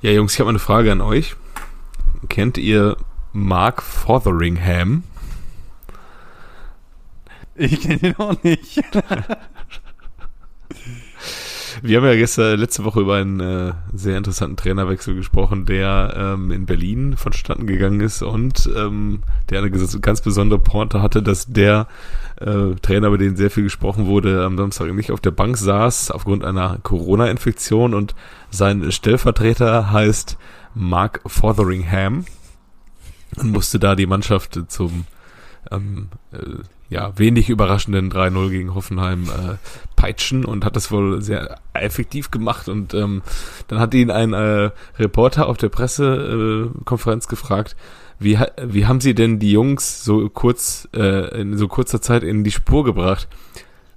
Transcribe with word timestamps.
Ja, 0.00 0.12
Jungs, 0.12 0.34
ich 0.34 0.40
habe 0.40 0.50
eine 0.50 0.60
Frage 0.60 0.92
an 0.92 1.00
euch. 1.00 1.34
Kennt 2.28 2.56
ihr 2.56 2.96
Mark 3.32 3.82
Fotheringham? 3.82 5.02
Ich 7.56 7.80
kenne 7.80 8.10
ihn 8.10 8.16
auch 8.16 8.40
nicht. 8.44 8.80
Wir 11.82 11.98
haben 11.98 12.04
ja 12.04 12.14
gestern 12.14 12.58
letzte 12.58 12.84
Woche 12.84 13.00
über 13.00 13.16
einen 13.16 13.40
äh, 13.40 13.72
sehr 13.92 14.16
interessanten 14.16 14.56
Trainerwechsel 14.56 15.14
gesprochen, 15.14 15.64
der 15.64 16.14
ähm, 16.16 16.50
in 16.50 16.66
Berlin 16.66 17.16
vonstatten 17.16 17.66
gegangen 17.66 18.00
ist 18.00 18.22
und 18.22 18.68
ähm, 18.74 19.22
der 19.50 19.60
eine 19.60 19.70
ganz 19.70 20.20
besondere 20.20 20.58
Pointe 20.58 21.02
hatte, 21.02 21.22
dass 21.22 21.46
der 21.46 21.86
äh, 22.40 22.74
Trainer, 22.82 23.08
über 23.08 23.18
den 23.18 23.36
sehr 23.36 23.50
viel 23.50 23.64
gesprochen 23.64 24.06
wurde, 24.06 24.44
am 24.44 24.56
Samstag 24.56 24.92
nicht 24.92 25.12
auf 25.12 25.20
der 25.20 25.30
Bank 25.30 25.56
saß 25.56 26.10
aufgrund 26.10 26.44
einer 26.44 26.78
Corona-Infektion 26.82 27.94
und 27.94 28.14
sein 28.50 28.90
Stellvertreter 28.90 29.92
heißt 29.92 30.36
Mark 30.74 31.20
Fotheringham 31.26 32.24
und 33.36 33.52
musste 33.52 33.78
da 33.78 33.94
die 33.94 34.06
Mannschaft 34.06 34.58
zum 34.68 35.04
ähm, 35.70 36.08
äh, 36.32 36.62
ja, 36.90 37.16
wenig 37.18 37.50
überraschenden 37.50 38.10
3-0 38.10 38.50
gegen 38.50 38.74
Hoffenheim 38.74 39.24
äh, 39.24 39.56
peitschen 39.94 40.44
und 40.44 40.64
hat 40.64 40.76
das 40.76 40.90
wohl 40.90 41.20
sehr 41.20 41.58
effektiv 41.74 42.30
gemacht. 42.30 42.68
Und 42.68 42.94
ähm, 42.94 43.22
dann 43.68 43.78
hat 43.78 43.92
ihn 43.94 44.10
ein 44.10 44.32
äh, 44.32 44.70
Reporter 44.98 45.48
auf 45.48 45.58
der 45.58 45.68
Pressekonferenz 45.68 47.26
äh, 47.26 47.28
gefragt, 47.28 47.76
wie, 48.18 48.38
wie 48.62 48.86
haben 48.86 49.00
sie 49.00 49.14
denn 49.14 49.38
die 49.38 49.52
Jungs 49.52 50.02
so 50.02 50.28
kurz, 50.28 50.88
äh, 50.94 51.40
in 51.40 51.56
so 51.56 51.68
kurzer 51.68 52.00
Zeit 52.00 52.24
in 52.24 52.42
die 52.42 52.50
Spur 52.50 52.84
gebracht? 52.84 53.28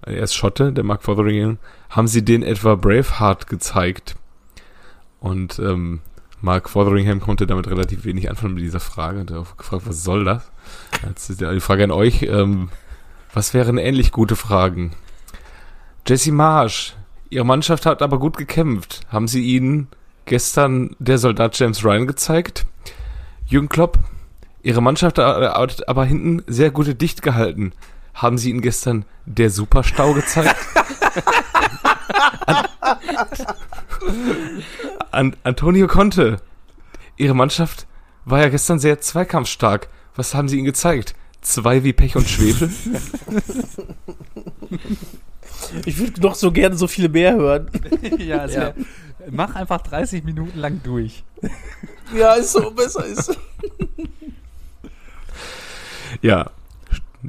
Er 0.03 0.23
ist 0.23 0.35
Schotte, 0.35 0.73
der 0.73 0.83
Mark 0.83 1.03
Fotheringham. 1.03 1.57
Haben 1.89 2.07
sie 2.07 2.23
den 2.23 2.43
etwa 2.43 2.75
Braveheart 2.75 3.47
gezeigt? 3.47 4.15
Und 5.19 5.59
ähm, 5.59 6.01
Mark 6.41 6.69
Fotheringham 6.69 7.19
konnte 7.19 7.47
damit 7.47 7.67
relativ 7.69 8.03
wenig 8.05 8.29
anfangen 8.29 8.55
mit 8.55 8.63
dieser 8.63 8.79
Frage 8.79 9.21
und 9.21 9.31
er 9.31 9.41
hat 9.41 9.57
gefragt, 9.57 9.83
was 9.85 10.03
soll 10.03 10.23
das? 10.23 10.51
Jetzt 11.07 11.29
ist 11.29 11.41
die 11.41 11.59
Frage 11.59 11.83
an 11.83 11.91
euch. 11.91 12.23
Ähm, 12.23 12.69
was 13.33 13.53
wären 13.53 13.77
ähnlich 13.77 14.11
gute 14.11 14.35
Fragen? 14.35 14.91
Jesse 16.07 16.31
Marsch, 16.31 16.95
Ihre 17.29 17.45
Mannschaft 17.45 17.85
hat 17.85 18.01
aber 18.01 18.19
gut 18.19 18.37
gekämpft. 18.37 19.01
Haben 19.09 19.27
Sie 19.27 19.41
Ihnen 19.41 19.87
gestern 20.25 20.95
der 20.99 21.17
Soldat 21.17 21.57
James 21.57 21.83
Ryan 21.85 22.07
gezeigt? 22.07 22.65
Jürgen 23.45 23.69
Klopp, 23.69 23.99
Ihre 24.63 24.81
Mannschaft 24.81 25.17
hat 25.17 25.87
aber 25.87 26.05
hinten 26.05 26.43
sehr 26.47 26.71
gute 26.71 26.95
dicht 26.95 27.21
gehalten. 27.21 27.73
Haben 28.13 28.37
Sie 28.37 28.49
Ihnen 28.49 28.61
gestern 28.61 29.05
der 29.25 29.49
Superstau 29.49 30.13
gezeigt? 30.13 30.55
an, 32.45 32.67
an, 35.11 35.35
Antonio 35.43 35.87
Conte, 35.87 36.37
Ihre 37.15 37.33
Mannschaft 37.33 37.87
war 38.25 38.39
ja 38.39 38.49
gestern 38.49 38.79
sehr 38.79 38.99
zweikampfstark. 38.99 39.87
Was 40.15 40.35
haben 40.35 40.49
Sie 40.49 40.57
Ihnen 40.57 40.65
gezeigt? 40.65 41.15
Zwei 41.41 41.83
wie 41.83 41.93
Pech 41.93 42.15
und 42.15 42.29
Schwefel? 42.29 42.69
Ich 45.85 45.97
würde 45.97 46.19
doch 46.19 46.35
so 46.35 46.51
gerne 46.51 46.75
so 46.75 46.87
viele 46.87 47.09
mehr 47.09 47.35
hören. 47.35 47.69
ja, 48.17 48.39
also 48.39 48.59
ja. 48.59 48.73
mach 49.29 49.55
einfach 49.55 49.81
30 49.81 50.23
Minuten 50.23 50.59
lang 50.59 50.81
durch. 50.83 51.23
Ja, 52.15 52.33
ist 52.33 52.51
so, 52.51 52.71
besser 52.71 53.05
ist. 53.05 53.37
ja, 56.21 56.49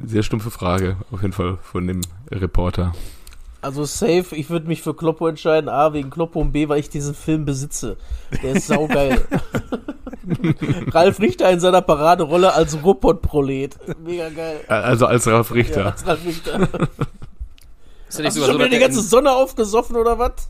sehr 0.05 0.23
stumpfe 0.23 0.51
Frage, 0.51 0.97
auf 1.11 1.21
jeden 1.21 1.33
Fall 1.33 1.57
von 1.61 1.87
dem 1.87 2.01
Reporter. 2.31 2.93
Also 3.63 3.85
safe, 3.85 4.35
ich 4.35 4.49
würde 4.49 4.67
mich 4.67 4.81
für 4.81 4.93
Kloppo 4.93 5.27
entscheiden. 5.27 5.69
A, 5.69 5.93
wegen 5.93 6.09
Kloppo 6.09 6.41
und 6.41 6.51
B, 6.51 6.67
weil 6.67 6.79
ich 6.79 6.89
diesen 6.89 7.15
Film 7.15 7.45
besitze. 7.45 7.97
Der 8.43 8.57
ist 8.57 8.67
saugeil. 8.67 9.21
Ralf 10.91 11.19
Richter 11.19 11.49
in 11.49 11.59
seiner 11.59 11.81
Paraderolle 11.81 12.53
als 12.53 12.83
Robotprolet. 12.83 13.77
Mega 14.03 14.29
geil. 14.29 14.61
Also 14.67 15.05
als 15.05 15.25
Ralf 15.27 15.53
Richter. 15.53 15.81
Ja, 15.81 15.89
als 15.91 16.05
Ralf 16.05 16.25
Richter. 16.25 16.59
Ist 18.13 18.19
ja 18.19 18.25
nicht 18.25 18.27
Hast 18.27 18.35
sogar 18.35 18.47
du 18.49 18.53
schon 18.53 18.53
so, 18.53 18.59
wieder 18.59 18.69
die 18.69 18.79
ganze 18.79 19.01
Sonne 19.01 19.31
aufgesoffen 19.31 19.95
oder 19.95 20.19
was? 20.19 20.49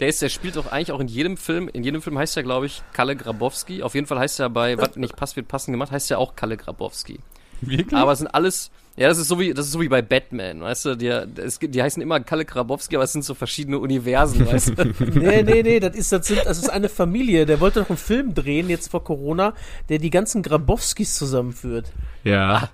Der 0.00 0.08
ist, 0.08 0.22
der 0.22 0.28
spielt 0.28 0.56
doch 0.56 0.72
eigentlich 0.72 0.90
auch 0.90 0.98
in 0.98 1.06
jedem 1.06 1.36
Film. 1.36 1.68
In 1.68 1.84
jedem 1.84 2.02
Film 2.02 2.18
heißt 2.18 2.36
er, 2.36 2.42
glaube 2.42 2.66
ich, 2.66 2.82
Kalle 2.92 3.14
Grabowski. 3.14 3.84
Auf 3.84 3.94
jeden 3.94 4.08
Fall 4.08 4.18
heißt 4.18 4.40
er 4.40 4.50
bei 4.50 4.76
Was 4.76 4.96
nicht 4.96 5.14
passt, 5.14 5.36
wird 5.36 5.46
passend 5.46 5.72
gemacht, 5.72 5.92
heißt 5.92 6.10
er 6.10 6.18
auch 6.18 6.34
Kalle 6.34 6.56
Grabowski. 6.56 7.20
Wirklich? 7.60 7.94
Aber 7.94 8.10
es 8.12 8.18
sind 8.18 8.28
alles, 8.28 8.72
ja, 9.00 9.08
das 9.08 9.16
ist 9.16 9.28
so 9.28 9.38
wie, 9.38 9.54
das 9.54 9.64
ist 9.64 9.72
so 9.72 9.80
wie 9.80 9.88
bei 9.88 10.02
Batman, 10.02 10.60
weißt 10.60 10.84
du, 10.84 10.94
die, 10.94 11.08
das, 11.34 11.58
die 11.58 11.82
heißen 11.82 12.02
immer 12.02 12.20
Kalle 12.20 12.44
Grabowski, 12.44 12.96
aber 12.96 13.04
es 13.04 13.12
sind 13.12 13.24
so 13.24 13.32
verschiedene 13.32 13.78
Universen, 13.78 14.46
weißt 14.52 14.74
du. 14.76 14.84
nee, 15.18 15.42
nee, 15.42 15.62
nee, 15.62 15.80
das 15.80 15.96
ist, 15.96 16.12
das, 16.12 16.26
sind, 16.26 16.44
das 16.44 16.58
ist 16.58 16.68
eine 16.68 16.90
Familie, 16.90 17.46
der 17.46 17.60
wollte 17.60 17.80
doch 17.80 17.88
einen 17.88 17.96
Film 17.96 18.34
drehen, 18.34 18.68
jetzt 18.68 18.90
vor 18.90 19.02
Corona, 19.02 19.54
der 19.88 20.00
die 20.00 20.10
ganzen 20.10 20.42
Grabowskis 20.42 21.16
zusammenführt. 21.16 21.86
Ja. 22.24 22.68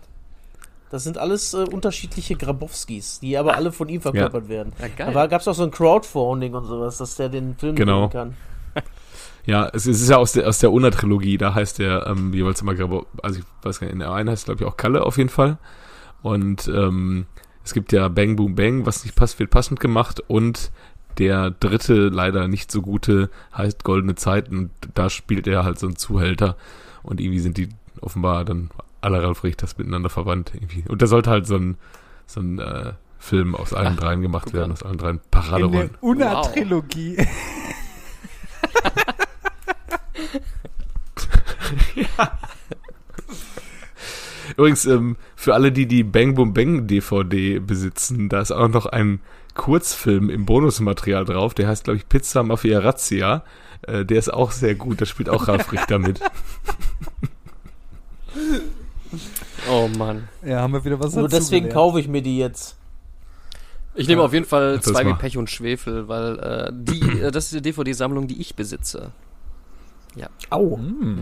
Das 0.91 1.05
sind 1.05 1.17
alles 1.17 1.55
äh, 1.55 1.59
unterschiedliche 1.59 2.35
Grabowskis, 2.35 3.21
die 3.21 3.39
aber 3.39 3.55
alle 3.55 3.71
von 3.71 3.89
ihm 3.89 4.01
verkörpert 4.01 4.45
ja. 4.47 4.49
werden. 4.49 4.73
Ja, 4.81 4.89
geil. 4.89 5.15
Da 5.15 5.29
gab 5.29 5.43
es 5.43 5.47
auch 5.47 5.55
so 5.55 5.63
ein 5.63 5.71
Crowdfunding 5.71 6.55
und 6.55 6.65
sowas, 6.65 6.99
dass 6.99 7.15
der 7.15 7.29
den 7.29 7.55
Film 7.55 7.77
genau. 7.77 8.09
drehen 8.09 8.11
kann. 8.11 8.37
Ja, 9.47 9.69
es, 9.73 9.87
es 9.87 10.03
ist 10.03 10.11
ja 10.11 10.17
aus 10.17 10.33
der, 10.33 10.49
aus 10.49 10.59
der 10.59 10.73
Una-Trilogie, 10.73 11.39
da 11.39 11.55
heißt 11.55 11.79
der 11.79 12.09
ähm, 12.09 12.35
jeweils 12.35 12.63
immer 12.63 12.75
Grabowski, 12.75 13.09
also 13.23 13.39
ich 13.39 13.45
weiß 13.63 13.79
gar 13.79 13.87
nicht, 13.87 13.93
in 13.93 14.01
der 14.01 14.11
einen 14.11 14.29
heißt 14.29 14.47
glaube 14.47 14.65
ich 14.65 14.69
auch 14.69 14.77
Kalle 14.77 15.05
auf 15.05 15.19
jeden 15.19 15.29
Fall. 15.29 15.59
Und 16.23 16.69
ähm, 16.69 17.27
es 17.65 17.75
gibt 17.75 17.93
ja 17.93 18.09
Bang 18.09 18.37
Boom 18.37 18.55
Bang, 18.55 18.87
was 18.87 19.05
nicht 19.05 19.17
passt, 19.17 19.39
wird 19.39 19.51
passend 19.51 19.81
gemacht. 19.81 20.23
Und 20.27 20.71
der 21.19 21.51
dritte, 21.51 22.09
leider 22.09 22.49
nicht 22.49 22.71
so 22.71 22.83
gute, 22.83 23.31
heißt 23.57 23.85
Goldene 23.85 24.15
Zeiten. 24.15 24.59
Und 24.59 24.71
da 24.95 25.11
spielt 25.11 25.47
er 25.47 25.65
halt 25.65 25.79
so 25.79 25.87
einen 25.87 25.97
Zuhälter. 25.97 26.57
Und 27.03 27.21
irgendwie 27.21 27.41
sind 27.41 27.57
die 27.57 27.69
offenbar 28.01 28.45
dann 28.45 28.71
alle 29.01 29.23
Ralf 29.23 29.45
Richters 29.45 29.79
miteinander 29.79 30.11
verwandt. 30.11 30.53
Irgendwie. 30.55 30.85
Und 30.89 31.03
da 31.03 31.07
sollte 31.07 31.31
halt 31.31 31.47
so 31.47 31.57
ein, 31.57 31.77
so 32.27 32.41
ein 32.41 32.59
äh, 32.59 32.93
Film 33.19 33.55
aus 33.55 33.73
allen 33.73 33.95
Ach, 33.95 34.01
dreien 34.01 34.23
gemacht 34.23 34.53
werden, 34.53 34.73
aus 34.73 34.83
allen 34.83 34.99
dreien 34.99 35.21
Paraderollen. 35.31 35.91
Una-Trilogie. 36.01 37.19
Wow. 37.19 37.27
ja. 41.95 42.39
Übrigens, 44.57 44.87
ähm, 44.87 45.17
für 45.35 45.55
alle, 45.55 45.73
die 45.73 45.87
die 45.87 46.03
Bang 46.03 46.35
Boom 46.35 46.55
Bang 46.55 46.87
DVD 46.87 47.59
besitzen, 47.59 48.29
da 48.29 48.41
ist 48.41 48.53
auch 48.53 48.69
noch 48.69 48.87
ein 48.87 49.21
Kurzfilm 49.55 50.31
im 50.31 50.47
Bonusmaterial 50.47 51.25
drauf, 51.25 51.55
der 51.55 51.69
heißt, 51.69 51.85
glaube 51.85 51.99
ich, 51.99 52.09
Pizza 52.09 52.43
Mafia 52.43 52.79
Razzia. 52.81 53.43
Äh, 53.83 54.05
der 54.05 54.19
ist 54.19 54.33
auch 54.33 54.53
sehr 54.53 54.75
gut, 54.75 55.01
da 55.01 55.07
spielt 55.07 55.29
auch 55.29 55.49
Ralf 55.49 55.73
Richter 55.73 55.99
mit. 55.99 56.21
Oh 59.69 59.89
Mann. 59.97 60.29
Ja, 60.45 60.61
haben 60.61 60.73
wir 60.73 60.85
wieder 60.85 61.01
was 61.01 61.15
Nur 61.15 61.29
deswegen 61.29 61.69
kaufe 61.69 61.99
ich 61.99 62.09
mir 62.09 62.23
die 62.23 62.39
jetzt. 62.39 62.77
Ich 63.95 64.09
nehme 64.09 64.21
ja, 64.21 64.27
auf 64.27 64.33
jeden 64.33 64.45
Fall 64.45 64.81
zwei 64.83 65.07
wie 65.07 65.15
Pech 65.15 65.39
und 65.39 65.49
Schwefel, 65.49 66.07
weil 66.07 66.39
äh, 66.39 66.73
die, 66.73 67.21
äh, 67.21 67.31
das 67.31 67.47
ist 67.47 67.55
die 67.55 67.63
DVD-Sammlung, 67.63 68.29
die 68.29 68.41
ich 68.41 68.55
besitze. 68.55 69.13
Ja. 70.15 70.29
Au. 70.51 70.77
Hm. 70.77 71.19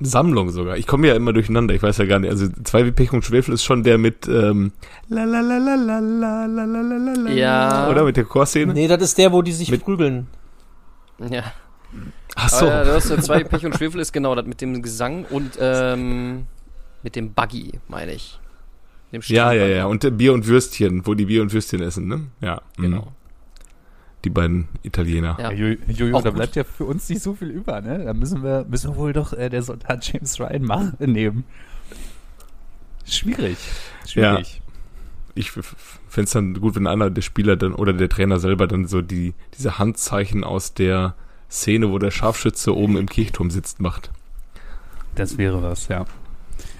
Sammlung 0.00 0.50
sogar. 0.50 0.76
Ich 0.76 0.86
komme 0.86 1.08
ja 1.08 1.14
immer 1.14 1.32
durcheinander. 1.32 1.74
Ich 1.74 1.82
weiß 1.82 1.98
ja 1.98 2.06
gar 2.06 2.18
nicht. 2.20 2.30
Also 2.30 2.48
zwei 2.64 2.86
wie 2.86 2.92
Pech 2.92 3.12
und 3.12 3.24
Schwefel 3.24 3.54
ist 3.54 3.64
schon 3.64 3.82
der 3.82 3.98
mit 3.98 4.28
ähm, 4.28 4.72
la 5.08 5.24
la 5.24 5.40
la 5.40 5.58
la 5.58 5.74
la 5.74 5.98
la 5.98 6.46
la 6.46 6.64
la 6.64 6.82
la 6.82 7.12
la 7.14 7.30
Ja. 7.30 7.90
Oder 7.90 8.04
mit 8.04 8.16
der 8.16 8.24
Chorszene? 8.24 8.72
Nee, 8.72 8.86
das 8.86 9.02
ist 9.02 9.18
der, 9.18 9.32
wo 9.32 9.42
die 9.42 9.52
sich 9.52 9.70
mit 9.70 9.82
prügeln. 9.82 10.28
Ja. 11.30 11.52
Ach 12.36 12.48
so. 12.48 12.66
Ja, 12.66 12.84
das 12.84 13.10
ist, 13.10 13.24
zwei 13.24 13.42
Pech 13.42 13.66
und 13.66 13.76
Schwefel 13.76 14.00
ist 14.00 14.12
genau 14.12 14.34
das 14.34 14.46
mit 14.46 14.60
dem 14.60 14.80
Gesang 14.82 15.24
und 15.24 15.58
ähm, 15.60 16.46
mit 17.02 17.16
dem 17.16 17.32
Buggy, 17.32 17.80
meine 17.88 18.12
ich. 18.12 18.38
Dem 19.12 19.22
ja, 19.26 19.52
ja, 19.52 19.66
ja. 19.66 19.86
Und 19.86 20.18
Bier 20.18 20.32
und 20.32 20.46
Würstchen, 20.46 21.06
wo 21.06 21.14
die 21.14 21.24
Bier 21.24 21.42
und 21.42 21.52
Würstchen 21.52 21.82
essen, 21.82 22.06
ne? 22.06 22.26
Ja. 22.40 22.60
Genau. 22.76 23.12
Die 24.24 24.30
beiden 24.30 24.68
Italiener. 24.82 25.36
Ja, 25.40 25.52
Jojo, 25.52 26.20
da 26.20 26.30
bleibt 26.30 26.56
ja 26.56 26.64
für 26.64 26.84
uns 26.84 27.08
nicht 27.08 27.22
so 27.22 27.34
viel 27.34 27.50
über, 27.50 27.80
ne? 27.80 28.04
Da 28.04 28.14
müssen 28.14 28.42
wir, 28.42 28.66
müssen 28.68 28.92
wir 28.92 28.96
wohl 28.96 29.12
doch 29.12 29.32
äh, 29.32 29.48
der 29.48 29.62
Soldat 29.62 30.12
James 30.12 30.40
Ryan 30.40 30.62
machen, 30.62 30.96
nehmen. 31.12 31.44
Schwierig. 33.04 33.56
Schwierig. 34.06 34.54
Ja. 34.56 34.62
Ich 35.34 35.52
fände 35.52 36.24
es 36.24 36.30
dann 36.30 36.54
gut, 36.54 36.74
wenn 36.74 36.88
einer 36.88 37.10
der 37.10 37.22
Spieler 37.22 37.56
dann 37.56 37.72
oder 37.72 37.92
der 37.92 38.08
Trainer 38.08 38.40
selber 38.40 38.66
dann 38.66 38.86
so 38.86 39.02
die, 39.02 39.34
diese 39.56 39.78
Handzeichen 39.78 40.42
aus 40.42 40.74
der 40.74 41.14
Szene, 41.48 41.90
wo 41.90 41.98
der 41.98 42.10
Scharfschütze 42.10 42.76
oben 42.76 42.96
im 42.96 43.08
Kirchturm 43.08 43.50
sitzt, 43.50 43.80
macht. 43.80 44.10
Das 45.14 45.38
wäre 45.38 45.62
was, 45.62 45.88
ja. 45.88 46.06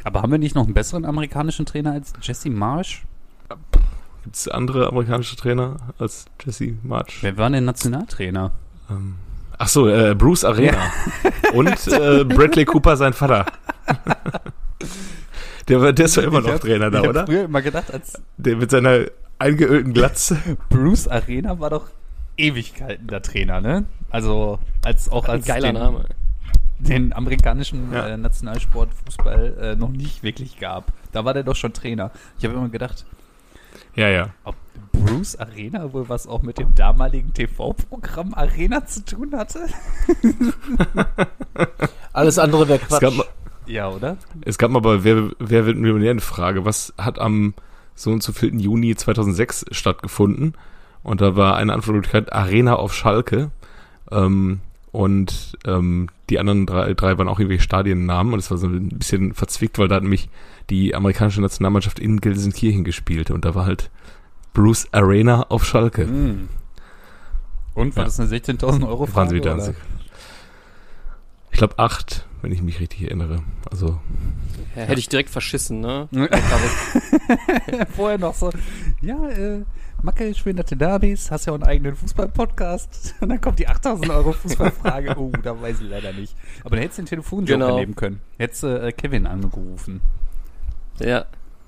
Aber 0.02 0.23
haben 0.23 0.32
wir 0.32 0.38
nicht 0.38 0.56
noch 0.56 0.64
einen 0.64 0.75
besseren 0.75 1.05
amerikanischen 1.05 1.67
Trainer 1.67 1.93
als 1.93 2.12
Jesse 2.20 2.50
Marsh? 2.50 3.05
Gibt 4.25 4.37
es 4.37 4.49
andere 4.49 4.88
amerikanische 4.88 5.37
Trainer 5.37 5.76
als 5.99 6.26
Jesse 6.44 6.75
March? 6.82 7.19
Wer 7.23 7.37
war 7.37 7.50
denn 7.50 7.65
Nationaltrainer? 7.65 8.50
Ähm, 8.91 9.15
ach 9.56 9.69
so, 9.69 9.88
äh, 9.88 10.15
Bruce 10.15 10.44
Arena. 10.44 10.73
Ja. 11.25 11.50
Und 11.55 11.69
äh, 11.88 12.25
Bradley 12.25 12.65
Cooper, 12.65 12.97
sein 12.97 13.12
Vater. 13.12 13.47
der, 15.69 15.93
der 15.93 16.05
ist 16.05 16.17
ja 16.17 16.23
immer 16.23 16.41
noch 16.41 16.50
hab, 16.50 16.61
Trainer 16.61 16.91
da, 16.91 17.03
ich 17.03 17.09
oder? 17.09 17.20
Ich 17.23 17.26
früher 17.26 17.44
immer 17.44 17.62
gedacht, 17.62 17.93
als. 17.93 18.20
Der 18.37 18.56
mit 18.56 18.70
seiner 18.70 19.06
eingeölten 19.38 19.93
Glatze. 19.93 20.38
Bruce 20.69 21.09
Arena 21.09 21.59
war 21.61 21.70
doch 21.70 21.87
Ewigkeiten 22.37 23.06
der 23.06 23.23
Trainer, 23.23 23.61
ne? 23.61 23.85
Also 24.11 24.59
als 24.85 25.09
auch 25.09 25.29
als 25.29 25.44
Ein 25.49 25.55
geiler 25.55 25.73
den, 25.73 25.81
Name. 25.81 26.05
den 26.79 27.12
amerikanischen 27.12 27.93
Ja. 27.93 28.09
äh, 28.09 28.17
Nationalsport 28.17 28.91
Fußball 29.05 29.56
äh, 29.61 29.76
noch 29.76 29.91
nicht 29.91 30.23
wirklich 30.23 30.59
gab. 30.59 30.93
Da 31.12 31.25
war 31.25 31.35
der 31.35 31.43
doch 31.43 31.56
schon 31.56 31.73
Trainer. 31.73 32.11
Ich 32.38 32.44
habe 32.44 32.55
immer 32.55 32.69
gedacht, 32.69 33.05
Ja, 33.94 34.08
ja. 34.08 34.31
ob 34.44 34.55
Bruce 34.93 35.37
Arena 35.37 35.93
wohl 35.93 36.08
was 36.08 36.26
auch 36.26 36.43
mit 36.43 36.58
dem 36.58 36.75
damaligen 36.75 37.32
TV-Programm 37.35 38.35
Arena 38.35 38.85
zu 38.87 39.05
tun 39.05 39.32
hatte? 39.37 39.61
Alles 42.12 42.38
andere 42.38 42.69
wäre 42.69 42.79
Quatsch. 42.79 43.02
mal- 43.17 43.26
Ja, 43.67 43.88
oder? 43.90 44.17
es 44.44 44.58
gab 44.58 44.70
mal 44.70 44.81
bei 44.81 45.05
Wer, 45.05 45.31
Wer 45.38 45.67
wird 45.67 45.76
Millionär 45.76 46.11
eine 46.12 46.20
Frage, 46.20 46.64
was 46.64 46.93
hat 46.99 47.19
am 47.19 47.55
so 47.94 48.11
und 48.12 48.23
so 48.23 48.32
4. 48.32 48.55
Juni 48.55 48.94
2006 48.94 49.67
stattgefunden? 49.73 50.55
Und 51.02 51.20
da 51.20 51.37
war 51.37 51.56
eine 51.56 51.73
Antwortmöglichkeit 51.73 52.32
Arena 52.32 52.75
auf 52.76 52.94
Schalke. 52.94 53.50
Ähm, 54.11 54.61
und 54.93 55.56
ähm, 55.67 56.08
die 56.31 56.38
anderen 56.38 56.67
drei, 56.67 56.94
drei 56.94 57.17
waren 57.19 57.29
auch 57.29 57.38
irgendwie 57.38 57.58
Stadiennamen. 57.61 58.32
Und 58.32 58.38
es 58.38 58.50
war 58.50 58.58
so 58.58 58.67
ein 58.67 58.88
bisschen 58.88 59.35
verzwickt, 59.35 59.79
weil 59.79 59.88
da 59.88 59.96
hat 59.96 60.02
nämlich 60.02 60.29
die 60.70 60.94
amerikanische 60.94 61.40
Nationalmannschaft 61.40 61.99
in 61.99 62.20
Gelsenkirchen 62.20 62.85
gespielt. 62.85 63.31
Und 63.31 63.44
da 63.44 63.55
war 63.55 63.67
halt 63.67 63.90
Bruce 64.55 64.88
Arena 64.93 65.43
auf 65.50 65.64
Schalke. 65.64 66.06
Hm. 66.06 66.49
Und 67.75 67.94
war 67.96 68.02
Ja. 68.02 68.05
das 68.06 68.19
eine 68.19 68.29
16.000 68.29 68.87
Euro 68.88 69.00
Waren 69.00 69.08
Frage? 69.08 69.31
sie 69.31 69.37
wieder 69.37 69.55
oder? 69.55 69.75
Ich 71.50 71.58
glaube 71.58 71.79
acht, 71.79 72.26
wenn 72.43 72.52
ich 72.52 72.62
mich 72.62 72.79
richtig 72.81 73.02
erinnere. 73.02 73.43
Also 73.70 73.99
Ja, 74.76 74.82
hätte 74.82 75.00
ich 75.00 75.08
direkt 75.08 75.31
verschissen, 75.31 75.81
ne? 75.81 76.08
Vorher 77.96 78.19
noch 78.19 78.34
so, 78.34 78.50
ja, 79.00 79.29
äh, 79.29 79.62
Macke, 80.02 80.32
schwinderte 80.34 80.76
Derbys, 80.76 81.30
hast 81.30 81.46
ja 81.46 81.52
auch 81.52 81.56
einen 81.56 81.64
eigenen 81.64 81.96
Fußball-Podcast. 81.96 83.16
Und 83.20 83.30
dann 83.30 83.40
kommt 83.40 83.58
die 83.58 83.66
8000 83.66 84.10
Euro 84.10 84.32
Fußballfrage. 84.32 85.16
Oh, 85.18 85.32
da 85.42 85.60
weiß 85.60 85.80
ich 85.80 85.88
leider 85.88 86.12
nicht. 86.12 86.36
Aber 86.64 86.76
da 86.76 86.82
hättest 86.82 86.98
du 86.98 87.02
den 87.02 87.08
Telefonjoker 87.08 87.52
Genau. 87.64 87.76
nehmen 87.78 87.96
können. 87.96 88.20
Hättest 88.38 88.62
du 88.62 88.68
äh, 88.80 88.92
Kevin 88.92 89.26
angerufen. 89.26 90.00
Ja. 91.00 91.26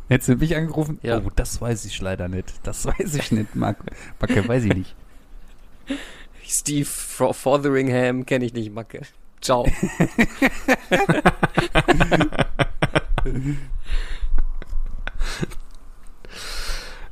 Hättest 0.09 0.29
du 0.29 0.37
mich 0.37 0.57
angerufen? 0.57 0.99
Ja. 1.03 1.19
Oh, 1.19 1.31
das 1.35 1.61
weiß 1.61 1.85
ich 1.85 2.01
leider 2.01 2.29
nicht. 2.29 2.53
Das 2.63 2.87
weiß 2.87 3.15
ich 3.15 3.33
nicht, 3.33 3.55
Mac 3.57 3.77
Macke, 4.21 4.47
weiß 4.47 4.65
ich 4.65 4.75
nicht. 4.75 4.95
Steve 6.47 6.85
Fotheringham 6.87 8.27
kenne 8.27 8.45
ich 8.45 8.53
nicht, 8.55 8.73
Macke. 8.73 9.03
Ciao. 9.41 9.67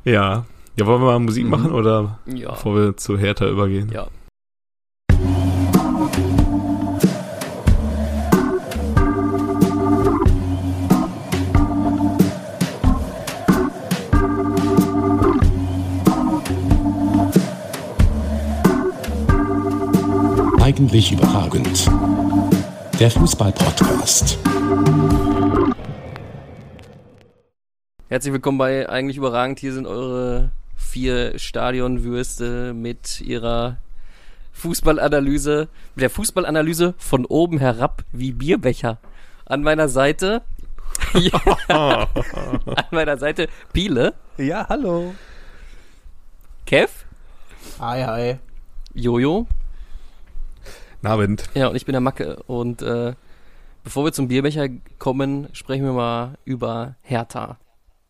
ja. 0.03 0.45
Ja, 0.79 0.85
wollen 0.85 1.01
wir 1.01 1.07
mal 1.07 1.19
Musik 1.19 1.43
Mhm. 1.43 1.49
machen 1.49 1.71
oder 1.73 2.19
Ja. 2.25 2.51
bevor 2.51 2.73
wir 2.73 2.95
zu 2.95 3.17
Hertha 3.17 3.45
übergehen? 3.49 3.91
Ja. 3.91 4.07
Eigentlich 20.61 21.11
überragend. 21.11 21.89
Der 22.99 23.09
Fußball-Podcast. 23.11 24.37
Herzlich 28.07 28.33
willkommen 28.33 28.57
bei 28.57 28.87
Eigentlich 28.89 29.17
überragend. 29.17 29.59
Hier 29.59 29.73
sind 29.73 29.87
eure 29.87 30.51
vier 30.79 31.37
Stadionwürste 31.37 32.73
mit 32.73 33.21
ihrer 33.21 33.77
Fußballanalyse, 34.53 35.67
mit 35.95 36.01
der 36.01 36.09
Fußballanalyse 36.09 36.93
von 36.97 37.25
oben 37.25 37.59
herab 37.59 38.03
wie 38.11 38.31
Bierbecher. 38.31 38.97
An 39.45 39.61
meiner 39.63 39.87
Seite, 39.89 40.41
ja, 41.13 41.39
an 42.15 42.85
meiner 42.91 43.17
Seite 43.17 43.47
Piele, 43.73 44.13
Ja, 44.37 44.67
hallo. 44.69 45.13
Kev, 46.65 46.89
Hi, 47.79 48.03
hi. 48.03 48.35
Jojo, 48.93 49.47
Na, 51.01 51.11
Abend. 51.11 51.49
ja 51.53 51.67
und 51.67 51.75
ich 51.75 51.85
bin 51.85 51.93
der 51.93 52.01
Macke. 52.01 52.41
Und 52.47 52.81
äh, 52.81 53.13
bevor 53.83 54.03
wir 54.05 54.11
zum 54.13 54.27
Bierbecher 54.27 54.67
kommen, 54.97 55.47
sprechen 55.53 55.85
wir 55.85 55.93
mal 55.93 56.37
über 56.45 56.95
Hertha. 57.01 57.57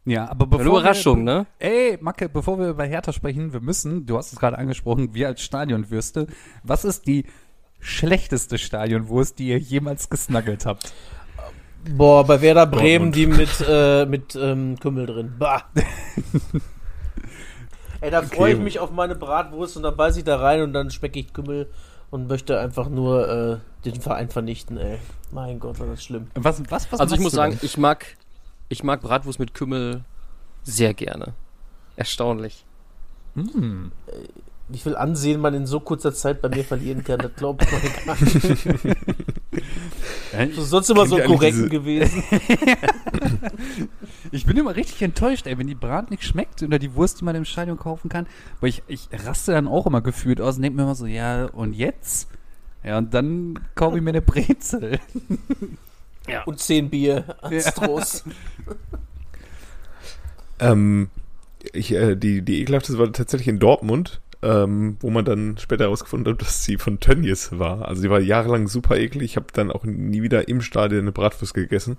Ja, 0.10 0.28
aber 0.30 0.48
bevor 0.48 0.62
Eine 0.66 0.70
Überraschung, 0.70 1.18
wir, 1.20 1.24
ne? 1.24 1.46
Ey, 1.60 1.98
Macke, 2.02 2.30
bevor 2.30 2.58
wir 2.58 2.70
über 2.70 2.84
Hertha 2.86 3.14
sprechen, 3.14 3.54
wir 3.54 3.62
müssen, 3.62 4.08
du 4.08 4.18
hast 4.18 4.34
es 4.34 4.40
gerade 4.40 4.58
angesprochen, 4.58 5.14
wir 5.14 5.28
als 5.28 5.42
Stadionwürste, 5.42 6.26
was 6.64 6.84
ist 6.84 7.06
die 7.06 7.26
schlechteste 7.80 8.58
Stadionwurst, 8.58 9.38
die 9.38 9.50
ihr 9.50 9.60
jemals 9.60 10.10
gesnuggelt 10.10 10.66
habt? 10.66 10.94
Boah, 11.96 12.26
bei 12.26 12.42
Werder 12.42 12.66
Bremen 12.66 13.12
Dortmund. 13.12 13.16
die 13.16 13.28
mit, 13.28 13.66
äh, 13.70 14.06
mit 14.06 14.36
ähm, 14.36 14.78
Kümmel 14.80 15.06
drin. 15.06 15.34
Bah. 15.38 15.64
Ey, 18.02 18.12
da 18.12 18.22
freue 18.22 18.52
ich 18.52 18.56
Okay. 18.56 18.64
mich 18.64 18.80
auf 18.80 18.92
meine 18.92 19.16
Bratwurst 19.16 19.78
und 19.78 19.84
dann 19.84 19.96
beiß 19.98 20.18
ich 20.18 20.24
da 20.24 20.38
rein 20.38 20.62
und 20.62 20.74
dann 20.74 20.90
schmecke 20.90 21.20
ich 21.20 21.34
Kümmel 21.34 21.70
und 22.10 22.28
möchte 22.28 22.60
einfach 22.60 22.90
nur 22.90 23.30
äh, 23.30 23.58
den 23.86 24.00
Verein 24.02 24.30
vernichten, 24.30 24.78
ey. 24.78 24.98
Mein 25.32 25.60
Gott, 25.60 25.80
war 25.80 25.88
das 25.88 26.04
schlimm. 26.04 26.28
Was, 26.36 26.62
was, 26.70 26.92
was 26.92 27.00
Also 27.00 27.16
ich 27.16 27.22
muss 27.22 27.34
sagen, 27.34 27.54
denn? 27.54 27.60
ich 27.62 27.78
mag, 27.78 28.06
ich 28.70 28.84
mag 28.84 29.02
Bratwurst 29.02 29.40
mit 29.40 29.54
Kümmel 29.54 30.06
sehr 30.64 30.94
gerne. 30.94 31.34
Erstaunlich. 31.96 32.66
Hm. 33.36 33.92
Wie 34.68 34.78
viel 34.78 34.96
Ansehen 34.96 35.42
man 35.42 35.54
in 35.54 35.66
so 35.66 35.80
kurzer 35.80 36.14
Zeit 36.14 36.42
bei 36.42 36.50
mir 36.50 36.64
verlieren 36.64 37.04
kann, 37.04 37.20
das 37.20 37.34
glaubt 37.36 37.66
man 37.72 37.82
gar 38.06 38.24
nicht. 38.24 38.98
Ja, 40.32 40.46
Du 40.46 40.56
bist 40.56 40.70
sonst 40.70 40.90
immer 40.90 41.08
so 41.08 41.18
korrekt 41.18 41.70
gewesen. 41.70 42.24
Ich 44.32 44.46
bin 44.46 44.58
immer 44.58 44.76
richtig 44.76 45.02
enttäuscht, 45.02 45.48
ey, 45.48 45.58
wenn 45.58 45.66
die 45.66 45.76
Brat 45.76 46.12
nicht 46.12 46.24
schmeckt 46.24 46.62
oder 46.62 46.78
die 46.78 46.94
Wurst, 46.94 47.20
die 47.20 47.26
man 47.26 47.36
im 47.36 47.46
Stadion 47.46 47.78
kaufen 47.78 48.10
kann. 48.10 48.28
Weil 48.60 48.70
ich, 48.70 48.84
ich 48.88 49.10
raste 49.12 49.54
dann 49.54 49.68
auch 49.68 49.88
immer 49.88 50.02
gefühlt 50.02 50.40
aus 50.40 50.58
und 50.58 50.62
denke 50.62 50.78
mir 50.78 50.84
immer 50.84 50.96
so, 50.96 51.08
ja, 51.08 51.46
und 51.46 51.74
jetzt? 51.74 52.30
Ja, 52.84 53.00
und 53.00 53.14
dann 53.14 53.60
kaufe 53.74 53.98
ich 53.98 54.04
mir 54.04 54.12
eine 54.12 54.22
Brezel. 54.22 55.00
Und 56.46 56.60
zehn 56.60 56.90
Bier 56.90 57.36
als 57.42 57.66
Ja. 57.66 57.72
Trost. 57.72 58.26
Ähm, 60.60 61.10
ich, 61.74 61.94
äh, 61.94 62.16
die, 62.16 62.42
die 62.42 62.62
ekelhafteste 62.62 63.00
war 63.00 63.12
tatsächlich 63.14 63.48
in 63.48 63.60
Dortmund, 63.60 64.22
ähm, 64.42 64.98
wo 65.00 65.10
man 65.10 65.26
dann 65.26 65.58
später 65.58 65.86
herausgefunden 65.86 66.34
hat, 66.34 66.42
dass 66.42 66.64
sie 66.64 66.78
von 66.78 67.00
Tönnies 67.00 67.58
war. 67.58 67.88
Also 67.88 68.02
die 68.02 68.10
war 68.10 68.20
jahrelang 68.20 68.68
super 68.68 68.98
eklig. 68.98 69.24
Ich 69.32 69.36
habe 69.36 69.48
dann 69.54 69.72
auch 69.72 69.84
nie 69.86 70.22
wieder 70.22 70.48
im 70.48 70.62
Stadion 70.62 71.02
eine 71.02 71.12
Bratwurst 71.12 71.54
gegessen. 71.54 71.98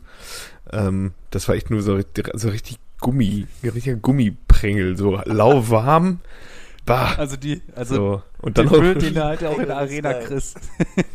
Ähm, 0.73 1.13
das 1.31 1.49
war 1.49 1.55
echt 1.55 1.71
nur 1.71 1.83
so, 1.83 1.95
richtig- 1.95 2.31
so 2.35 2.49
richtig 2.49 2.77
Gummi, 3.01 3.47
richtiger 3.63 3.97
Gummiprängel, 3.97 4.97
so 4.97 5.17
lauwarm. 5.25 6.21
Bah. 6.91 7.15
Also 7.19 7.37
die, 7.37 7.63
also 7.77 7.95
so. 7.95 8.23
Und 8.43 8.59
den 8.59 8.67
dann 8.67 8.75
auch, 8.75 8.81
Müll, 8.81 8.95
den 8.97 9.15
du 9.15 9.25
halt 9.25 9.45
auch 9.45 9.59
in 9.59 9.59
der 9.67 9.77
Das 9.77 9.79
Arena 9.79 10.13
kriegst. 10.15 10.59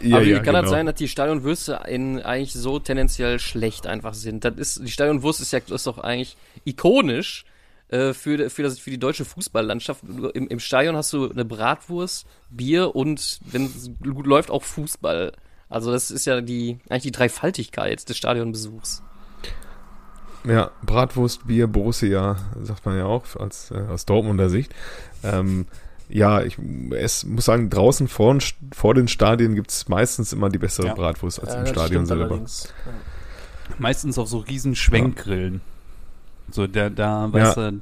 ja, 0.00 0.16
Aber 0.16 0.24
wie 0.24 0.30
ja, 0.30 0.38
kann 0.40 0.54
das 0.54 0.62
genau. 0.62 0.70
sein, 0.70 0.86
dass 0.86 0.94
die 0.94 1.08
Stadionwürste 1.08 1.80
in, 1.88 2.22
eigentlich 2.22 2.54
so 2.54 2.78
tendenziell 2.78 3.38
schlecht 3.38 3.86
einfach 3.86 4.14
sind? 4.14 4.46
Das 4.46 4.54
ist, 4.54 4.82
die 4.82 4.90
Stadionwurst 4.90 5.42
ist 5.42 5.52
ja 5.52 5.58
ist 5.58 5.86
doch 5.86 5.98
eigentlich 5.98 6.38
ikonisch 6.64 7.44
äh, 7.88 8.14
für, 8.14 8.48
für, 8.48 8.62
das, 8.62 8.78
für 8.78 8.88
die 8.88 8.98
deutsche 8.98 9.26
Fußballlandschaft. 9.26 10.02
Im, 10.32 10.48
Im 10.48 10.58
Stadion 10.58 10.96
hast 10.96 11.12
du 11.12 11.30
eine 11.30 11.44
Bratwurst, 11.44 12.26
Bier 12.48 12.96
und, 12.96 13.40
wenn 13.44 13.66
es 13.66 13.90
gut 14.02 14.26
läuft, 14.26 14.50
auch 14.50 14.62
Fußball. 14.62 15.32
Also 15.68 15.92
das 15.92 16.10
ist 16.10 16.24
ja 16.24 16.40
die 16.40 16.78
eigentlich 16.88 17.02
die 17.02 17.12
Dreifaltigkeit 17.12 18.08
des 18.08 18.16
Stadionbesuchs. 18.16 19.02
Ja, 20.46 20.70
Bratwurst, 20.82 21.46
Bier, 21.46 21.66
Borussia, 21.66 22.36
sagt 22.62 22.84
man 22.84 22.98
ja 22.98 23.06
auch 23.06 23.24
als, 23.36 23.70
äh, 23.70 23.82
aus 23.90 24.04
Dortmunder 24.04 24.50
Sicht. 24.50 24.74
Ähm, 25.22 25.66
ja, 26.08 26.42
ich 26.42 26.58
es 26.90 27.24
muss 27.24 27.46
sagen, 27.46 27.70
draußen 27.70 28.08
vor, 28.08 28.36
vor 28.74 28.94
den 28.94 29.08
Stadien 29.08 29.54
gibt's 29.54 29.88
meistens 29.88 30.32
immer 30.32 30.50
die 30.50 30.58
bessere 30.58 30.88
Ja. 30.88 30.94
Bratwurst 30.94 31.40
als 31.40 31.54
Ja, 31.54 31.60
im 31.60 31.66
Stadion 31.66 32.06
selber. 32.06 32.36
Ja. 32.36 32.44
Meistens 33.78 34.18
auf 34.18 34.28
so 34.28 34.38
riesen 34.38 34.76
Schwenkgrillen. 34.76 35.62
So, 36.50 36.66
da, 36.66 36.90
da, 36.90 37.32
weißt 37.32 37.56
du, 37.56 37.80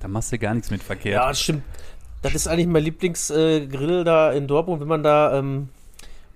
da 0.00 0.08
machst 0.08 0.32
du 0.32 0.38
gar 0.38 0.54
nichts 0.54 0.70
mit 0.70 0.82
verkehrt. 0.82 1.14
Ja, 1.14 1.28
das 1.28 1.40
stimmt. 1.40 1.62
Das 2.22 2.34
ist 2.34 2.48
eigentlich 2.48 2.66
mein 2.66 2.82
Lieblingsgrill 2.82 3.62
äh, 3.62 3.66
Grill 3.66 4.04
da 4.04 4.32
in 4.32 4.48
Dortmund, 4.48 4.80
wenn 4.80 4.88
man 4.88 5.02
da, 5.02 5.38
ähm, 5.38 5.68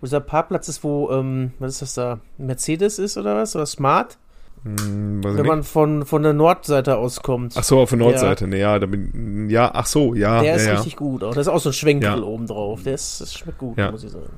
wo 0.01 0.07
dieser 0.07 0.21
Parkplatz 0.21 0.69
ist, 0.69 0.85
wo, 0.85 1.11
ähm, 1.11 1.53
was 1.59 1.73
ist 1.73 1.83
das 1.83 1.95
da, 1.95 2.21
Mercedes 2.39 2.99
ist 2.99 3.17
oder 3.17 3.37
was? 3.37 3.57
Oder 3.57 3.67
Smart? 3.67 4.19
Hm, 4.65 5.25
Wenn 5.25 5.47
man 5.47 5.59
nicht. 5.59 5.69
von, 5.69 6.07
von 6.07 6.23
der 6.23 6.33
Nordseite 6.33 6.97
aus 6.97 7.21
kommt. 7.23 7.55
Ach 7.57 7.65
so, 7.65 7.81
auf 7.81 7.89
der 7.91 7.99
Nordseite. 7.99 8.47
Ne, 8.47 8.59
ja, 8.59 8.79
da 8.79 8.87
bin, 8.87 9.51
ja, 9.51 9.71
ach 9.75 9.87
so, 9.87 10.15
ja, 10.15 10.41
der 10.41 10.51
ja, 10.51 10.57
ist 10.57 10.67
ja. 10.67 10.75
richtig 10.75 10.97
gut. 10.97 11.25
Auch. 11.25 11.35
Da 11.35 11.41
ist 11.41 11.49
auch 11.49 11.59
so 11.59 11.71
ein 11.71 11.73
Schwenkgrill 11.73 12.21
Ja. 12.21 12.25
oben 12.25 12.47
drauf. 12.47 12.83
Der 12.85 12.95
ist, 12.95 13.21
das 13.21 13.35
schmeckt 13.35 13.59
gut, 13.59 13.77
Ja. 13.77 13.91
muss 13.91 14.05
ich 14.05 14.11
sagen. 14.11 14.31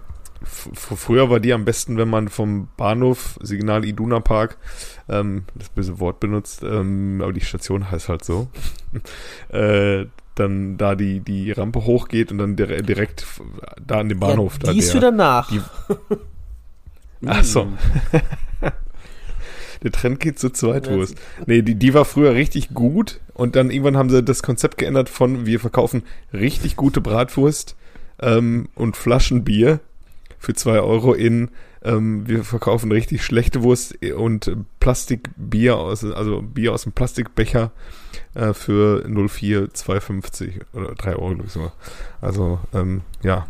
F 0.43 0.69
früher 0.97 1.31
war 1.31 1.41
die 1.41 1.53
am 1.53 1.65
besten, 1.65 1.97
wenn 1.97 2.09
man 2.09 2.29
vom 2.29 2.69
Bahnhof 2.77 3.39
Signal 3.43 3.85
Iduna 3.85 4.21
Park 4.21 4.59
ähm, 5.09 5.45
das 5.55 5.71
böse 5.71 6.01
Wort 6.01 6.21
benutzt, 6.21 6.63
ähm, 6.63 7.21
aber 7.23 7.33
die 7.33 7.41
Station 7.41 7.91
heißt 7.91 8.09
halt 8.09 8.25
so. 8.25 8.49
äh, 9.49 10.07
dann 10.35 10.77
da 10.77 10.97
die, 10.97 11.21
die 11.21 11.53
Rampe 11.53 11.85
hochgeht 11.85 12.33
und 12.33 12.39
dann 12.39 12.57
direkt 12.57 13.25
da 13.87 14.01
an 14.01 14.09
dem 14.09 14.19
Bahnhof. 14.19 14.59
Ja, 14.65 14.73
die 14.73 14.81
ist 14.81 14.95
wieder 14.95 15.13
nach. 15.13 15.49
Die, 15.49 15.61
ach 17.27 17.45
so. 17.45 17.69
Der 19.85 19.93
Trend 19.93 20.19
geht 20.19 20.39
zu 20.39 20.51
Zweitwurst. 20.51 21.17
Nee, 21.47 21.63
die, 21.63 21.77
die 21.77 21.95
war 21.95 22.05
früher 22.05 22.35
richtig 22.35 22.75
gut 22.75 23.21
und 23.35 23.55
dann 23.55 23.71
irgendwann 23.71 23.97
haben 23.97 24.11
sie 24.11 24.23
das 24.23 24.43
Konzept 24.43 24.79
geändert 24.79 25.09
von 25.09 25.47
wir 25.47 25.61
verkaufen 25.61 26.03
richtig 26.33 26.75
gute 26.75 27.01
Bratwurst 27.01 27.77
ähm, 28.21 28.69
und 28.75 28.97
Flaschenbier 28.97 29.81
für 30.39 30.55
zwei 30.55 30.81
Euro 30.81 31.13
in 31.15 31.51
ähm, 31.85 32.27
wir 32.27 32.45
verkaufen 32.45 32.91
richtig 32.91 33.23
schlechte 33.23 33.63
Wurst 33.63 34.03
und 34.03 34.57
Plastikbier 34.81 35.77
aus, 35.77 36.03
also 36.03 36.41
Bier 36.41 36.73
aus 36.73 36.85
dem 36.85 36.93
Plastikbecher 36.93 37.73
äh, 38.35 38.55
für 38.55 39.05
04 39.07 39.69
2,50 39.69 40.63
oder 40.73 40.95
3 40.95 41.17
Euro, 41.17 41.35
glaube 41.35 41.45
ich 41.47 41.53
sogar. 41.53 41.73
Also, 42.23 42.59
ähm, 42.73 43.03
ja. 43.23 43.47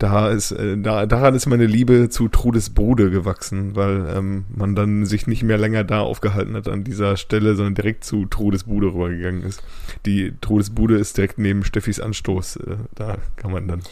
Da 0.00 0.30
ist, 0.30 0.52
äh, 0.52 0.78
da, 0.78 1.04
daran 1.04 1.34
ist 1.34 1.44
meine 1.44 1.66
Liebe 1.66 2.08
zu 2.08 2.28
Trudes 2.28 2.70
Bude 2.70 3.10
gewachsen, 3.10 3.76
weil 3.76 4.06
ähm, 4.16 4.46
man 4.48 4.74
dann 4.74 5.04
sich 5.04 5.26
nicht 5.26 5.42
mehr 5.42 5.58
länger 5.58 5.84
da 5.84 6.00
aufgehalten 6.00 6.56
hat 6.56 6.68
an 6.68 6.84
dieser 6.84 7.18
Stelle, 7.18 7.54
sondern 7.54 7.74
direkt 7.74 8.04
zu 8.04 8.24
Trudes 8.24 8.64
Bude 8.64 8.86
rübergegangen 8.86 9.42
ist. 9.42 9.62
Die 10.06 10.32
Trudes 10.40 10.70
Bude 10.70 10.96
ist 10.96 11.18
direkt 11.18 11.36
neben 11.36 11.64
Steffis 11.64 12.00
Anstoß. 12.00 12.56
Äh, 12.56 12.76
da 12.94 13.18
kann 13.36 13.52
man 13.52 13.68
dann. 13.68 13.82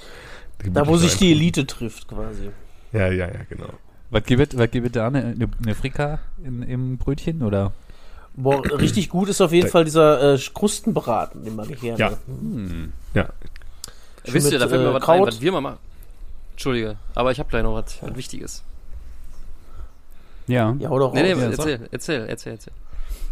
Da, 0.73 0.87
wo 0.87 0.97
sich 0.97 1.19
die 1.19 1.31
Elite 1.33 1.67
trifft, 1.67 2.09
quasi. 2.09 2.49
Ja, 2.95 3.09
ja, 3.09 3.27
ja, 3.27 3.41
genau. 3.51 3.69
Was 4.09 4.25
gibt, 4.25 4.57
was 4.57 4.71
gibt 4.71 4.97
da? 4.97 5.09
Eine, 5.09 5.35
eine 5.63 5.75
Frika 5.75 6.21
in, 6.43 6.63
im 6.63 6.97
Brötchen 6.97 7.43
oder? 7.43 7.73
Boah, 8.35 8.63
richtig 8.81 9.11
gut 9.11 9.29
ist 9.29 9.43
auf 9.43 9.53
jeden 9.53 9.69
Fall 9.69 9.85
dieser 9.85 10.35
äh, 10.35 10.39
Krustenbraten, 10.55 11.45
den 11.45 11.61
ich 11.69 11.81
gerne. 11.83 11.99
Ja. 11.99 12.13
Hm. 12.27 12.93
ja. 13.13 13.29
Wisst 14.25 14.53
ihr, 14.53 14.59
da 14.59 14.69
fällt 14.69 14.81
mir 14.83 14.89
äh, 14.89 14.95
was 14.95 15.07
ein, 15.07 15.21
was 15.21 15.41
wir 15.43 15.53
mal 15.53 15.61
machen. 15.61 15.88
Entschuldige, 16.59 16.97
aber 17.15 17.31
ich 17.31 17.39
habe 17.39 17.49
gleich 17.49 17.63
noch 17.63 17.75
was, 17.75 18.03
was 18.03 18.17
Wichtiges. 18.17 18.65
Ja. 20.49 20.75
Ja, 20.81 20.91
oder 20.91 21.13
nee, 21.13 21.23
nee, 21.23 21.29
ja, 21.41 21.51
erzähl, 21.51 21.89
erzähl, 21.93 22.27
erzähl, 22.27 22.53
erzähl. 22.55 22.73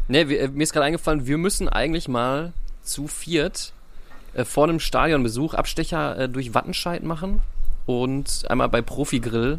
Nee, 0.06 0.28
wir, 0.28 0.48
mir 0.50 0.62
ist 0.62 0.72
gerade 0.72 0.86
eingefallen, 0.86 1.26
wir 1.26 1.36
müssen 1.36 1.68
eigentlich 1.68 2.06
mal 2.06 2.52
zu 2.82 3.08
viert 3.08 3.72
äh, 4.34 4.44
vor 4.44 4.62
einem 4.62 4.78
Stadionbesuch 4.78 5.54
Abstecher 5.54 6.16
äh, 6.16 6.28
durch 6.28 6.54
Wattenscheid 6.54 7.02
machen 7.02 7.42
und 7.84 8.44
einmal 8.48 8.68
bei 8.68 8.80
Profi 8.80 9.18
Grill 9.18 9.58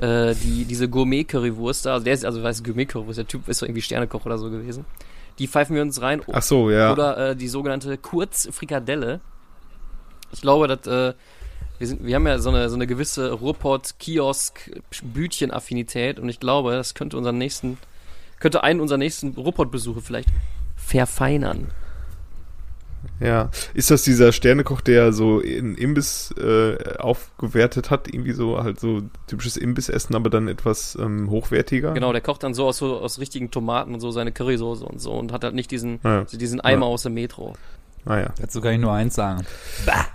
äh, 0.00 0.34
die, 0.34 0.64
diese 0.64 0.88
Gourmet-Currywurst 0.88 1.84
da, 1.84 1.92
also 1.92 2.04
der 2.04 2.14
ist, 2.14 2.24
also 2.24 2.42
weiß 2.42 2.64
Gourmet-Currywurst, 2.64 3.18
der 3.18 3.26
Typ 3.26 3.46
ist 3.46 3.60
doch 3.60 3.66
irgendwie 3.66 3.82
Sternekoch 3.82 4.24
oder 4.24 4.38
so 4.38 4.50
gewesen. 4.50 4.86
Die 5.38 5.48
pfeifen 5.48 5.76
wir 5.76 5.82
uns 5.82 6.00
rein. 6.00 6.22
Ach 6.32 6.40
so, 6.40 6.70
ja. 6.70 6.92
Oder 6.92 7.18
äh, 7.18 7.36
die 7.36 7.48
sogenannte 7.48 7.98
Kurz-Frikadelle. 7.98 9.20
Ich 10.32 10.40
glaube, 10.40 10.66
dass 10.66 10.86
äh, 10.86 11.12
wir, 11.78 11.86
sind, 11.86 12.04
wir 12.04 12.14
haben 12.14 12.26
ja 12.26 12.38
so 12.38 12.50
eine, 12.50 12.68
so 12.68 12.76
eine 12.76 12.86
gewisse 12.86 13.32
Ruhrpott-Kiosk-Bütchen-Affinität 13.32 16.18
und 16.18 16.28
ich 16.28 16.40
glaube, 16.40 16.72
das 16.72 16.94
könnte 16.94 17.16
unseren 17.16 17.38
nächsten, 17.38 17.78
könnte 18.40 18.62
einen 18.62 18.80
unserer 18.80 18.98
nächsten 18.98 19.34
Ruhrpott-Besuche 19.34 20.00
vielleicht 20.00 20.28
verfeinern. 20.76 21.68
Ja. 23.20 23.50
Ist 23.74 23.90
das 23.90 24.02
dieser 24.02 24.32
Sternekoch, 24.32 24.80
der 24.80 25.12
so 25.12 25.40
in 25.40 25.74
Imbiss 25.74 26.34
äh, 26.38 26.76
aufgewertet 26.98 27.90
hat? 27.90 28.12
Irgendwie 28.12 28.32
so 28.32 28.62
halt 28.62 28.80
so 28.80 29.02
typisches 29.26 29.56
Imbissessen, 29.56 30.14
aber 30.14 30.30
dann 30.30 30.48
etwas 30.48 30.96
ähm, 31.00 31.30
hochwertiger? 31.30 31.92
Genau, 31.92 32.12
der 32.12 32.20
kocht 32.20 32.42
dann 32.42 32.54
so 32.54 32.66
aus, 32.66 32.78
so 32.78 32.98
aus 32.98 33.18
richtigen 33.18 33.50
Tomaten 33.50 33.94
und 33.94 34.00
so 34.00 34.10
seine 34.10 34.32
Currysoße 34.32 34.84
und 34.84 35.00
so 35.00 35.12
und 35.12 35.32
hat 35.32 35.44
halt 35.44 35.54
nicht 35.54 35.70
diesen, 35.70 36.00
ja. 36.02 36.24
diesen 36.24 36.60
Eimer 36.60 36.86
ja. 36.86 36.92
aus 36.92 37.04
dem 37.04 37.14
Metro. 37.14 37.54
Ah 38.04 38.18
ja. 38.18 38.30
Dazu 38.40 38.60
kann 38.60 38.74
ich 38.74 38.80
nur 38.80 38.92
eins 38.92 39.14
sagen. 39.14 39.44
Bah. 39.84 40.06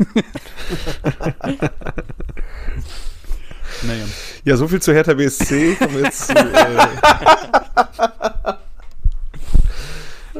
naja. 3.82 4.04
Ja, 4.44 4.56
so 4.56 4.68
viel 4.68 4.80
zu 4.80 4.92
Hertha 4.92 5.14
BSC. 5.14 5.74
Kommen 5.76 5.94
wir 5.94 6.02
jetzt 6.04 6.26
zu, 6.26 6.34
äh, 6.34 6.86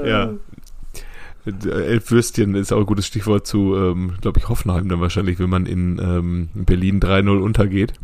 ja, 0.09 0.31
Elf 1.47 2.11
Würstchen 2.11 2.55
ist 2.55 2.73
auch 2.73 2.81
ein 2.81 2.87
gutes 2.87 3.07
Stichwort 3.07 3.47
zu, 3.47 3.77
ähm, 3.77 4.15
glaube 4.21 4.39
ich, 4.39 4.49
Hoffenheim 4.49 4.89
dann 4.89 5.01
wahrscheinlich, 5.01 5.39
wenn 5.39 5.51
man 5.51 5.67
in 5.67 5.99
ähm, 5.99 6.49
Berlin 6.55 7.01
3-0 7.01 7.39
untergeht. 7.39 7.95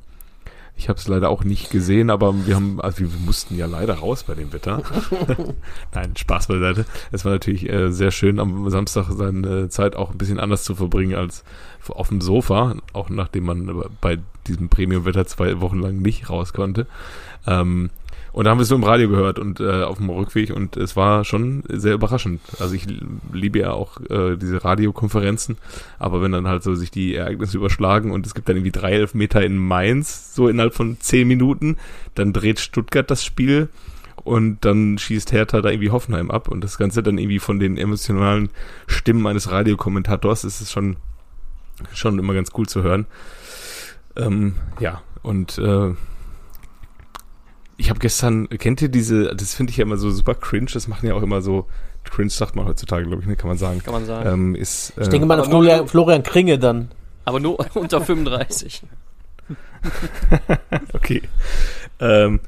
Ich 0.79 0.91
habe 0.91 0.99
es 0.99 1.09
leider 1.09 1.31
auch 1.31 1.43
nicht 1.43 1.71
gesehen, 1.71 2.11
aber 2.11 2.47
wir 2.47 2.55
haben, 2.55 2.81
also 2.83 2.99
wir 3.01 3.09
mussten 3.25 3.57
ja 3.57 3.67
leider 3.67 3.95
raus 3.95 4.25
bei 4.25 4.35
dem 4.35 4.53
Wetter. 4.53 4.83
Nein, 5.95 6.15
Spaß 6.17 6.49
beiseite. 6.49 6.85
Es 7.13 7.25
war 7.25 7.33
natürlich 7.33 7.69
äh, 7.69 7.91
sehr 7.91 8.11
schön, 8.11 8.39
am 8.39 8.69
Samstag 8.69 9.07
seine 9.11 9.71
Zeit 9.71 9.97
auch 9.97 10.11
ein 10.11 10.19
bisschen 10.19 10.39
anders 10.39 10.65
zu 10.65 10.75
verbringen 10.75 11.15
als 11.15 11.45
auf 11.89 12.09
dem 12.09 12.21
Sofa, 12.21 12.75
auch 12.93 13.09
nachdem 13.09 13.45
man 13.45 13.85
bei 14.01 14.19
diesem 14.47 14.69
Premium-Wetter 14.69 15.27
zwei 15.27 15.61
Wochen 15.61 15.79
lang 15.79 16.03
nicht 16.03 16.29
raus 16.29 16.53
konnte. 16.53 16.87
Ähm, 17.47 17.91
und 18.37 18.45
da 18.45 18.51
haben 18.51 18.59
wir 18.59 18.65
es 18.65 18.69
so 18.69 18.75
im 18.75 18.85
Radio 18.85 19.09
gehört 19.09 19.39
und 19.39 19.61
äh, 19.61 19.83
auf 19.83 19.97
dem 19.97 20.11
Rückweg 20.11 20.51
und 20.51 20.77
es 20.77 20.95
war 20.95 21.25
schon 21.25 21.63
sehr 21.71 21.95
überraschend. 21.95 22.43
Also 22.61 22.75
ich 22.75 22.87
liebe 23.33 23.61
ja 23.61 23.73
auch 23.73 23.99
äh, 24.11 24.37
diese 24.37 24.63
Radiokonferenzen, 24.63 25.57
aber 25.99 26.21
wenn 26.21 26.33
dann 26.33 26.47
halt 26.47 26.63
so 26.63 26.75
sich 26.75 26.91
die 26.91 27.15
Ereignisse 27.15 27.57
überschlagen 27.57 28.11
und 28.11 28.27
es 28.27 28.35
gibt 28.35 28.47
dann 28.51 28.57
irgendwie 28.57 28.79
drei 28.79 28.93
Elfmeter 28.93 29.43
in 29.43 29.57
Mainz, 29.57 30.35
so 30.35 30.49
innerhalb 30.49 30.75
von 30.75 31.01
zehn 31.01 31.27
Minuten, 31.27 31.79
dann 32.15 32.35
dreht 32.35 32.61
Stuttgart 32.61 33.11
das 33.11 33.25
Spiel 33.25 33.71
und 34.23 34.67
dann 34.67 34.99
schießt 34.99 35.33
Hertha 35.33 35.63
da 35.63 35.71
irgendwie 35.71 35.91
Hoffenheim 35.91 36.31
ab 36.31 36.49
und 36.49 36.63
das 36.63 36.77
Ganze 36.77 37.03
dann 37.03 37.17
irgendwie 37.17 37.39
von 37.39 37.59
den 37.59 37.79
emotionalen 37.79 38.51
Stimmen 38.87 39.27
eines 39.27 39.51
Radiokommentators 39.51 40.45
ist 40.45 40.61
es 40.61 40.71
schon, 40.71 40.99
schon 41.95 42.19
immer 42.19 42.35
ganz 42.35 42.51
cool 42.59 42.67
zu 42.67 42.83
hören. 42.83 43.07
Ähm, 44.15 44.57
ja, 44.79 45.01
und 45.23 45.57
äh, 45.57 45.95
ich 47.77 47.91
habe 47.91 47.99
gestern, 47.99 48.49
kennt 48.49 48.81
ihr 48.83 48.89
diese, 48.89 49.35
das 49.35 49.55
finde 49.55 49.71
ich 49.71 49.77
ja 49.77 49.83
immer 49.85 49.97
so 49.97 50.11
super 50.11 50.35
cringe, 50.35 50.71
das 50.73 50.89
machen 50.89 51.07
ja 51.07 51.15
auch 51.15 51.23
immer 51.23 51.43
so, 51.43 51.67
cringe 52.05 52.31
sagt 52.31 52.57
man 52.57 52.67
heutzutage, 52.67 53.07
glaube 53.07 53.23
ich, 53.23 53.29
ne, 53.29 53.37
kann 53.37 53.49
man 53.49 53.59
sagen. 53.59 53.83
Kann 53.83 53.93
man 53.93 54.07
sagen. 54.07 54.29
Ähm, 54.29 54.55
ist, 54.55 54.97
äh, 54.97 55.03
ich 55.03 55.09
denke 55.09 55.27
mal 55.27 55.39
an 55.39 55.47
Florian, 55.47 55.87
Florian 55.89 56.23
Kringe 56.23 56.59
dann. 56.59 56.91
Aber 57.25 57.41
nur 57.41 57.59
unter 57.75 58.01
35. 58.01 58.83
okay. 60.93 61.23
Ähm, 62.01 62.41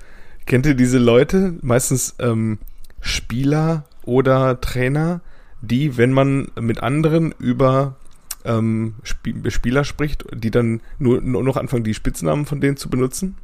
kennt 0.47 0.67
ihr 0.67 0.75
diese 0.75 0.99
Leute, 0.99 1.55
meistens 1.61 2.15
ähm, 2.19 2.59
Spieler 3.01 3.85
oder 4.05 4.61
Trainer, 4.61 5.21
die, 5.61 5.97
wenn 5.97 6.13
man 6.13 6.49
mit 6.59 6.83
anderen 6.83 7.35
über 7.39 7.97
ähm, 8.45 8.95
Sp 9.05 9.35
Spieler 9.51 9.85
spricht, 9.85 10.25
die 10.33 10.51
dann 10.51 10.81
nur, 10.99 11.21
nur 11.21 11.43
noch 11.43 11.57
anfangen, 11.57 11.85
die 11.85 11.95
Spitznamen 11.95 12.47
von 12.47 12.61
denen 12.61 12.77
zu 12.77 12.89
benutzen? 12.89 13.37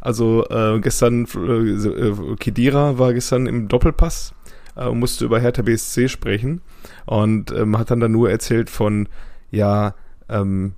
Also 0.00 0.46
äh, 0.48 0.80
gestern, 0.80 1.24
äh, 1.24 2.36
Kedira 2.36 2.98
war 2.98 3.12
gestern 3.12 3.46
im 3.46 3.68
Doppelpass, 3.68 4.34
äh, 4.76 4.90
musste 4.90 5.24
über 5.26 5.40
Hertha 5.40 5.62
BSC 5.62 6.08
sprechen 6.08 6.62
und 7.06 7.52
ähm, 7.52 7.78
hat 7.78 7.90
dann 7.90 8.00
da 8.00 8.08
nur 8.08 8.30
erzählt 8.30 8.70
von, 8.70 9.08
ja, 9.50 9.94
ähm, 10.28 10.72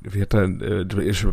wie 0.00 0.22
hat 0.22 0.34
er, 0.34 0.44
äh, 0.44 0.84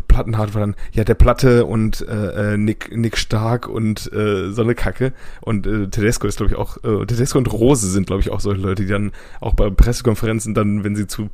Plattenhart 0.08 0.54
war 0.54 0.60
dann, 0.60 0.74
ja, 0.92 1.04
der 1.04 1.14
Platte 1.14 1.64
und 1.64 2.06
äh, 2.08 2.54
äh, 2.54 2.56
Nick, 2.56 2.94
Nick 2.94 3.16
Stark 3.16 3.68
und 3.68 4.12
äh, 4.12 4.50
so 4.50 4.62
eine 4.62 4.74
Kacke. 4.74 5.12
Und 5.40 5.66
äh, 5.66 5.88
Tedesco 5.88 6.26
ist, 6.26 6.38
glaube 6.38 6.52
ich, 6.52 6.58
auch, 6.58 6.78
äh, 6.82 7.06
Tedesco 7.06 7.38
und 7.38 7.52
Rose 7.52 7.88
sind, 7.88 8.06
glaube 8.08 8.20
ich, 8.20 8.30
auch 8.30 8.40
solche 8.40 8.62
Leute, 8.62 8.82
die 8.82 8.88
dann 8.88 9.12
auch 9.40 9.54
bei 9.54 9.70
Pressekonferenzen 9.70 10.54
dann, 10.54 10.82
wenn 10.82 10.96
sie 10.96 11.06
zu 11.06 11.30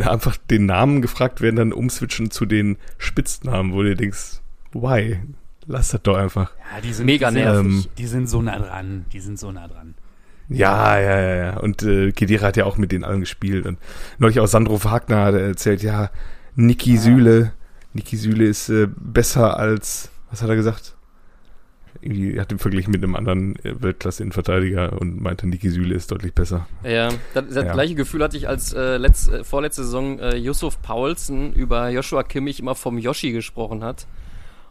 einfach 0.00 0.36
den 0.36 0.66
Namen 0.66 1.02
gefragt 1.02 1.40
werden, 1.40 1.56
dann 1.56 1.72
umswitchen 1.72 2.30
zu 2.30 2.46
den 2.46 2.76
Spitznamen, 2.98 3.72
wo 3.72 3.82
du 3.82 3.94
denkst, 3.96 4.40
why? 4.72 5.18
Lass 5.66 5.90
das 5.90 6.02
doch 6.02 6.16
einfach. 6.16 6.52
Ja, 6.74 6.80
die 6.80 6.92
sind 6.92 7.06
mega 7.06 7.30
nervig. 7.30 7.60
Ähm, 7.60 7.84
die 7.98 8.06
sind 8.06 8.28
so 8.28 8.40
nah 8.40 8.58
dran. 8.58 9.04
Die 9.12 9.20
sind 9.20 9.38
so 9.38 9.52
nah 9.52 9.68
dran. 9.68 9.94
Ja, 10.48 10.98
ja, 10.98 11.20
ja, 11.20 11.34
ja. 11.36 11.56
Und 11.58 11.82
äh, 11.82 12.12
Kedira 12.12 12.46
hat 12.46 12.56
ja 12.56 12.64
auch 12.64 12.78
mit 12.78 12.90
denen 12.90 13.04
allen 13.04 13.20
gespielt. 13.20 13.66
Und 13.66 13.78
neulich 14.18 14.40
auch 14.40 14.46
Sandro 14.46 14.82
Wagner 14.82 15.24
hat 15.24 15.34
erzählt, 15.34 15.82
ja, 15.82 16.10
Niki 16.54 16.94
ja. 16.94 17.00
Süle, 17.00 17.52
Niki 17.92 18.16
Süle 18.16 18.44
ist 18.44 18.70
äh, 18.70 18.88
besser 18.96 19.58
als, 19.58 20.10
was 20.30 20.42
hat 20.42 20.48
er 20.48 20.56
gesagt? 20.56 20.94
Irgendwie 22.00 22.40
hat 22.40 22.50
ihn 22.52 22.58
verglichen 22.58 22.92
mit 22.92 23.02
einem 23.02 23.16
anderen 23.16 23.56
äh, 23.56 23.74
Weltklasse-Innenverteidiger 23.82 24.98
und 24.98 25.20
meinte, 25.20 25.46
Niki 25.46 25.68
Süle 25.68 25.94
ist 25.94 26.10
deutlich 26.10 26.32
besser. 26.34 26.66
Ja, 26.82 27.10
das, 27.34 27.44
das 27.48 27.64
ja. 27.64 27.72
gleiche 27.72 27.94
Gefühl 27.94 28.22
hatte 28.22 28.38
ich, 28.38 28.48
als 28.48 28.72
äh, 28.72 28.96
letzt, 28.96 29.30
äh, 29.30 29.44
vorletzte 29.44 29.84
Saison 29.84 30.18
äh, 30.18 30.36
Yusuf 30.36 30.80
Paulsen 30.80 31.52
über 31.52 31.90
Joshua 31.90 32.22
Kimmich 32.22 32.60
immer 32.60 32.74
vom 32.74 32.96
Yoshi 32.96 33.32
gesprochen 33.32 33.84
hat. 33.84 34.06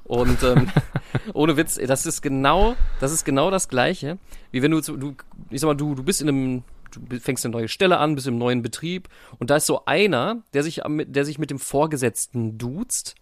Und 0.07 0.41
ähm, 0.43 0.69
ohne 1.33 1.57
Witz, 1.57 1.75
das 1.75 2.05
ist 2.05 2.21
genau, 2.21 2.75
das 2.99 3.11
ist 3.11 3.25
genau 3.25 3.51
das 3.51 3.67
Gleiche, 3.67 4.17
wie 4.51 4.61
wenn 4.61 4.71
du, 4.71 4.81
du 4.81 5.15
ich 5.49 5.61
sag 5.61 5.67
mal, 5.67 5.75
du, 5.75 5.95
du 5.95 6.03
bist 6.03 6.21
in 6.21 6.29
einem, 6.29 6.63
du 6.91 7.19
fängst 7.19 7.45
eine 7.45 7.51
neue 7.51 7.67
Stelle 7.67 7.97
an, 7.97 8.15
bist 8.15 8.27
im 8.27 8.37
neuen 8.37 8.61
Betrieb 8.61 9.09
und 9.37 9.49
da 9.49 9.57
ist 9.57 9.65
so 9.65 9.83
einer, 9.85 10.43
der 10.53 10.63
sich, 10.63 10.81
der 10.85 11.25
sich 11.25 11.39
mit 11.39 11.49
dem 11.49 11.59
Vorgesetzten 11.59 12.57
duzt 12.57 13.15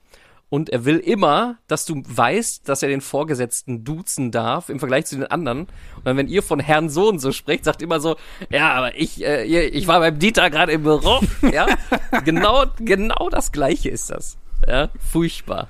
und 0.49 0.69
er 0.69 0.85
will 0.85 0.99
immer, 0.99 1.57
dass 1.67 1.85
du 1.85 2.03
weißt, 2.05 2.69
dass 2.69 2.83
er 2.83 2.89
den 2.89 3.01
Vorgesetzten 3.01 3.83
duzen 3.83 4.29
darf 4.29 4.69
im 4.69 4.79
Vergleich 4.79 5.07
zu 5.07 5.15
den 5.15 5.25
anderen. 5.25 5.61
Und 5.61 6.05
dann, 6.05 6.17
wenn 6.17 6.27
ihr 6.27 6.43
von 6.43 6.59
Herrn 6.59 6.89
Sohn 6.89 7.17
so 7.17 7.31
sprecht, 7.31 7.65
sagt 7.65 7.81
immer 7.81 7.99
so, 7.99 8.15
ja, 8.51 8.71
aber 8.73 8.95
ich, 8.95 9.25
äh, 9.25 9.43
ich 9.43 9.87
war 9.87 9.99
beim 9.99 10.19
Dieter 10.19 10.51
gerade 10.51 10.71
im 10.71 10.83
Büro. 10.83 11.19
ja, 11.51 11.65
genau, 12.25 12.65
genau 12.77 13.29
das 13.31 13.51
Gleiche 13.51 13.89
ist 13.89 14.11
das. 14.11 14.37
Ja, 14.67 14.89
furchtbar. 15.11 15.67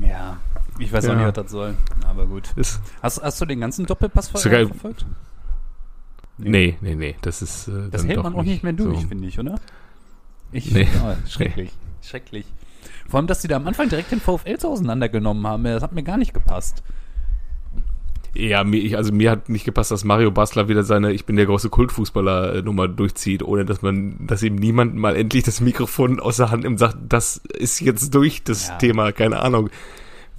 Ja, 0.00 0.38
ich 0.78 0.92
weiß 0.92 1.04
auch 1.06 1.10
Ja. 1.10 1.16
nicht, 1.16 1.26
was 1.26 1.34
das 1.34 1.50
soll. 1.50 1.74
Aber 2.08 2.26
gut. 2.26 2.52
Ist, 2.56 2.80
Hast, 3.02 3.22
hast 3.22 3.40
du 3.40 3.44
den 3.44 3.60
ganzen 3.60 3.86
Doppelpass 3.86 4.28
ver 4.28 4.38
Sogar- 4.38 4.66
verfolgt? 4.66 5.04
nee, 6.38 6.76
nee, 6.80 6.94
nee, 6.94 7.16
das 7.22 7.42
ist. 7.42 7.68
Äh, 7.68 7.88
Das 7.90 8.06
hält 8.06 8.22
man 8.22 8.34
auch 8.34 8.42
nicht 8.42 8.62
mehr 8.62 8.72
durch, 8.72 9.00
so. 9.02 9.08
finde 9.08 9.28
ich, 9.28 9.38
oder? 9.38 9.56
Ich, 10.50 10.70
Nee. 10.72 10.88
ja, 10.94 11.16
schrecklich. 11.28 11.70
Schrecklich. 12.02 12.46
Vor 13.08 13.18
allem, 13.18 13.26
dass 13.26 13.42
die 13.42 13.48
da 13.48 13.56
am 13.56 13.66
Anfang 13.66 13.88
direkt 13.88 14.10
den 14.12 14.20
VfL 14.20 14.56
auseinandergenommen 14.64 15.46
haben, 15.46 15.64
das 15.64 15.82
hat 15.82 15.92
mir 15.92 16.02
gar 16.02 16.16
nicht 16.16 16.34
gepasst. 16.34 16.82
Ja, 18.34 18.64
mir, 18.64 18.78
ich, 18.78 18.96
also 18.96 19.12
mir 19.12 19.30
hat 19.30 19.50
nicht 19.50 19.64
gepasst, 19.64 19.90
dass 19.90 20.04
Mario 20.04 20.30
Basler 20.30 20.68
wieder 20.68 20.84
seine 20.84 21.12
Ich 21.12 21.26
bin 21.26 21.36
der 21.36 21.44
große 21.46 21.68
Kultfußballer-Nummer 21.68 22.88
durchzieht, 22.88 23.42
ohne 23.42 23.66
dass 23.66 23.82
man, 23.82 24.26
dass 24.26 24.42
ihm 24.42 24.54
niemand 24.54 24.94
mal 24.94 25.16
endlich 25.16 25.42
das 25.42 25.60
Mikrofon 25.60 26.18
aus 26.18 26.38
der 26.38 26.50
Hand 26.50 26.62
nimmt 26.62 26.74
und 26.74 26.78
sagt, 26.78 26.96
das 27.08 27.36
ist 27.58 27.80
jetzt 27.80 28.14
durch, 28.14 28.42
das 28.42 28.68
Ja. 28.68 28.76
Thema, 28.78 29.12
keine 29.12 29.40
Ahnung. 29.40 29.68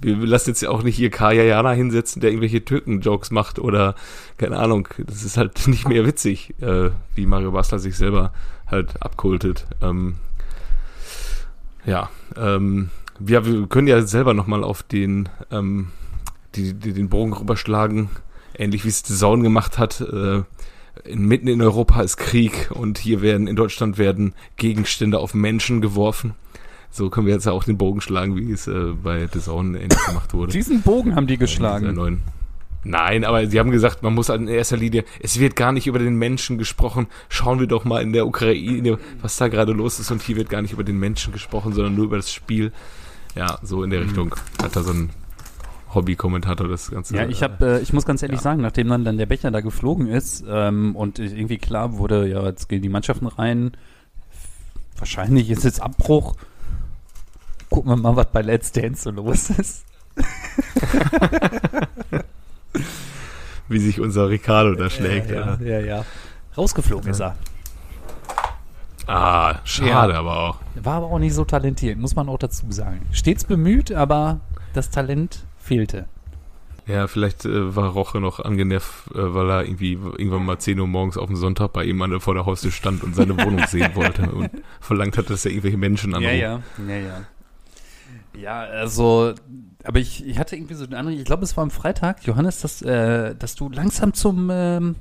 Wir 0.00 0.16
lassen 0.16 0.50
jetzt 0.50 0.60
ja 0.60 0.70
auch 0.70 0.82
nicht 0.82 0.96
hier 0.96 1.08
Kaya 1.08 1.44
Jana 1.44 1.70
hinsetzen, 1.70 2.20
der 2.20 2.30
irgendwelche 2.30 2.64
Türken-Jokes 2.64 3.30
macht 3.30 3.60
oder, 3.60 3.94
keine 4.38 4.58
Ahnung, 4.58 4.88
das 4.98 5.22
ist 5.22 5.36
halt 5.36 5.62
nicht 5.68 5.88
mehr 5.88 6.04
witzig, 6.04 6.54
äh, 6.60 6.90
wie 7.14 7.26
Mario 7.26 7.52
Basler 7.52 7.78
sich 7.78 7.96
selber 7.96 8.32
halt 8.66 9.00
abkultet. 9.02 9.66
Ähm, 9.80 10.16
ja, 11.86 12.10
ähm, 12.36 12.90
ja, 13.24 13.46
wir 13.46 13.68
können 13.68 13.86
ja 13.86 14.02
selber 14.02 14.34
nochmal 14.34 14.64
auf 14.64 14.82
den, 14.82 15.28
ähm, 15.52 15.88
die, 16.56 16.74
die 16.74 16.92
den 16.92 17.08
Bogen 17.08 17.32
rüberschlagen, 17.32 18.08
ähnlich 18.56 18.84
wie 18.84 18.88
es 18.88 19.02
The 19.06 19.14
Zone 19.14 19.42
gemacht 19.42 19.78
hat. 19.78 20.00
Äh, 20.00 20.42
in, 21.04 21.26
mitten 21.26 21.48
in 21.48 21.60
Europa 21.60 22.02
ist 22.02 22.16
Krieg 22.16 22.70
und 22.72 22.98
hier 22.98 23.20
werden, 23.20 23.46
in 23.48 23.56
Deutschland 23.56 23.98
werden 23.98 24.34
Gegenstände 24.56 25.18
auf 25.18 25.34
Menschen 25.34 25.80
geworfen. 25.80 26.34
So 26.90 27.10
können 27.10 27.26
wir 27.26 27.34
jetzt 27.34 27.46
ja 27.46 27.52
auch 27.52 27.64
den 27.64 27.76
Bogen 27.76 28.00
schlagen, 28.00 28.36
wie 28.36 28.52
es 28.52 28.68
äh, 28.68 28.92
bei 29.02 29.26
The 29.32 29.40
Zone 29.40 29.80
ähnlich 29.80 29.98
gemacht 30.06 30.32
wurde. 30.32 30.52
Diesen 30.52 30.82
Bogen 30.82 31.16
haben 31.16 31.26
die 31.26 31.38
geschlagen. 31.38 32.22
Nein, 32.84 33.24
aber 33.24 33.46
sie 33.46 33.58
haben 33.58 33.70
gesagt, 33.70 34.02
man 34.02 34.14
muss 34.14 34.28
in 34.28 34.46
erster 34.46 34.76
Linie, 34.76 35.04
es 35.20 35.40
wird 35.40 35.56
gar 35.56 35.72
nicht 35.72 35.86
über 35.86 35.98
den 35.98 36.16
Menschen 36.16 36.58
gesprochen. 36.58 37.06
Schauen 37.30 37.58
wir 37.58 37.66
doch 37.66 37.84
mal 37.84 38.02
in 38.02 38.12
der 38.12 38.26
Ukraine, 38.26 38.98
was 39.22 39.38
da 39.38 39.48
gerade 39.48 39.72
los 39.72 39.98
ist. 39.98 40.10
Und 40.10 40.22
hier 40.22 40.36
wird 40.36 40.50
gar 40.50 40.60
nicht 40.62 40.72
über 40.72 40.84
den 40.84 40.98
Menschen 40.98 41.32
gesprochen, 41.32 41.72
sondern 41.72 41.94
nur 41.94 42.04
über 42.04 42.16
das 42.16 42.30
Spiel. 42.30 42.72
Ja, 43.34 43.58
so 43.62 43.82
in 43.82 43.90
der 43.90 44.00
Mhm. 44.00 44.06
Richtung 44.06 44.34
hat 44.62 44.76
da 44.76 44.82
so 44.82 44.92
ein 44.92 45.10
Hobby-Kommentator 45.94 46.68
das 46.68 46.90
Ganze. 46.90 47.16
Ja, 47.16 47.26
ich 47.26 47.42
habe, 47.42 47.78
äh, 47.78 47.80
ich 47.80 47.92
muss 47.92 48.04
ganz 48.06 48.22
ehrlich 48.22 48.38
ja. 48.38 48.42
sagen, 48.42 48.62
nachdem 48.62 48.88
dann, 48.88 49.04
dann 49.04 49.18
der 49.18 49.26
Becher 49.26 49.50
da 49.50 49.60
geflogen 49.60 50.06
ist 50.06 50.44
ähm, 50.48 50.96
und 50.96 51.18
irgendwie 51.18 51.58
klar 51.58 51.98
wurde, 51.98 52.28
ja, 52.28 52.44
jetzt 52.44 52.68
gehen 52.68 52.82
die 52.82 52.88
Mannschaften 52.88 53.26
rein, 53.26 53.72
wahrscheinlich 54.96 55.50
ist 55.50 55.64
jetzt 55.64 55.80
Abbruch. 55.80 56.36
Gucken 57.70 57.90
wir 57.90 57.96
mal, 57.96 58.16
was 58.16 58.26
bei 58.32 58.42
Let's 58.42 58.72
Dance 58.72 59.02
so 59.02 59.10
los 59.10 59.50
ist. 59.50 59.84
wie 63.68 63.78
sich 63.78 64.00
unser 64.00 64.28
Ricardo 64.28 64.74
da 64.74 64.90
schlägt. 64.90 65.30
ja, 65.30 65.58
Ja, 65.60 65.66
ja, 65.66 65.80
ja. 65.80 66.04
Rausgeflogen 66.56 67.10
ist 67.10 67.20
er. 67.20 67.34
Ah, 69.06 69.56
schade 69.64 70.16
aber 70.16 70.38
auch. 70.38 70.58
War 70.76 70.94
aber 70.94 71.06
auch 71.08 71.18
nicht 71.18 71.34
so 71.34 71.44
talentiert, 71.44 71.98
muss 71.98 72.14
man 72.16 72.28
auch 72.28 72.38
dazu 72.38 72.70
sagen. 72.70 73.06
Stets 73.12 73.44
bemüht, 73.44 73.92
aber 73.92 74.40
das 74.72 74.90
Talent 74.90 75.44
fehlte. 75.64 76.06
Ja, 76.86 77.06
vielleicht 77.06 77.46
äh, 77.46 77.74
war 77.74 77.90
Roche 77.90 78.20
noch 78.20 78.40
angenervt, 78.40 79.10
äh, 79.14 79.34
weil 79.34 79.50
er 79.50 79.64
irgendwie 79.64 79.92
irgendwann 79.92 80.44
mal 80.44 80.58
10 80.58 80.78
Uhr 80.78 80.86
morgens 80.86 81.16
auf 81.16 81.28
dem 81.28 81.36
Sonntag 81.36 81.72
bei 81.72 81.84
ihm 81.84 82.00
an, 82.02 82.20
vor 82.20 82.34
der 82.34 82.44
Haustür 82.44 82.70
stand 82.70 83.02
und 83.02 83.16
seine 83.16 83.38
Wohnung 83.38 83.66
sehen 83.68 83.94
wollte 83.94 84.30
und 84.30 84.50
verlangt 84.80 85.16
hat, 85.16 85.30
dass 85.30 85.46
er 85.46 85.52
irgendwelche 85.52 85.78
Menschen 85.78 86.14
anruft. 86.14 86.34
ja, 86.34 86.60
ja, 86.86 86.96
ja. 86.96 87.20
Ja, 88.36 88.60
also, 88.60 89.32
aber 89.84 90.00
ich, 90.00 90.26
ich 90.26 90.38
hatte 90.38 90.56
irgendwie 90.56 90.74
so 90.74 90.84
den 90.86 90.94
anderen, 90.94 91.18
ich 91.18 91.24
glaube, 91.24 91.44
es 91.44 91.56
war 91.56 91.62
am 91.62 91.70
Freitag, 91.70 92.26
Johannes, 92.26 92.60
dass, 92.60 92.82
äh, 92.82 93.34
dass 93.36 93.54
du 93.54 93.70
langsam 93.70 94.12
zum, 94.12 94.50
ähm, 94.52 94.96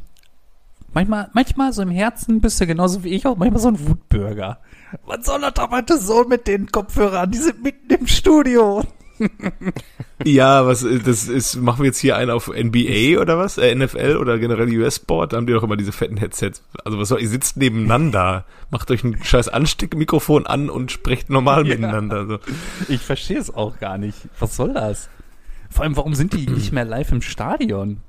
manchmal, 0.93 1.29
manchmal 1.33 1.73
so 1.73 1.81
im 1.81 1.89
Herzen 1.89 2.41
bist 2.41 2.61
du 2.61 2.67
genauso 2.67 3.03
wie 3.03 3.09
ich 3.09 3.25
auch, 3.25 3.35
manchmal 3.35 3.59
so 3.59 3.69
ein 3.69 3.87
Wutbürger. 3.87 4.59
Was 5.05 5.25
soll 5.25 5.43
er 5.43 5.51
doch 5.51 5.71
heute 5.71 5.97
so 5.97 6.23
mit 6.25 6.47
den 6.47 6.71
Kopfhörern? 6.71 7.31
Die 7.31 7.39
sind 7.39 7.63
mitten 7.63 7.91
im 7.91 8.07
Studio. 8.07 8.83
Ja, 10.25 10.65
was 10.65 10.85
das 11.05 11.27
ist, 11.27 11.55
machen 11.57 11.79
wir 11.79 11.87
jetzt 11.87 11.99
hier 11.99 12.15
einen 12.15 12.31
auf 12.31 12.47
NBA 12.47 13.19
oder 13.19 13.37
was? 13.37 13.57
Äh, 13.57 13.75
NFL 13.75 14.15
oder 14.17 14.39
generell 14.39 14.69
US-Sport? 14.79 15.33
Da 15.33 15.37
haben 15.37 15.47
die 15.47 15.53
doch 15.53 15.63
immer 15.63 15.75
diese 15.75 15.91
fetten 15.91 16.15
Headsets. 16.17 16.63
Also 16.85 16.97
was 16.97 17.09
soll, 17.09 17.21
ihr 17.21 17.27
sitzt 17.27 17.57
nebeneinander, 17.57 18.45
macht 18.71 18.89
euch 18.91 19.03
ein 19.03 19.21
scheiß 19.21 19.49
Ansteckmikrofon 19.49 20.47
an 20.47 20.69
und 20.69 20.91
sprecht 20.91 21.29
normal 21.29 21.67
Ja. 21.67 21.75
miteinander. 21.75 22.25
So. 22.25 22.39
Ich 22.87 23.01
verstehe 23.01 23.37
es 23.39 23.53
auch 23.53 23.79
gar 23.79 23.97
nicht. 23.97 24.17
Was 24.39 24.55
soll 24.55 24.73
das? 24.73 25.09
Vor 25.69 25.83
allem, 25.83 25.97
warum 25.97 26.13
sind 26.15 26.33
die 26.33 26.47
nicht 26.47 26.71
mehr 26.71 26.85
live 26.85 27.11
im 27.11 27.21
Stadion? 27.21 27.99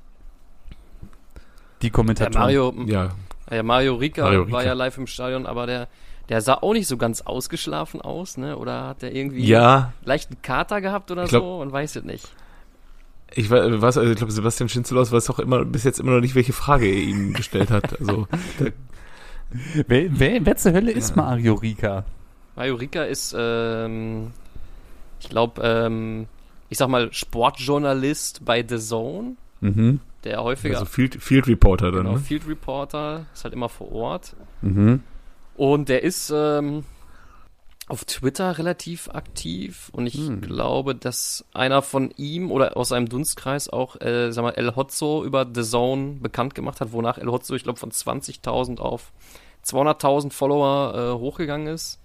Die 1.81 1.87
Ja, 1.87 1.91
Kommentatoren. 1.93 2.41
Mario, 2.41 2.73
Ja, 2.85 3.09
ja, 3.51 3.63
Mario 3.63 3.95
Rika 3.95 4.23
Mario 4.23 4.41
Rika. 4.43 4.53
war 4.53 4.63
ja 4.65 4.73
live 4.73 4.97
im 4.97 5.07
Stadion, 5.07 5.45
aber 5.45 5.67
der, 5.67 5.87
der 6.29 6.41
sah 6.41 6.55
auch 6.55 6.73
nicht 6.73 6.87
so 6.87 6.97
ganz 6.97 7.21
ausgeschlafen 7.21 8.01
aus, 8.01 8.37
ne? 8.37 8.57
Oder 8.57 8.87
hat 8.87 9.01
der 9.01 9.13
irgendwie 9.15 9.45
ja, 9.45 9.93
leichten 10.03 10.41
Kater 10.41 10.81
gehabt 10.81 11.11
oder 11.11 11.25
glaub- 11.25 11.43
so? 11.43 11.59
Man 11.59 11.71
weiß 11.71 11.95
es 11.97 12.03
nicht. 12.03 12.27
ich 13.33 13.49
weiß, 13.49 13.81
was, 13.81 13.97
also 13.97 14.11
ich 14.11 14.17
glaube, 14.17 14.31
Sebastian 14.33 14.69
Schinzelos 14.69 15.11
weiß 15.11 15.29
auch 15.29 15.39
immer 15.39 15.63
bis 15.65 15.83
jetzt 15.83 15.99
immer 15.99 16.11
noch 16.13 16.21
nicht, 16.21 16.35
welche 16.35 16.53
Frage 16.53 16.85
er 16.87 16.97
ihm 16.97 17.33
gestellt 17.33 17.69
hat. 17.71 17.99
Also 17.99 18.27
der, 18.59 18.73
Wer, 19.87 20.07
wer, 20.19 20.45
wer 20.45 20.57
zur 20.57 20.73
Hölle 20.73 20.91
ist 20.91 21.15
Mario 21.15 21.53
Rika? 21.53 22.03
Mario 22.55 22.75
Rika 22.75 23.03
ist, 23.03 23.33
ähm, 23.37 24.31
ich 25.19 25.29
glaube, 25.29 25.61
ähm, 25.63 26.25
ich 26.69 26.77
sag 26.79 26.89
mal, 26.89 27.13
Sportjournalist 27.13 28.43
bei 28.43 28.65
The 28.67 28.79
Zone, 28.79 29.35
Mhm. 29.61 29.99
der 30.23 30.43
häufiger 30.43 30.79
also 30.79 30.85
Field, 30.85 31.21
Field 31.21 31.47
Reporter 31.47 31.91
dann. 31.91 32.01
genau, 32.03 32.13
Ne? 32.15 32.19
Field 32.19 32.47
Reporter, 32.47 33.27
ist 33.33 33.43
halt 33.43 33.53
immer 33.53 33.69
vor 33.69 33.91
Ort. 33.91 34.35
Mhm. 34.61 35.01
Und 35.55 35.89
der 35.89 36.03
ist 36.03 36.31
ähm, 36.35 36.83
auf 37.87 38.03
Twitter 38.05 38.57
relativ 38.57 39.09
aktiv 39.09 39.89
und 39.93 40.07
ich 40.07 40.15
Hm. 40.15 40.41
glaube, 40.41 40.95
dass 40.95 41.45
einer 41.53 41.81
von 41.81 42.11
ihm 42.17 42.51
oder 42.51 42.75
aus 42.77 42.89
seinem 42.89 43.07
Dunstkreis 43.07 43.69
auch, 43.69 43.99
äh, 44.01 44.31
sag 44.31 44.41
mal, 44.43 44.51
El 44.51 44.75
Hotzo 44.75 45.23
über 45.23 45.47
The 45.53 45.61
Zone 45.63 46.17
bekannt 46.19 46.55
gemacht 46.55 46.81
hat, 46.81 46.91
wonach 46.91 47.17
El 47.17 47.27
Hotzo, 47.31 47.53
ich 47.55 47.63
glaube, 47.63 47.79
von 47.79 47.91
20.000 47.91 48.79
auf 48.79 49.11
200.000 49.65 50.31
Follower 50.33 50.93
äh, 51.15 51.19
hochgegangen 51.19 51.67
ist. 51.67 51.99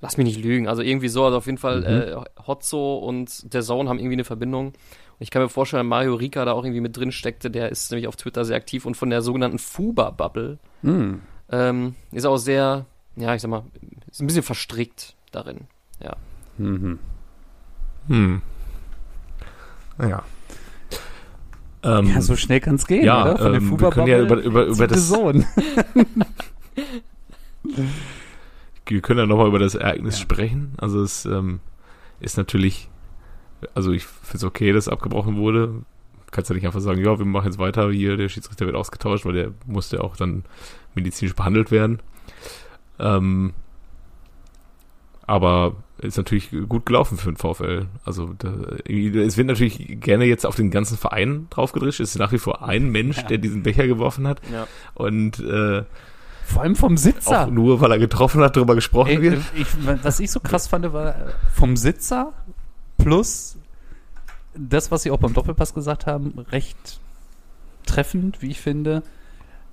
Lass 0.00 0.18
mich 0.18 0.26
nicht 0.26 0.44
lügen, 0.44 0.68
also 0.68 0.82
irgendwie 0.82 1.08
so, 1.08 1.24
also 1.24 1.38
auf 1.38 1.46
jeden 1.46 1.56
Fall 1.58 1.84
äh, 1.84 2.42
Hotzo 2.46 2.96
und 2.98 3.30
The 3.30 3.60
Zone 3.60 3.88
haben 3.88 3.98
irgendwie 3.98 4.16
eine 4.16 4.24
Verbindung. 4.24 4.66
Und 4.68 4.74
ich 5.20 5.30
kann 5.30 5.40
mir 5.40 5.48
vorstellen, 5.48 5.86
Mario 5.86 6.14
Rika 6.16 6.44
da 6.44 6.52
auch 6.52 6.64
irgendwie 6.64 6.82
mit 6.82 6.96
drin 6.96 7.12
steckte, 7.12 7.50
der 7.50 7.70
ist 7.70 7.90
nämlich 7.90 8.08
auf 8.08 8.16
Twitter 8.16 8.44
sehr 8.44 8.56
aktiv 8.56 8.84
und 8.84 8.96
von 8.96 9.08
der 9.08 9.22
sogenannten 9.22 9.58
Fuba-Bubble 9.58 10.58
Mhm. 10.82 11.22
Ähm, 11.50 11.94
ist 12.12 12.24
auch 12.26 12.36
sehr, 12.38 12.86
ja, 13.16 13.34
ich 13.34 13.42
sag 13.42 13.50
mal, 13.50 13.64
ist 14.10 14.20
ein 14.20 14.26
bisschen 14.26 14.42
verstrickt 14.42 15.14
darin. 15.32 15.62
Ja. 16.02 16.16
Mhm. 16.58 16.98
Hm. 18.08 18.42
Naja. 19.98 20.22
Ähm, 21.82 22.06
Ja, 22.06 22.20
so 22.20 22.34
schnell 22.36 22.60
kann 22.60 22.76
es 22.76 22.86
gehen, 22.86 23.04
ja, 23.04 23.22
oder? 23.24 23.36
Von 23.38 23.52
der 23.52 23.60
ähm, 23.60 23.62
wir 23.62 23.68
Fuba 23.78 23.90
können 23.90 24.06
ja 24.06 24.20
über- 24.20 24.36
über- 24.40 24.64
über 24.66 24.86
das- 24.86 25.12
wir 28.86 29.00
können 29.00 29.20
ja 29.20 29.26
nochmal 29.26 29.48
über 29.48 29.58
das 29.58 29.74
Ereignis 29.74 30.16
Ja. 30.18 30.22
sprechen. 30.22 30.72
Also 30.78 31.02
es 31.02 31.24
ähm, 31.24 31.60
ist 32.20 32.36
natürlich, 32.36 32.88
also 33.74 33.92
ich 33.92 34.04
finde 34.04 34.36
es 34.38 34.44
okay, 34.44 34.72
dass 34.72 34.88
abgebrochen 34.88 35.36
wurde. 35.36 35.82
Kannst 36.30 36.50
ja 36.50 36.56
nicht 36.56 36.66
einfach 36.66 36.80
sagen, 36.80 37.00
ja, 37.04 37.18
wir 37.18 37.24
machen 37.26 37.46
jetzt 37.46 37.58
weiter, 37.58 37.90
hier, 37.90 38.16
der 38.16 38.28
Schiedsrichter 38.28 38.66
wird 38.66 38.76
ausgetauscht, 38.76 39.24
weil 39.24 39.34
der 39.34 39.50
musste 39.66 40.02
auch 40.02 40.16
dann 40.16 40.44
medizinisch 40.94 41.34
behandelt 41.34 41.70
werden. 41.70 42.00
Ähm, 42.98 43.52
aber 45.26 45.76
ist 45.98 46.16
natürlich 46.18 46.50
gut 46.68 46.84
gelaufen 46.86 47.16
für 47.16 47.32
den 47.32 47.36
VfL. 47.36 47.86
Also 48.04 48.34
da, 48.38 48.52
es 48.86 49.36
wird 49.36 49.46
natürlich 49.46 50.00
gerne 50.00 50.24
jetzt 50.26 50.44
auf 50.44 50.56
den 50.56 50.70
ganzen 50.70 50.98
Verein 50.98 51.46
draufgedrischt. 51.50 52.00
Es 52.00 52.10
ist 52.10 52.18
nach 52.18 52.32
wie 52.32 52.38
vor 52.38 52.62
ein 52.66 52.90
Mensch, 52.90 53.18
Ja. 53.18 53.22
der 53.24 53.38
diesen 53.38 53.62
Becher 53.62 53.86
geworfen 53.86 54.26
hat. 54.26 54.40
ja. 54.52 54.66
Und 54.92 55.38
äh, 55.40 55.84
Vor 56.44 56.62
allem 56.62 56.76
vom 56.76 56.96
Sitzer. 56.98 57.44
auch 57.44 57.50
nur, 57.50 57.80
weil 57.80 57.90
er 57.92 57.98
getroffen 57.98 58.42
hat, 58.42 58.56
darüber 58.56 58.74
gesprochen 58.74 59.10
Ey, 59.12 59.22
wird. 59.22 59.42
ich, 59.56 59.66
was 60.02 60.20
ich 60.20 60.30
so 60.30 60.40
krass 60.40 60.66
fand, 60.66 60.92
war 60.92 61.08
äh, 61.28 61.32
vom 61.54 61.76
Sitzer 61.76 62.32
plus 62.98 63.56
das, 64.54 64.90
was 64.90 65.02
sie 65.04 65.10
auch 65.10 65.18
beim 65.18 65.32
Doppelpass 65.32 65.72
gesagt 65.74 66.06
haben, 66.06 66.38
recht 66.52 67.00
treffend, 67.86 68.42
wie 68.42 68.50
ich 68.50 68.60
finde. 68.60 69.02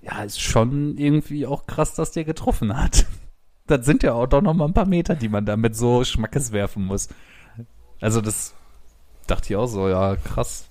Ja, 0.01 0.23
ist 0.23 0.41
schon 0.41 0.97
irgendwie 0.97 1.45
auch 1.45 1.67
krass, 1.67 1.93
dass 1.95 2.11
der 2.11 2.23
getroffen 2.23 2.75
hat. 2.75 3.05
das 3.67 3.85
sind 3.85 4.03
ja 4.03 4.13
auch 4.13 4.27
doch 4.27 4.41
noch 4.41 4.53
mal 4.53 4.65
ein 4.65 4.73
paar 4.73 4.87
Meter, 4.87 5.15
die 5.15 5.29
man 5.29 5.45
da 5.45 5.57
mit 5.57 5.75
so 5.75 6.03
Schmackes 6.03 6.51
werfen 6.51 6.85
muss. 6.85 7.09
Also 7.99 8.21
das 8.21 8.53
dachte 9.27 9.53
ich 9.53 9.55
auch 9.55 9.67
so, 9.67 9.87
ja, 9.87 10.15
krass. 10.15 10.65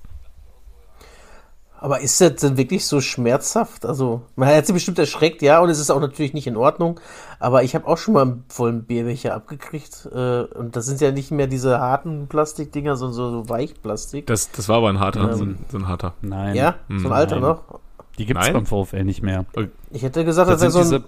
Aber 1.83 2.01
ist 2.01 2.21
das 2.21 2.35
denn 2.37 2.59
wirklich 2.59 2.85
so 2.85 3.01
schmerzhaft? 3.01 3.87
Also, 3.87 4.21
man 4.37 4.49
hat 4.55 4.67
sich 4.67 4.75
bestimmt 4.75 4.99
erschreckt, 4.99 5.41
ja, 5.41 5.61
und 5.61 5.71
es 5.71 5.79
ist 5.79 5.91
auch 5.91 6.01
natürlich 6.01 6.35
nicht 6.35 6.47
in 6.47 6.59
Ordnung. 6.59 7.01
Aber 7.39 7.63
ich 7.63 7.75
habe 7.75 7.87
auch 7.87 7.97
schon 7.97 8.13
mal 8.13 8.23
einen 8.23 8.45
vollen 8.49 8.85
Bierbecher 8.85 9.35
abgekriegt. 9.35 10.07
Äh, 10.13 10.43
und 10.43 10.77
das 10.77 10.85
sind 10.85 11.01
ja 11.01 11.11
nicht 11.11 11.31
mehr 11.31 11.47
diese 11.47 11.81
harten 11.81 12.27
Plastikdinger, 12.29 12.97
sondern 12.97 13.15
so, 13.15 13.31
so 13.31 13.49
Weichplastik. 13.49 14.27
Das, 14.27 14.51
das 14.51 14.69
war 14.69 14.77
aber 14.77 14.91
ein 14.91 15.01
harter, 15.01 15.31
ähm, 15.31 15.39
so, 15.39 15.45
ein, 15.45 15.59
so, 15.71 15.79
ein, 15.79 15.89
harter. 15.89 16.13
Nein. 16.21 16.55
Ja, 16.55 16.75
so 16.91 17.09
ein 17.09 17.13
alter 17.15 17.37
Nein. 17.37 17.49
noch. 17.49 17.81
Die 18.19 18.27
gibt 18.27 18.41
es 18.41 18.53
beim 18.53 18.67
VfL 18.67 19.05
nicht 19.05 19.23
mehr. 19.23 19.47
Ich 19.91 20.03
hätte 20.03 20.25
gesagt, 20.25 20.51
das, 20.51 20.61
das 20.61 20.75
wäre 20.75 20.85
so 20.85 20.97
ein, 20.97 21.05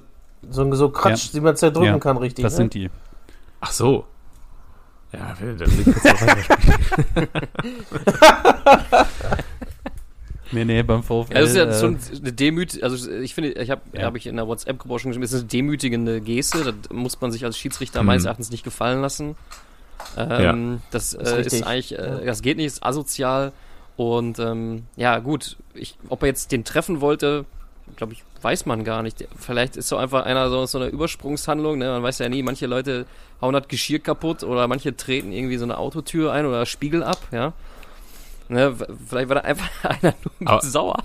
so 0.51 0.63
ein 0.63 0.73
so 0.73 0.89
Kratsch, 0.91 1.27
ja. 1.27 1.31
die 1.35 1.41
man 1.41 1.57
zerdrücken 1.57 1.87
ja, 1.87 1.99
kann, 1.99 2.17
richtig. 2.17 2.43
Das 2.43 2.55
ne? 2.55 2.57
sind 2.59 2.75
die. 2.75 2.91
Ach 3.61 3.73
so. 3.73 4.05
Ja, 5.13 5.37
dann 5.39 5.59
will 5.59 5.81
ich 5.81 5.87
jetzt 5.87 6.07
auch. 8.93 9.07
Nee, 10.53 10.65
nee, 10.67 10.83
beim 10.83 11.03
VfL. 11.03 11.33
Ja, 11.33 11.41
das 11.41 11.51
ist 11.51 11.57
ja 11.57 11.65
äh, 11.65 11.81
schon 11.81 11.99
eine 12.21 12.33
demütige, 12.33 12.85
also 12.85 13.11
ich 13.11 13.35
finde, 13.35 13.53
ich 13.53 13.71
habe 13.71 13.81
ja. 13.95 14.03
hab 14.03 14.17
ich 14.17 14.27
in 14.27 14.37
der 14.37 14.47
WhatsApp-Gruppe 14.47 14.99
schon 14.99 15.11
geschrieben, 15.11 15.23
das 15.23 15.33
ist 15.33 15.41
eine 15.41 15.49
demütigende 15.49 16.21
Geste, 16.21 16.63
das 16.65 16.75
muss 16.91 17.21
man 17.21 17.33
sich 17.33 17.45
als 17.45 17.57
Schiedsrichter 17.59 18.01
hm. 18.01 18.07
meines 18.07 18.27
Erachtens 18.27 18.51
nicht 18.51 18.63
gefallen 18.63 19.01
lassen. 19.01 19.35
Ähm, 20.17 20.73
ja. 20.75 20.79
Das 20.91 21.15
äh, 21.15 21.41
ist, 21.41 21.53
ist, 21.55 21.63
eigentlich, 21.63 21.99
äh, 21.99 22.27
das 22.27 22.43
geht 22.43 22.59
nicht, 22.59 22.67
ist 22.67 22.85
asozial 22.85 23.53
und 23.97 24.39
ähm, 24.39 24.85
ja, 24.97 25.19
gut, 25.19 25.57
ich, 25.75 25.97
ob 26.09 26.23
er 26.23 26.29
jetzt 26.29 26.53
den 26.53 26.65
treffen 26.65 27.01
wollte, 27.01 27.45
glaube 27.97 28.15
ich, 28.15 28.25
weiß 28.41 28.67
man 28.67 28.85
gar 28.85 29.03
nicht. 29.03 29.27
Vielleicht 29.37 29.77
ist 29.77 29.89
so 29.89 29.97
einfach 29.97 30.25
einer 30.25 30.51
so, 30.51 30.67
so 30.67 30.79
eine 30.79 30.89
Übersprungshandlung, 30.89 31.79
ne? 31.79 31.91
man 31.91 32.03
weiß 32.03 32.19
ja 32.19 32.29
nie, 32.29 32.43
manche 32.43 32.67
Leute 32.67 33.07
hauen 33.41 33.53
das 33.53 33.69
Geschirr 33.69 33.99
kaputt 33.99 34.43
oder 34.43 34.67
manche 34.69 34.97
treten 34.97 35.33
irgendwie 35.33 35.57
so 35.57 35.65
eine 35.65 35.79
Autotür 35.79 36.33
ein 36.33 36.47
oder 36.47 36.67
Spiegel 36.67 37.03
ab, 37.03 37.19
ja. 37.33 37.53
Ne, 38.53 38.75
vielleicht 39.07 39.31
war 39.31 39.37
da 39.37 39.41
einfach 39.41 39.69
einer 39.83 40.15
nur 40.39 40.51
Aber 40.51 40.61
sauer. 40.61 40.97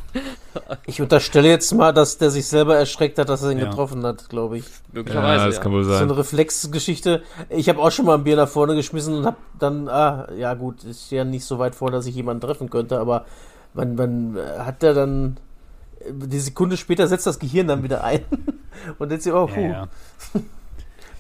Ich 0.86 1.02
unterstelle 1.02 1.48
jetzt 1.48 1.74
mal, 1.74 1.94
dass 1.94 2.18
der 2.18 2.30
sich 2.30 2.46
selber 2.46 2.76
erschreckt 2.76 3.18
hat, 3.20 3.30
dass 3.30 3.42
er 3.42 3.52
ihn 3.52 3.60
ja. 3.60 3.70
getroffen 3.70 4.06
hat, 4.06 4.28
glaube 4.28 4.58
ich. 4.58 4.66
Möglicherweise. 4.92 5.44
Ja, 5.44 5.46
das 5.46 5.56
ja. 5.56 5.62
kann 5.62 5.72
wohl 5.72 5.86
sein. 5.86 6.00
So 6.00 6.04
eine 6.04 6.18
Reflexgeschichte. 6.18 7.24
Ich 7.48 7.70
habe 7.70 7.80
auch 7.80 7.92
schon 7.92 8.06
mal 8.06 8.16
ein 8.16 8.26
Bier 8.26 8.36
nach 8.36 8.50
vorne 8.50 8.76
geschmissen 8.76 9.16
und 9.20 9.26
habe 9.26 9.38
dann, 9.60 9.88
ah, 9.88 10.28
ja 10.38 10.56
gut, 10.56 10.84
ist 10.84 11.10
ja 11.10 11.24
nicht 11.24 11.46
so 11.46 11.58
weit 11.58 11.74
vor, 11.74 11.90
dass 11.90 12.06
ich 12.06 12.16
jemanden 12.16 12.42
treffen 12.42 12.70
könnte, 12.70 13.00
aber 13.00 13.26
man, 13.74 13.96
man 13.96 14.38
hat 14.60 14.82
der 14.82 14.94
dann 14.94 15.38
die 16.10 16.40
Sekunde 16.40 16.76
später 16.76 17.08
setzt 17.08 17.28
das 17.28 17.40
Gehirn 17.40 17.68
dann 17.68 17.84
wieder 17.84 18.04
ein 18.04 18.22
und 19.00 19.12
jetzt 19.12 19.28
oh, 19.28 19.48
puh. 19.48 19.60
Ja, 19.60 19.88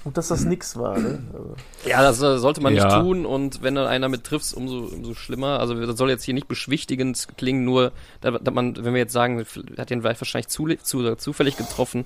Gut, 0.07 0.15
dass 0.15 0.29
das 0.29 0.45
nix 0.45 0.77
war, 0.77 0.97
ne? 0.97 1.19
Also. 1.33 1.55
Ja, 1.85 2.01
das 2.01 2.21
äh, 2.21 2.37
sollte 2.37 2.61
man 2.61 2.73
ja. 2.73 2.85
nicht 2.85 2.95
tun 2.95 3.25
und 3.25 3.61
wenn 3.61 3.75
dann 3.75 3.87
einer 3.87 4.07
mit 4.07 4.23
triffst, 4.23 4.55
umso, 4.55 4.85
umso 4.85 5.15
schlimmer. 5.15 5.59
Also 5.59 5.73
das 5.85 5.97
soll 5.97 6.09
jetzt 6.09 6.23
hier 6.23 6.33
nicht 6.33 6.47
beschwichtigend 6.47 7.27
klingen, 7.35 7.65
nur, 7.65 7.91
da, 8.21 8.31
da 8.31 8.51
man, 8.51 8.77
wenn 8.85 8.93
wir 8.93 9.01
jetzt 9.01 9.11
sagen, 9.11 9.45
hat 9.77 9.89
den 9.89 10.05
wahrscheinlich 10.05 10.47
zu, 10.47 10.65
zu, 10.81 11.15
zufällig 11.15 11.57
getroffen, 11.57 12.05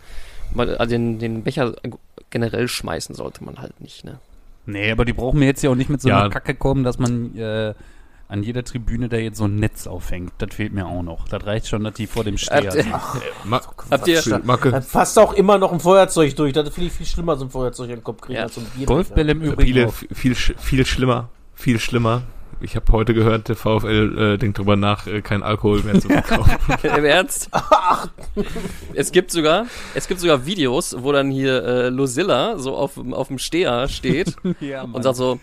weil 0.56 0.70
äh, 0.70 0.88
den, 0.88 1.20
den 1.20 1.44
Becher 1.44 1.76
generell 2.32 2.68
schmeißen 2.68 3.14
sollte 3.14 3.44
man 3.44 3.60
halt 3.60 3.80
nicht, 3.80 4.04
ne? 4.04 4.18
Nee, 4.66 4.92
aber 4.92 5.06
die 5.06 5.14
brauchen 5.14 5.38
mir 5.38 5.46
jetzt 5.46 5.62
ja 5.62 5.70
auch 5.70 5.76
nicht 5.76 5.92
mit 5.92 6.02
so 6.02 6.10
ja. 6.10 6.22
einer 6.22 6.32
Kacke 6.32 6.56
kommen, 6.56 6.84
dass 6.84 6.98
man 6.98 7.38
äh, 7.38 7.76
an 8.32 8.44
jeder 8.44 8.64
Tribüne 8.64 9.10
da 9.10 9.18
jetzt 9.18 9.38
so 9.38 9.44
ein 9.44 9.58
Netz 9.58 9.88
aufhängt. 9.88 10.32
Das 10.38 10.56
fehlt 10.56 10.72
mir 10.72 10.88
auch 10.88 11.04
noch. 11.04 11.28
Das 11.28 11.46
reicht 11.46 11.68
schon, 11.68 11.84
dass 11.84 11.96
die 11.96 12.08
vor 12.08 12.24
dem 12.24 12.38
Steher 12.38 12.72
sind. 12.72 12.94
Habt 12.94 14.08
ihr, 14.08 14.22
da 14.22 14.80
passt 14.80 15.20
auch 15.20 15.34
immer 15.34 15.58
noch 15.58 15.74
ein 15.74 15.82
Feuerzeug 15.82 16.34
durch. 16.38 16.54
Das 16.54 16.70
finde 16.70 16.88
ich 16.88 16.94
viel 16.94 17.06
schlimmer, 17.06 17.36
so 17.36 17.46
ein 17.46 17.52
Feuerzeug 17.52 17.90
in 17.90 17.98
den 17.98 18.04
Kopf 18.06 18.22
kriegen 18.22 18.38
ja. 18.38 18.44
als 18.44 18.56
so 18.56 18.62
ein 18.62 18.68
Bier. 18.74 18.86
Golfbälle 18.86 19.34
im 19.34 19.42
Übrigen 19.42 19.92
viele, 20.14 20.36
viel, 20.36 20.36
viel 20.36 20.86
schlimmer. 20.86 21.28
Viel 21.56 21.78
schlimmer. 21.78 22.22
Ich 22.62 22.76
habe 22.78 22.90
heute 22.94 23.14
gehört, 23.14 23.50
der 23.50 23.56
VfL 23.58 24.18
äh, 24.18 24.38
denkt 24.38 24.60
drüber 24.60 24.78
nach, 24.78 25.08
äh, 25.08 25.22
kein 25.22 25.44
Alkohol 25.44 25.84
mehr 25.84 26.00
zu 26.00 26.08
verkaufen. 26.08 26.58
Im 26.98 27.04
Ernst? 27.04 27.50
es 28.94 29.12
gibt 29.12 29.32
sogar, 29.32 29.66
es 29.94 30.08
gibt 30.08 30.22
sogar 30.22 30.46
Videos, 30.46 30.96
wo 31.00 31.12
dann 31.12 31.32
hier 31.32 31.64
äh, 31.66 31.90
Lucilla 31.90 32.58
so 32.58 32.76
auf, 32.76 32.98
auf 33.12 33.28
dem 33.28 33.40
Steher 33.40 33.90
steht 33.90 34.36
ja, 34.62 34.84
und 34.84 35.04
sagt 35.04 35.18
so, 35.18 35.40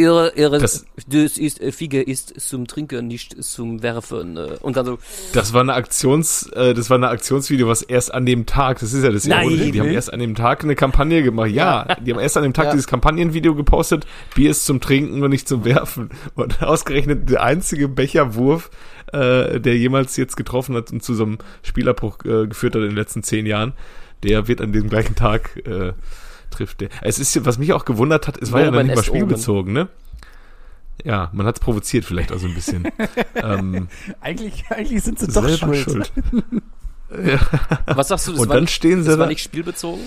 Ihre, 0.00 0.32
ihre, 0.34 0.58
das, 0.58 0.86
das 1.06 1.36
ist, 1.36 1.60
äh, 1.60 1.72
Fiege 1.72 2.00
ist 2.00 2.40
zum 2.40 2.66
Trinken, 2.66 3.06
nicht 3.06 3.42
zum 3.42 3.82
Werfen. 3.82 4.38
Äh, 4.38 4.56
und 4.60 4.76
dann 4.76 4.86
so. 4.86 4.98
Das 5.34 5.52
war 5.52 5.60
eine 5.60 5.74
Aktions, 5.74 6.46
äh, 6.54 6.72
das 6.72 6.88
war 6.88 6.96
eine 6.96 7.08
Aktionsvideo, 7.08 7.68
was 7.68 7.82
erst 7.82 8.14
an 8.14 8.24
dem 8.24 8.46
Tag, 8.46 8.80
das 8.80 8.94
ist 8.94 9.04
ja 9.04 9.10
das 9.10 9.26
Nein, 9.26 9.50
ja, 9.50 9.70
die 9.70 9.80
haben 9.80 9.90
erst 9.90 10.10
an 10.12 10.20
dem 10.20 10.34
Tag 10.34 10.64
eine 10.64 10.74
Kampagne 10.74 11.22
gemacht. 11.22 11.50
Ja, 11.50 11.96
die 12.00 12.12
haben 12.12 12.20
erst 12.20 12.38
an 12.38 12.44
dem 12.44 12.54
Tag 12.54 12.66
ja. 12.66 12.70
dieses 12.72 12.86
Kampagnenvideo 12.86 13.54
gepostet, 13.54 14.06
Bier 14.34 14.50
ist 14.50 14.64
zum 14.64 14.80
Trinken 14.80 15.22
und 15.22 15.30
nicht 15.30 15.46
zum 15.46 15.64
Werfen. 15.66 16.10
Und 16.34 16.62
ausgerechnet 16.62 17.28
der 17.28 17.42
einzige 17.42 17.88
Becherwurf, 17.88 18.70
äh, 19.12 19.60
der 19.60 19.76
jemals 19.76 20.16
jetzt 20.16 20.36
getroffen 20.36 20.76
hat 20.76 20.92
und 20.92 21.02
zu 21.02 21.14
so 21.14 21.24
einem 21.24 21.38
Spielerbruch 21.62 22.24
äh, 22.24 22.46
geführt 22.46 22.74
hat 22.74 22.82
in 22.82 22.88
den 22.88 22.96
letzten 22.96 23.22
zehn 23.22 23.44
Jahren, 23.44 23.74
der 24.22 24.48
wird 24.48 24.60
an 24.62 24.72
dem 24.72 24.88
gleichen 24.88 25.14
Tag 25.14 25.56
äh, 25.66 25.92
trifft 26.50 26.80
der. 26.80 26.88
Es 27.02 27.18
ist, 27.18 27.44
was 27.44 27.58
mich 27.58 27.72
auch 27.72 27.84
gewundert 27.84 28.28
hat, 28.28 28.36
es 28.40 28.52
war 28.52 28.62
ja 28.62 28.70
noch 28.70 28.82
nicht 28.82 28.94
mal 28.94 29.04
spielbezogen, 29.04 29.72
ne? 29.72 29.88
Ja, 31.04 31.30
man 31.32 31.46
hat 31.46 31.56
es 31.56 31.60
provoziert 31.60 32.04
vielleicht 32.04 32.32
auch 32.32 32.38
so 32.38 32.46
ein 32.46 32.54
bisschen. 32.54 32.88
ähm, 33.34 33.88
eigentlich, 34.20 34.64
eigentlich 34.70 35.02
sind 35.02 35.18
sie 35.18 35.28
doch 35.28 35.48
schuld. 35.48 35.78
schuld. 35.78 36.12
ja. 37.24 37.38
Was 37.86 38.08
sagst 38.08 38.28
du, 38.28 38.32
das, 38.32 38.40
Und 38.40 38.48
war, 38.48 38.56
dann 38.56 38.68
stehen 38.68 39.02
sie 39.02 39.10
das 39.10 39.18
war 39.18 39.26
nicht 39.26 39.42
spielbezogen? 39.42 40.02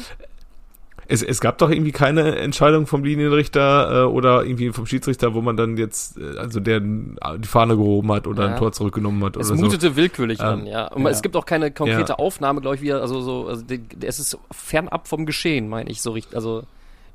Es, 1.07 1.21
es 1.21 1.41
gab 1.41 1.57
doch 1.57 1.69
irgendwie 1.69 1.91
keine 1.91 2.37
Entscheidung 2.37 2.87
vom 2.87 3.03
Linienrichter 3.03 4.03
äh, 4.03 4.05
oder 4.05 4.43
irgendwie 4.43 4.71
vom 4.71 4.85
Schiedsrichter, 4.85 5.33
wo 5.33 5.41
man 5.41 5.57
dann 5.57 5.77
jetzt, 5.77 6.17
äh, 6.17 6.37
also 6.37 6.59
der 6.59 6.79
die 6.79 7.47
Fahne 7.47 7.75
gehoben 7.75 8.11
hat 8.11 8.27
oder 8.27 8.45
ja. 8.45 8.49
ein 8.51 8.57
Tor 8.57 8.71
zurückgenommen 8.71 9.23
hat. 9.23 9.35
Es 9.37 9.51
oder 9.51 9.61
mutete 9.61 9.89
so. 9.89 9.95
willkürlich 9.95 10.39
ähm, 10.39 10.45
an, 10.45 10.65
ja. 10.65 10.87
Und 10.87 11.03
ja. 11.03 11.09
es 11.09 11.21
gibt 11.21 11.35
auch 11.35 11.45
keine 11.45 11.71
konkrete 11.71 12.13
ja. 12.13 12.15
Aufnahme, 12.15 12.61
glaube 12.61 12.75
ich, 12.75 12.81
wie 12.81 12.93
also 12.93 13.21
so, 13.21 13.47
also 13.47 13.63
die, 13.63 13.81
es 14.01 14.19
ist 14.19 14.37
fernab 14.51 15.07
vom 15.07 15.25
Geschehen, 15.25 15.69
meine 15.69 15.89
ich 15.89 16.01
so 16.01 16.11
richtig. 16.11 16.35
Also 16.35 16.63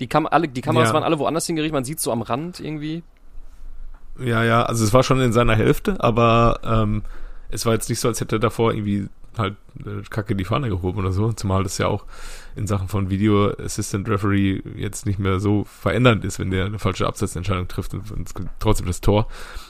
die, 0.01 0.07
Kam 0.07 0.27
alle, 0.27 0.49
die 0.49 0.61
Kameras 0.61 0.93
waren 0.93 1.03
alle 1.03 1.19
woanders 1.19 1.47
hingerichtet, 1.47 1.75
man 1.75 1.85
sieht 1.85 2.01
so 2.01 2.13
am 2.13 2.23
Rand 2.23 2.61
irgendwie. 2.61 3.03
Ja, 4.19 4.45
ja, 4.45 4.63
also 4.65 4.85
es 4.85 4.93
war 4.93 5.03
schon 5.03 5.21
in 5.21 5.33
seiner 5.33 5.55
Hälfte, 5.55 5.97
aber 6.01 6.61
ähm, 6.65 7.03
es 7.51 7.67
war 7.67 7.73
jetzt 7.73 7.89
nicht 7.89 8.01
so, 8.01 8.09
als 8.09 8.21
hätte 8.21 8.37
er 8.37 8.41
davor 8.41 8.73
irgendwie 8.73 9.09
halt 9.37 9.57
äh, 9.81 10.03
Kacke 10.11 10.35
die 10.35 10.45
Fahne 10.45 10.69
gehoben 10.69 10.99
oder 10.99 11.13
so, 11.13 11.33
zumal 11.33 11.63
das 11.63 11.79
ja 11.79 11.87
auch 11.87 12.05
in 12.59 12.67
Sachen 12.67 12.89
von 12.89 13.09
Video 13.09 13.51
Assistant 13.53 14.09
Referee 14.09 14.61
jetzt 14.77 15.07
nicht 15.07 15.19
mehr 15.19 15.41
so 15.41 15.65
verändernd 15.65 16.25
ist, 16.25 16.39
wenn 16.39 16.51
der 16.51 16.67
eine 16.67 16.79
falsche 16.79 17.07
Absetzentscheidung 17.07 17.69
trifft 17.69 17.95
und, 17.95 18.11
und 18.11 18.31
trotzdem 18.59 18.87
das 18.87 19.01
Tor. 19.01 19.29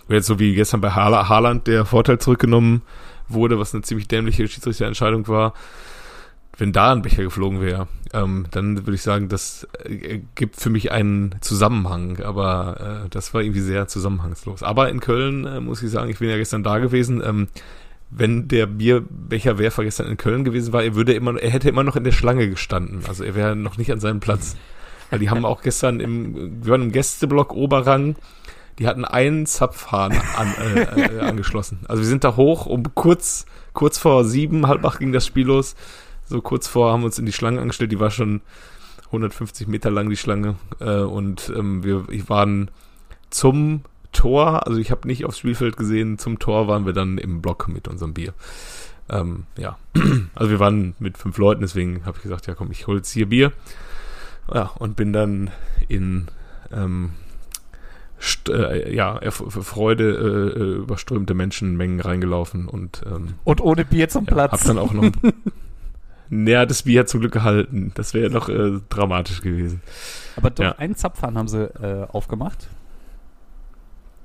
Und 0.08 0.14
jetzt 0.14 0.26
so 0.26 0.38
wie 0.38 0.54
gestern 0.54 0.80
bei 0.80 0.90
Haaland 0.90 1.66
der 1.66 1.84
Vorteil 1.84 2.18
zurückgenommen 2.18 2.82
wurde, 3.28 3.58
was 3.58 3.74
eine 3.74 3.82
ziemlich 3.82 4.08
dämliche 4.08 4.48
Schiedsrichterentscheidung 4.48 5.28
war, 5.28 5.52
wenn 6.56 6.72
da 6.72 6.92
ein 6.92 7.02
Becher 7.02 7.22
geflogen 7.22 7.60
wäre, 7.60 7.86
ähm, 8.12 8.46
dann 8.50 8.78
würde 8.78 8.94
ich 8.94 9.02
sagen, 9.02 9.28
das 9.28 9.68
äh, 9.84 10.20
gibt 10.34 10.56
für 10.56 10.70
mich 10.70 10.90
einen 10.90 11.36
Zusammenhang, 11.40 12.20
aber 12.20 13.04
äh, 13.04 13.08
das 13.10 13.32
war 13.32 13.42
irgendwie 13.42 13.60
sehr 13.60 13.86
zusammenhangslos. 13.86 14.64
Aber 14.64 14.88
in 14.88 14.98
Köln 14.98 15.44
äh, 15.44 15.60
muss 15.60 15.82
ich 15.82 15.90
sagen, 15.90 16.10
ich 16.10 16.18
bin 16.18 16.28
ja 16.28 16.36
gestern 16.36 16.64
da 16.64 16.78
gewesen, 16.78 17.22
ähm, 17.24 17.48
wenn 18.10 18.48
der 18.48 18.66
Bierbecherwerfer 18.66 19.84
gestern 19.84 20.06
in 20.06 20.16
Köln 20.16 20.44
gewesen 20.44 20.72
war, 20.72 20.82
er 20.82 20.94
würde 20.94 21.12
immer, 21.12 21.40
er 21.40 21.50
hätte 21.50 21.68
immer 21.68 21.84
noch 21.84 21.96
in 21.96 22.04
der 22.04 22.12
Schlange 22.12 22.48
gestanden. 22.48 23.02
Also 23.06 23.24
er 23.24 23.34
wäre 23.34 23.54
noch 23.54 23.76
nicht 23.76 23.92
an 23.92 24.00
seinem 24.00 24.20
Platz. 24.20 24.56
Weil 25.10 25.18
die 25.18 25.30
haben 25.30 25.44
auch 25.44 25.62
gestern 25.62 26.00
im, 26.00 26.64
wir 26.64 26.72
waren 26.72 26.82
im 26.82 26.92
Gästeblock 26.92 27.52
Oberrang, 27.54 28.16
die 28.78 28.86
hatten 28.86 29.04
einen 29.04 29.46
Zapfhahn 29.46 30.12
an, 30.36 30.54
äh, 30.74 30.82
äh, 30.82 31.20
angeschlossen. 31.20 31.80
Also 31.88 32.02
wir 32.02 32.08
sind 32.08 32.24
da 32.24 32.36
hoch, 32.36 32.66
um 32.66 32.94
kurz, 32.94 33.46
kurz 33.72 33.98
vor 33.98 34.24
sieben, 34.24 34.66
halb 34.66 34.84
acht 34.84 35.00
ging 35.00 35.12
das 35.12 35.26
Spiel 35.26 35.46
los. 35.46 35.74
So 36.26 36.40
kurz 36.42 36.68
vor 36.68 36.92
haben 36.92 37.00
wir 37.00 37.06
uns 37.06 37.18
in 37.18 37.26
die 37.26 37.32
Schlange 37.32 37.60
angestellt, 37.60 37.90
die 37.90 38.00
war 38.00 38.10
schon 38.10 38.42
150 39.06 39.66
Meter 39.66 39.90
lang, 39.90 40.10
die 40.10 40.16
Schlange. 40.16 40.56
Äh, 40.78 41.00
und 41.00 41.52
ähm, 41.56 41.82
wir 41.82 42.06
waren 42.28 42.70
zum 43.30 43.82
Tor, 44.12 44.66
also 44.66 44.78
ich 44.78 44.90
habe 44.90 45.06
nicht 45.06 45.24
aufs 45.24 45.38
Spielfeld 45.38 45.76
gesehen, 45.76 46.18
zum 46.18 46.38
Tor 46.38 46.68
waren 46.68 46.86
wir 46.86 46.92
dann 46.92 47.18
im 47.18 47.40
Block 47.40 47.68
mit 47.68 47.88
unserem 47.88 48.14
Bier. 48.14 48.32
Ähm, 49.10 49.44
ja, 49.56 49.78
also 50.34 50.50
wir 50.50 50.60
waren 50.60 50.94
mit 50.98 51.18
fünf 51.18 51.38
Leuten, 51.38 51.60
deswegen 51.60 52.04
habe 52.04 52.16
ich 52.16 52.22
gesagt, 52.22 52.46
ja 52.46 52.54
komm, 52.54 52.70
ich 52.70 52.86
hole 52.86 52.98
jetzt 52.98 53.10
hier 53.10 53.28
Bier. 53.28 53.52
Ja, 54.52 54.70
und 54.78 54.96
bin 54.96 55.12
dann 55.12 55.50
in 55.88 56.28
ähm, 56.72 57.12
äh, 58.48 58.94
ja, 58.94 59.20
Freude 59.30 60.04
äh, 60.04 60.60
äh, 60.60 60.76
überströmte 60.78 61.34
Menschenmengen 61.34 62.00
reingelaufen 62.00 62.66
und 62.66 63.02
ähm, 63.06 63.34
und 63.44 63.60
ohne 63.60 63.84
Bier 63.84 64.08
zum 64.08 64.24
ja, 64.24 64.32
Platz. 64.32 64.52
Hab 64.52 64.64
dann 64.64 64.78
auch 64.78 64.92
noch 64.92 65.10
Naja, 66.30 66.66
das 66.66 66.82
Bier 66.82 67.00
hat 67.00 67.08
zum 67.08 67.20
Glück 67.20 67.32
gehalten. 67.32 67.92
Das 67.94 68.12
wäre 68.12 68.30
noch 68.30 68.48
äh, 68.48 68.80
dramatisch 68.90 69.40
gewesen. 69.40 69.80
Aber 70.36 70.50
doch 70.50 70.64
ja. 70.64 70.72
einen 70.72 70.94
Zapfhahn 70.94 71.38
haben 71.38 71.48
sie 71.48 71.64
äh, 71.64 72.06
aufgemacht. 72.08 72.68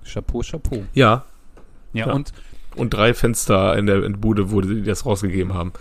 Chapeau, 0.06 0.42
Chapeau. 0.42 0.84
Ja. 0.94 1.26
Ja, 1.94 2.08
ja. 2.08 2.14
und. 2.14 2.34
Und 2.76 2.92
drei 2.92 3.14
Fenster 3.14 3.78
in 3.78 3.86
der, 3.86 4.04
in 4.04 4.14
der 4.14 4.20
Bude, 4.20 4.52
wo 4.52 4.60
die 4.62 4.82
das 4.82 5.06
rausgegeben 5.06 5.54
haben. 5.54 5.74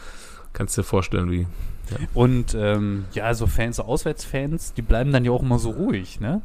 Kannst 0.53 0.77
du 0.77 0.83
dir 0.83 0.87
vorstellen, 0.87 1.31
wie. 1.31 1.47
Ja. 1.91 1.97
Und 2.15 2.55
ähm, 2.55 3.07
ja, 3.13 3.33
so 3.35 3.47
Fans, 3.47 3.77
so 3.77 3.85
Auswärtsfans, 3.85 4.75
die 4.75 4.83
bleiben 4.83 5.13
dann 5.13 5.25
ja 5.25 5.31
auch 5.31 5.43
immer 5.43 5.59
so 5.59 5.71
ruhig, 5.71 6.21
ne? 6.21 6.43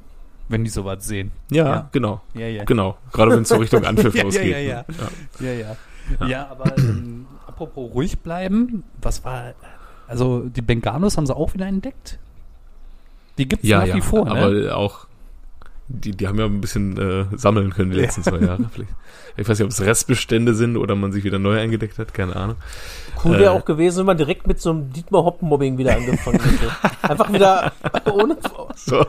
Wenn 0.50 0.64
die 0.64 0.70
sowas 0.70 1.06
sehen. 1.06 1.32
Ja, 1.52 1.66
ja. 1.66 1.90
genau. 1.92 2.22
Ja, 2.34 2.48
ja. 2.48 2.64
Genau. 2.64 2.98
Gerade 3.12 3.32
wenn 3.32 3.42
es 3.42 3.50
so 3.50 3.56
Richtung 3.58 3.84
Anpfiff 3.84 4.16
ja, 4.16 4.24
losgeht. 4.24 4.52
Ja, 4.52 4.58
ja, 4.58 4.86
ja. 4.88 5.12
ja. 5.40 5.52
ja, 5.52 5.76
ja. 6.22 6.28
ja 6.28 6.48
aber 6.50 6.78
ähm, 6.78 7.26
apropos 7.46 7.94
ruhig 7.94 8.20
bleiben, 8.20 8.84
was 9.02 9.26
war. 9.26 9.54
Also 10.08 10.44
die 10.48 10.62
Bengalos 10.62 11.18
haben 11.18 11.26
sie 11.26 11.36
auch 11.36 11.54
wieder 11.54 11.68
entdeckt. 11.68 12.18
Die 13.38 13.48
gibt 13.48 13.64
es 13.64 13.70
ja, 13.70 13.80
nach 13.80 13.88
ja, 13.88 13.96
wie 13.96 14.02
vor, 14.02 14.26
ne? 14.26 14.32
aber 14.32 14.78
auch 14.78 15.07
die, 15.90 16.12
die 16.12 16.28
haben 16.28 16.38
ja 16.38 16.46
ein 16.46 16.62
bisschen 16.62 16.98
äh, 16.98 17.38
sammeln 17.38 17.74
können 17.74 17.92
die 17.92 17.98
letzten 17.98 18.24
zwei 18.24 18.40
Jahre. 18.40 18.70
Vielleicht. 18.72 18.92
Ich 19.38 19.48
weiß 19.48 19.60
nicht, 19.60 19.66
ob 19.66 19.72
es 19.72 19.82
Restbestände 19.82 20.54
sind 20.56 20.78
oder 20.78 20.96
man 20.96 21.12
sich 21.12 21.24
wieder 21.24 21.40
neu 21.40 21.60
eingedeckt 21.60 22.00
hat, 22.00 22.14
keine 22.14 22.36
Ahnung. 22.36 22.56
Cool 23.24 23.34
wäre 23.34 23.54
äh, 23.54 23.58
auch 23.58 23.66
gewesen, 23.66 24.00
wenn 24.00 24.08
man 24.08 24.18
direkt 24.18 24.48
mit 24.48 24.60
so 24.60 24.72
einem 24.72 24.92
Dietmar 24.92 25.24
Hoppen-Mobbing 25.24 25.78
wieder 25.78 25.96
angefangen 25.96 26.42
hätte. 26.42 26.72
Einfach 27.04 27.32
wieder 27.32 27.72
ohne 28.12 28.38
so. 28.76 29.06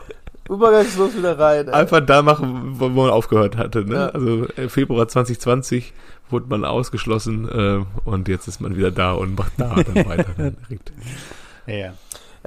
übergangslos 0.47 1.17
wieder 1.17 1.37
rein. 1.37 1.67
Ey. 1.67 1.73
Einfach 1.73 2.05
da 2.05 2.21
machen, 2.21 2.75
wo 2.79 2.89
man 2.89 3.09
aufgehört 3.09 3.57
hatte. 3.57 3.83
Ne? 3.85 3.95
Ja. 3.95 4.07
Also 4.09 4.47
äh, 4.55 4.69
Februar 4.69 5.07
2020 5.07 5.93
wurde 6.29 6.45
man 6.47 6.63
ausgeschlossen 6.63 7.49
äh, 7.49 8.07
und 8.07 8.27
jetzt 8.27 8.47
ist 8.47 8.61
man 8.61 8.77
wieder 8.77 8.91
da 8.91 9.13
und 9.13 9.37
macht 9.37 9.53
da 9.57 9.75
dann 9.75 10.05
weiter. 10.05 10.33
direkt. 10.37 10.91
Ja. 11.65 11.93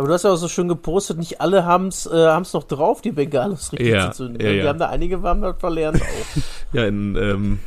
Aber 0.02 0.08
du 0.08 0.14
hast 0.14 0.24
ja 0.24 0.32
auch 0.32 0.36
so 0.36 0.48
schön 0.48 0.66
gepostet, 0.66 1.16
nicht 1.18 1.40
alle 1.40 1.64
haben 1.64 1.86
es 1.86 2.06
äh, 2.06 2.40
noch 2.54 2.64
drauf, 2.64 3.02
die 3.02 3.12
Bengalos 3.12 3.72
richtig 3.72 3.86
ja, 3.86 4.10
zu 4.10 4.26
tun. 4.26 4.36
Ja, 4.40 4.50
ja. 4.50 4.62
Wir 4.64 4.68
haben 4.70 4.80
da 4.80 4.88
einige 4.88 5.22
haben 5.22 5.42
das 5.42 5.54
verlernt 5.60 6.02
auch. 6.02 6.42
ja, 6.72 6.86
in, 6.86 7.14
ähm, 7.14 7.60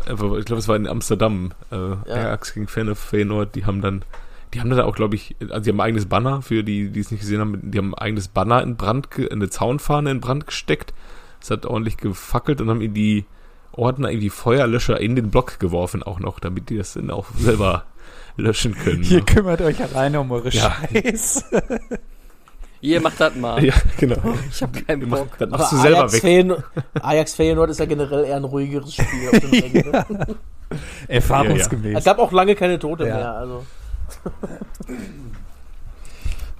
ich 0.00 0.46
glaube, 0.46 0.60
es 0.60 0.68
war 0.68 0.76
in 0.76 0.86
Amsterdam, 0.86 1.52
äh, 1.70 1.76
ja. 1.76 1.98
Ajax 2.06 2.54
gegen 2.54 2.66
Feyenoord, 2.66 3.54
die 3.54 3.66
haben 3.66 3.82
dann, 3.82 4.06
die 4.54 4.60
haben 4.60 4.70
dann 4.70 4.80
auch, 4.80 4.96
glaube 4.96 5.16
ich, 5.16 5.36
also 5.50 5.60
die 5.60 5.68
haben 5.68 5.80
ein 5.80 5.86
eigenes 5.86 6.06
Banner, 6.06 6.40
für 6.40 6.64
die, 6.64 6.88
die 6.88 7.00
es 7.00 7.10
nicht 7.10 7.20
gesehen 7.20 7.40
haben, 7.40 7.70
die 7.70 7.76
haben 7.76 7.94
ein 7.94 7.98
eigenes 7.98 8.28
Banner 8.28 8.62
in 8.62 8.76
Brand, 8.76 9.08
eine 9.30 9.50
Zaunfahne 9.50 10.12
in 10.12 10.22
Brand 10.22 10.46
gesteckt. 10.46 10.94
Es 11.42 11.50
hat 11.50 11.66
ordentlich 11.66 11.98
gefackelt 11.98 12.62
und 12.62 12.70
haben 12.70 12.80
in 12.80 12.94
die 12.94 13.26
Ordner 13.72 14.08
irgendwie 14.08 14.30
Feuerlöscher 14.30 14.98
in 14.98 15.14
den 15.14 15.30
Block 15.30 15.60
geworfen 15.60 16.02
auch 16.02 16.20
noch, 16.20 16.40
damit 16.40 16.70
die 16.70 16.78
das 16.78 16.94
dann 16.94 17.10
auch 17.10 17.26
selber 17.36 17.84
löschen 18.36 18.74
können. 18.74 19.02
Ihr 19.02 19.22
kümmert 19.22 19.60
euch 19.60 19.82
alleine 19.82 20.20
um 20.20 20.30
eure 20.30 20.50
ja. 20.50 20.72
Scheiße. 20.92 21.62
Ihr 22.80 23.00
macht 23.00 23.20
das 23.20 23.36
mal. 23.36 23.64
Ja, 23.64 23.74
genau. 23.96 24.16
Ich 24.50 24.60
habe 24.60 24.82
keinen 24.82 25.08
Bock. 25.08 25.38
Das 25.38 25.48
machst 25.48 25.72
du 25.72 25.76
selber 25.76 25.98
Ajax 25.98 26.14
weg. 26.14 26.22
Feyenoord, 26.22 26.64
Ajax 27.00 27.34
Feyenoord 27.34 27.70
ist 27.70 27.78
ja 27.78 27.86
generell 27.86 28.24
eher 28.24 28.36
ein 28.36 28.44
ruhigeres 28.44 28.94
Spiel 28.94 29.28
auf 29.32 29.38
dem 29.38 29.50
Rängen. 29.52 29.92
ja. 29.92 30.36
Erfahrungsgemäß. 31.06 31.98
Es 31.98 32.04
gab 32.04 32.18
auch 32.18 32.32
lange 32.32 32.56
keine 32.56 32.80
Tote 32.80 33.06
ja. 33.06 33.14
mehr. 33.14 33.32
Also. 33.34 33.64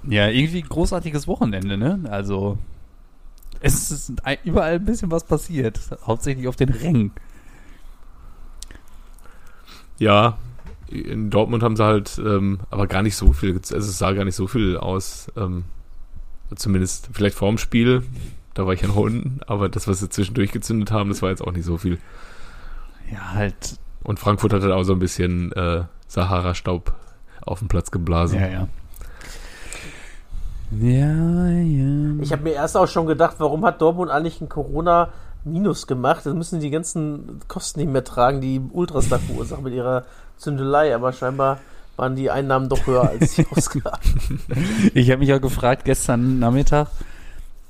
ja, 0.04 0.28
irgendwie 0.28 0.62
großartiges 0.62 1.26
Wochenende, 1.26 1.76
ne? 1.76 2.00
Also 2.08 2.56
es 3.61 3.90
ist 3.90 4.12
überall 4.44 4.74
ein 4.74 4.85
bisschen 4.85 5.11
was 5.11 5.24
passiert. 5.24 5.80
Hauptsächlich 6.06 6.46
auf 6.46 6.56
den 6.56 6.68
Rängen. 6.68 7.12
Ja, 9.98 10.38
in 10.92 11.31
Dortmund 11.31 11.62
haben 11.62 11.76
sie 11.76 11.85
halt, 11.85 12.20
ähm, 12.24 12.61
aber 12.70 12.87
gar 12.87 13.02
nicht 13.02 13.16
so 13.16 13.33
viel, 13.33 13.55
also 13.55 13.76
es 13.76 13.98
sah 13.98 14.12
gar 14.12 14.24
nicht 14.24 14.37
so 14.37 14.46
viel 14.46 14.76
aus. 14.76 15.31
Ähm, 15.37 15.64
zumindest 16.55 17.09
vielleicht 17.12 17.37
vorm 17.37 17.59
Spiel, 17.59 18.02
da 18.55 18.66
war 18.66 18.74
ich 18.74 18.83
ja 18.83 18.88
noch 18.88 18.96
unten, 18.96 19.40
aber 19.46 19.68
das, 19.68 19.88
was 19.88 20.00
sie 20.00 20.09
zwischendurch 20.09 20.52
gezündet 20.52 20.90
haben, 20.90 21.09
das 21.09 21.22
war 21.22 21.31
jetzt 21.31 21.42
auch 21.42 21.52
nicht 21.52 21.64
so 21.64 21.78
viel. 21.78 21.98
Ja, 23.11 23.33
halt. 23.33 23.78
Und 24.02 24.18
Frankfurt 24.18 24.52
hat 24.52 24.62
halt 24.62 24.72
auch 24.72 24.83
so 24.83 24.92
ein 24.92 24.98
bisschen 24.98 25.52
äh, 25.52 25.85
Sahara-Staub 26.09 26.92
auf 27.42 27.61
den 27.61 27.68
Platz 27.68 27.90
geblasen. 27.90 28.40
Ja, 28.40 28.48
ja. 28.48 28.68
Ja, 30.81 31.50
ja. 31.50 32.22
Ich 32.22 32.33
habe 32.33 32.42
mir 32.42 32.52
erst 32.52 32.76
auch 32.76 32.88
schon 32.88 33.07
gedacht, 33.07 33.37
warum 33.38 33.64
hat 33.64 33.83
Dortmund 33.83 34.11
eigentlich 34.11 34.40
ein 34.40 34.48
Corona 34.48 35.11
Minus 35.44 35.87
gemacht? 35.87 36.24
Dann 36.24 36.38
müssen 36.38 36.61
die 36.61 36.70
ganzen 36.70 37.40
Kosten 37.46 37.81
nicht 37.81 37.92
mehr 37.92 38.05
tragen, 38.05 38.40
die 38.40 38.61
Ultras 38.72 39.09
da 39.09 39.18
verursachen 39.18 39.64
mit 39.64 39.74
ihrer 39.74 40.05
Zündelei, 40.42 40.94
aber 40.94 41.12
scheinbar 41.12 41.59
waren 41.96 42.16
die 42.16 42.31
Einnahmen 42.31 42.68
doch 42.68 42.87
höher 42.87 43.09
als 43.09 43.37
die 43.37 43.46
Ausgaben. 43.57 44.40
ich 44.94 45.11
habe 45.11 45.20
mich 45.20 45.28
ja 45.28 45.38
gefragt 45.38 45.85
gestern 45.85 46.38
Nachmittag, 46.38 46.88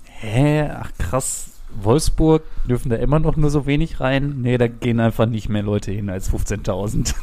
hä, 0.04 0.70
ach 0.70 0.90
krass, 0.98 1.50
Wolfsburg 1.74 2.42
dürfen 2.68 2.90
da 2.90 2.96
immer 2.96 3.18
noch 3.18 3.36
nur 3.36 3.50
so 3.50 3.66
wenig 3.66 4.00
rein? 4.00 4.40
Nee, 4.42 4.58
da 4.58 4.68
gehen 4.68 5.00
einfach 5.00 5.26
nicht 5.26 5.48
mehr 5.48 5.62
Leute 5.62 5.90
hin 5.90 6.10
als 6.10 6.30
15.000. 6.30 7.14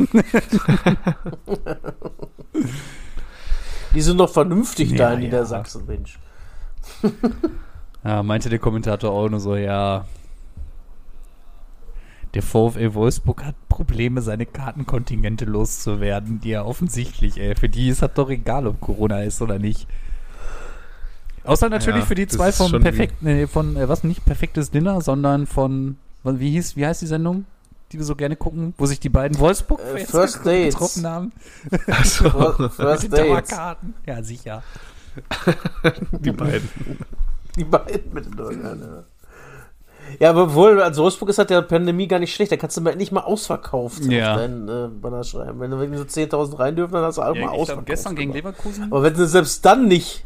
die 3.94 4.02
sind 4.02 4.18
doch 4.18 4.30
vernünftig 4.30 4.92
ja, 4.92 4.98
da 4.98 5.14
in 5.14 5.22
Niedersachsen, 5.22 5.82
ja. 5.88 5.94
Mensch. 5.94 6.20
ja, 8.04 8.24
meinte 8.24 8.50
der 8.50 8.60
Kommentator 8.60 9.12
auch 9.12 9.30
nur 9.30 9.40
so, 9.40 9.56
ja, 9.56 10.06
der 12.40 12.44
VfL 12.44 12.94
Wolfsburg 12.94 13.44
hat 13.44 13.56
Probleme, 13.68 14.22
seine 14.22 14.46
Kartenkontingente 14.46 15.44
loszuwerden, 15.44 16.40
die 16.40 16.50
ja 16.50 16.64
offensichtlich, 16.64 17.38
ey, 17.38 17.56
für 17.56 17.68
die 17.68 17.90
ist 17.90 18.02
das 18.02 18.14
doch 18.14 18.30
egal, 18.30 18.66
ob 18.66 18.80
Corona 18.80 19.24
ist 19.24 19.42
oder 19.42 19.60
nicht. 19.60 19.88
Außer 21.44 21.70
natürlich 21.70 22.02
ja, 22.02 22.06
für 22.06 22.16
die 22.16 22.28
zwei 22.28 22.52
von 22.52 22.82
perfekt, 22.82 23.22
nee, 23.22 23.46
von, 23.46 23.76
äh, 23.76 23.90
was 23.90 24.04
nicht 24.04 24.24
perfektes 24.24 24.72
Dinner, 24.72 25.02
sondern 25.02 25.48
von, 25.48 25.98
wie 26.24 26.52
hieß, 26.52 26.78
wie 26.78 26.86
heißt 26.86 27.02
die 27.02 27.08
Sendung? 27.08 27.46
die 27.92 27.98
wir 27.98 28.06
so 28.06 28.16
gerne 28.16 28.36
gucken, 28.36 28.76
wo 28.78 28.86
sich 28.86 29.00
die 29.00 29.10
beiden 29.10 29.40
wolfsburg 29.40 29.80
äh, 29.80 30.06
First 30.06 30.38
Dates 30.46 30.76
getroffen 30.76 31.08
haben. 31.08 31.32
Achso, 31.88 32.70
First 32.70 33.12
Dates. 33.18 33.50
Ja, 34.06 34.22
sicher. 34.22 34.62
die 36.12 36.32
beiden. 36.32 36.70
Die 37.56 37.64
beiden 37.64 38.14
mit 38.14 38.26
den 38.26 38.36
ja. 40.20 40.30
Aber 40.30 40.54
wohl, 40.54 40.82
als 40.82 40.98
Wolfsburg 40.98 41.30
ist 41.30 41.38
halt 41.38 41.50
der 41.50 41.62
Pandemie 41.62 42.08
gar 42.08 42.20
nicht 42.20 42.34
schlecht. 42.34 42.52
Da 42.52 42.58
kannst 42.58 42.78
du 42.78 42.82
mal 42.82 42.96
nicht 42.96 43.12
mal 43.12 43.22
ausverkauft 43.22 44.06
ja. 44.06 44.32
auf 44.32 44.38
deinen 44.40 44.68
äh, 44.68 44.88
Banner 44.88 45.24
schreiben. 45.24 45.60
Wenn, 45.60 45.80
wenn 45.80 45.98
so 45.98 46.04
10.000 46.04 46.60
rein 46.60 46.76
dürfen, 46.76 46.94
dann 46.94 47.04
hast 47.04 47.18
du 47.18 47.22
auch 47.22 47.36
ja, 47.36 47.46
mal 47.46 47.52
ausverkauft. 47.52 47.88
gestern 47.88 48.16
gegen 48.16 48.34
Leverkusen. 48.34 48.86
Aber 48.86 49.04
wenn 49.04 49.14
du 49.14 49.28
selbst 49.28 49.66
dann 49.66 49.88
nicht, 49.88 50.26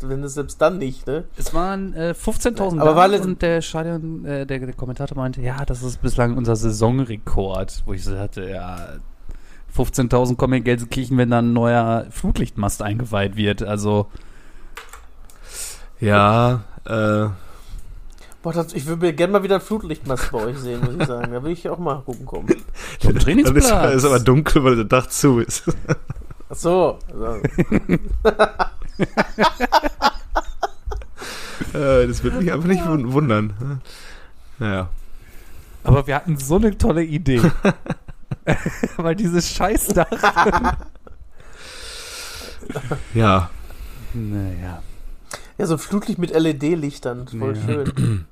wenn 0.00 0.22
du 0.22 0.28
selbst 0.28 0.60
dann 0.60 0.78
nicht, 0.78 1.06
ne? 1.06 1.24
Es 1.36 1.54
waren 1.54 1.94
äh, 1.94 2.14
15.000 2.16 2.80
aber 2.80 2.96
war 2.96 3.10
und 3.20 3.40
der 3.40 3.62
Stadion, 3.62 4.24
äh, 4.24 4.46
der, 4.46 4.58
der, 4.58 4.74
Kommentator 4.74 5.16
meinte, 5.16 5.40
ja, 5.40 5.64
das 5.64 5.82
ist 5.82 6.02
bislang 6.02 6.36
unser 6.36 6.56
Saisonrekord. 6.56 7.82
Wo 7.86 7.92
ich 7.92 8.04
so 8.04 8.18
hatte, 8.18 8.48
ja, 8.48 8.98
15.000 9.74 10.36
kommen 10.36 10.54
in 10.54 10.64
Gelsenkirchen, 10.64 11.16
wenn 11.18 11.30
dann 11.30 11.50
ein 11.50 11.52
neuer 11.52 12.06
Flutlichtmast 12.10 12.82
eingeweiht 12.82 13.36
wird. 13.36 13.62
Also. 13.62 14.06
Ja, 15.98 16.64
äh, 16.84 17.28
Boah, 18.46 18.52
das, 18.52 18.74
ich 18.74 18.86
würde 18.86 19.12
gerne 19.12 19.32
mal 19.32 19.42
wieder 19.42 19.56
ein 19.56 19.60
Flutlichtmast 19.60 20.30
bei 20.30 20.38
euch 20.38 20.56
sehen, 20.58 20.80
muss 20.80 20.94
ich 20.94 21.04
sagen. 21.04 21.32
Da 21.32 21.42
will 21.42 21.50
ich 21.50 21.68
auch 21.68 21.80
mal 21.80 22.00
gucken 22.02 22.26
kommen. 22.26 22.46
Vom 23.00 23.18
Trainingsplatz. 23.18 23.70
Dann 23.70 23.90
ist, 23.90 23.96
ist 23.96 24.04
aber 24.04 24.20
dunkel, 24.20 24.62
weil 24.62 24.76
der 24.76 24.84
Dach 24.84 25.08
zu 25.08 25.40
ist. 25.40 25.64
Ach 26.48 26.54
so. 26.54 26.96
äh, 31.74 32.06
das 32.06 32.22
würde 32.22 32.36
mich 32.38 32.52
einfach 32.52 32.68
nicht 32.68 32.86
wundern. 32.86 33.80
Naja. 34.60 34.90
Aber 35.82 36.06
wir 36.06 36.14
hatten 36.14 36.36
so 36.38 36.54
eine 36.54 36.78
tolle 36.78 37.02
Idee. 37.02 37.42
weil 38.96 39.16
dieses 39.16 39.50
Scheißdach. 39.54 40.06
ja. 43.12 43.50
Naja. 44.14 44.84
Ja, 45.58 45.66
so 45.66 45.76
Flutlicht 45.78 46.20
mit 46.20 46.30
LED-Lichtern. 46.30 47.26
Voll 47.26 47.56
ja. 47.56 47.66
schön. 47.66 48.26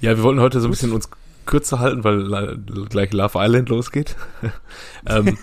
Ja, 0.00 0.16
wir 0.16 0.22
wollten 0.22 0.40
heute 0.40 0.60
so 0.60 0.68
ein 0.68 0.70
bisschen 0.70 0.92
uns 0.92 1.08
kürzer 1.46 1.78
halten, 1.78 2.04
weil 2.04 2.58
gleich 2.88 3.12
Love 3.12 3.38
Island 3.38 3.68
losgeht. 3.68 4.16
ähm, 5.06 5.38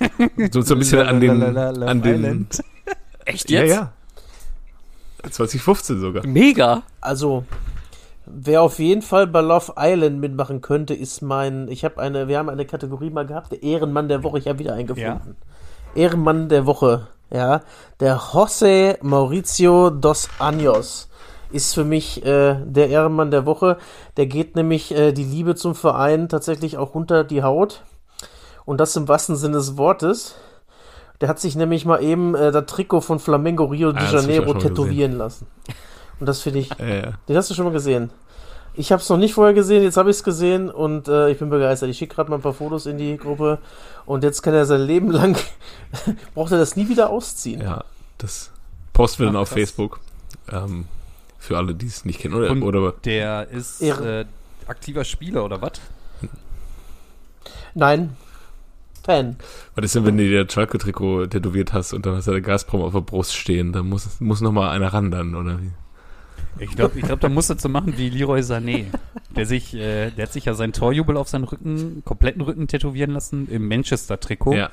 so, 0.52 0.62
so 0.62 0.76
ein 0.76 0.80
bisschen 0.80 1.02
an 1.02 1.20
den, 1.20 1.58
an 1.58 2.02
den 2.02 2.48
Echt 3.26 3.50
jetzt? 3.50 3.70
Ja, 3.70 3.92
ja. 5.24 5.30
2015 5.30 6.00
sogar. 6.00 6.26
Mega. 6.26 6.84
Also, 7.02 7.44
wer 8.26 8.62
auf 8.62 8.80
jeden 8.80 9.02
Fall 9.02 9.28
bei 9.28 9.42
Love 9.42 9.74
Island 9.78 10.20
mitmachen 10.20 10.62
könnte, 10.62 10.94
ist 10.94 11.22
mein, 11.22 11.68
ich 11.68 11.84
habe 11.84 12.00
eine, 12.00 12.28
wir 12.28 12.38
haben 12.38 12.50
eine 12.50 12.66
Kategorie 12.66 13.10
mal 13.10 13.26
gehabt, 13.26 13.52
der 13.52 13.64
Ehrenmann 13.64 14.08
der 14.08 14.24
Woche, 14.24 14.40
ich 14.40 14.48
habe 14.48 14.60
wieder 14.60 14.74
eingefunden. 14.74 15.36
Ja. 15.96 16.02
Ehrenmann 16.02 16.50
der 16.50 16.66
Woche, 16.66 17.08
ja, 17.32 17.62
der 18.00 18.18
José 18.18 18.98
Mauricio 19.02 19.90
dos 19.90 20.30
Anjos 20.40 21.09
ist 21.52 21.74
für 21.74 21.84
mich 21.84 22.26
äh, 22.26 22.56
der 22.64 22.90
Ehrenmann 22.90 23.32
der 23.32 23.46
Woche. 23.46 23.78
Der 24.18 24.28
geht 24.28 24.56
nämlich 24.56 24.92
äh, 24.92 25.12
die 25.12 25.24
Liebe 25.24 25.56
zum 25.56 25.76
Verein 25.76 26.30
tatsächlich 26.30 26.78
auch 26.78 26.96
unter 26.96 27.24
die 27.24 27.44
Haut. 27.44 27.84
Und 28.66 28.80
das 28.80 28.96
im 28.96 29.08
wahrsten 29.08 29.36
Sinne 29.36 29.58
des 29.58 29.78
Wortes. 29.78 30.36
Der 31.22 31.28
hat 31.28 31.40
sich 31.40 31.56
nämlich 31.56 31.86
mal 31.86 32.02
eben 32.04 32.36
äh, 32.36 32.52
das 32.52 32.66
Trikot 32.68 33.02
von 33.02 33.20
Flamengo 33.20 33.66
Rio 33.66 33.92
de 33.92 34.06
ah, 34.06 34.12
Janeiro 34.12 34.54
tätowieren 34.54 35.14
lassen. 35.14 35.48
Und 36.20 36.28
das 36.28 36.42
finde 36.42 36.60
ich. 36.60 36.70
Ja, 36.80 36.88
ja. 36.88 37.14
Den 37.28 37.36
hast 37.36 37.50
du 37.50 37.54
schon 37.54 37.66
mal 37.66 37.74
gesehen. 37.74 38.12
Ich 38.76 38.92
habe 38.92 39.02
es 39.02 39.10
noch 39.10 39.18
nicht 39.18 39.34
vorher 39.34 39.54
gesehen, 39.54 39.84
jetzt 39.84 39.98
habe 39.98 40.10
ich 40.10 40.18
es 40.18 40.24
gesehen 40.24 40.70
und 40.70 41.08
äh, 41.08 41.30
ich 41.32 41.40
bin 41.40 41.50
begeistert. 41.50 41.90
Ich 41.90 41.98
schicke 41.98 42.16
gerade 42.16 42.30
mal 42.30 42.38
ein 42.38 42.42
paar 42.42 42.54
Fotos 42.54 42.86
in 42.86 42.98
die 42.98 43.18
Gruppe 43.18 43.58
und 44.06 44.24
jetzt 44.24 44.42
kann 44.42 44.54
er 44.54 44.66
sein 44.66 44.82
Leben 44.82 45.12
lang, 45.12 45.38
braucht 46.34 46.52
er 46.52 46.60
das 46.60 46.76
nie 46.76 46.88
wieder 46.88 47.10
ausziehen. 47.10 47.62
Ja. 47.62 47.84
Das 48.20 48.52
posten 48.94 49.24
wir 49.24 49.26
dann 49.26 49.36
auf 49.36 49.50
krass. 49.50 49.58
Facebook. 49.58 50.00
Ähm, 50.52 50.86
für 51.40 51.58
alle, 51.58 51.74
die 51.74 51.88
es 51.88 52.06
nicht 52.06 52.20
kennen. 52.20 52.36
Oder, 52.36 52.52
Und 52.52 52.64
oder 52.64 52.94
der 53.04 53.48
ist 53.50 53.82
äh, 53.82 54.26
aktiver 54.68 55.04
Spieler 55.04 55.46
oder 55.46 55.62
was? 55.62 55.74
Nein. 57.74 58.16
Fan. 59.04 59.38
was 59.76 59.86
ist 59.86 59.96
denn, 59.96 60.06
wenn 60.06 60.18
du 60.18 60.24
dir 60.24 60.44
das 60.44 60.54
Schalke-Trikot 60.54 61.28
tätowiert 61.28 61.74
hast 61.74 61.94
und 61.94 62.06
dann 62.06 62.16
hast 62.16 62.28
du 62.28 62.32
der 62.32 62.42
Gazprom 62.42 62.82
auf 62.82 62.94
der 62.94 63.00
Brust 63.00 63.34
stehen? 63.36 63.72
Da 63.72 63.82
muss, 63.82 64.20
muss 64.20 64.42
noch 64.42 64.52
mal 64.52 64.70
einer 64.70 64.94
ran 64.94 65.10
dann, 65.10 65.36
oder 65.36 65.60
wie? 65.62 65.72
Ich 66.60 66.76
glaube, 66.76 67.00
ich 67.00 67.06
glaub, 67.06 67.20
da 67.22 67.30
musst 67.30 67.50
du 67.50 67.56
zu 67.56 67.70
machen 67.70 67.94
wie 67.98 68.10
Leroy 68.10 68.42
Sané. 68.42 68.86
Der 69.36 69.46
sich, 69.46 69.74
äh, 69.74 70.12
der 70.12 70.26
hat 70.26 70.34
sich 70.34 70.46
ja 70.46 70.54
seinen 70.54 70.74
Torjubel 70.74 71.16
auf 71.16 71.30
seinen 71.30 71.46
Rücken, 71.46 72.04
kompletten 72.04 72.42
Rücken 72.42 72.68
tätowieren 72.68 73.12
lassen 73.12 73.48
im 73.50 73.68
Manchester-Trikot. 73.68 74.56
Ja. 74.56 74.70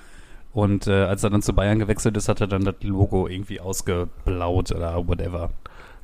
Und 0.53 0.87
äh, 0.87 1.05
als 1.05 1.23
er 1.23 1.31
dann 1.31 1.43
zu 1.43 1.53
Bayern 1.53 1.79
gewechselt 1.79 2.17
ist, 2.17 2.29
hat 2.29 2.41
er 2.41 2.47
dann 2.47 2.65
das 2.65 2.77
Logo 2.81 3.29
irgendwie 3.29 3.61
ausgeblaut 3.61 4.73
oder 4.73 5.07
whatever. 5.07 5.51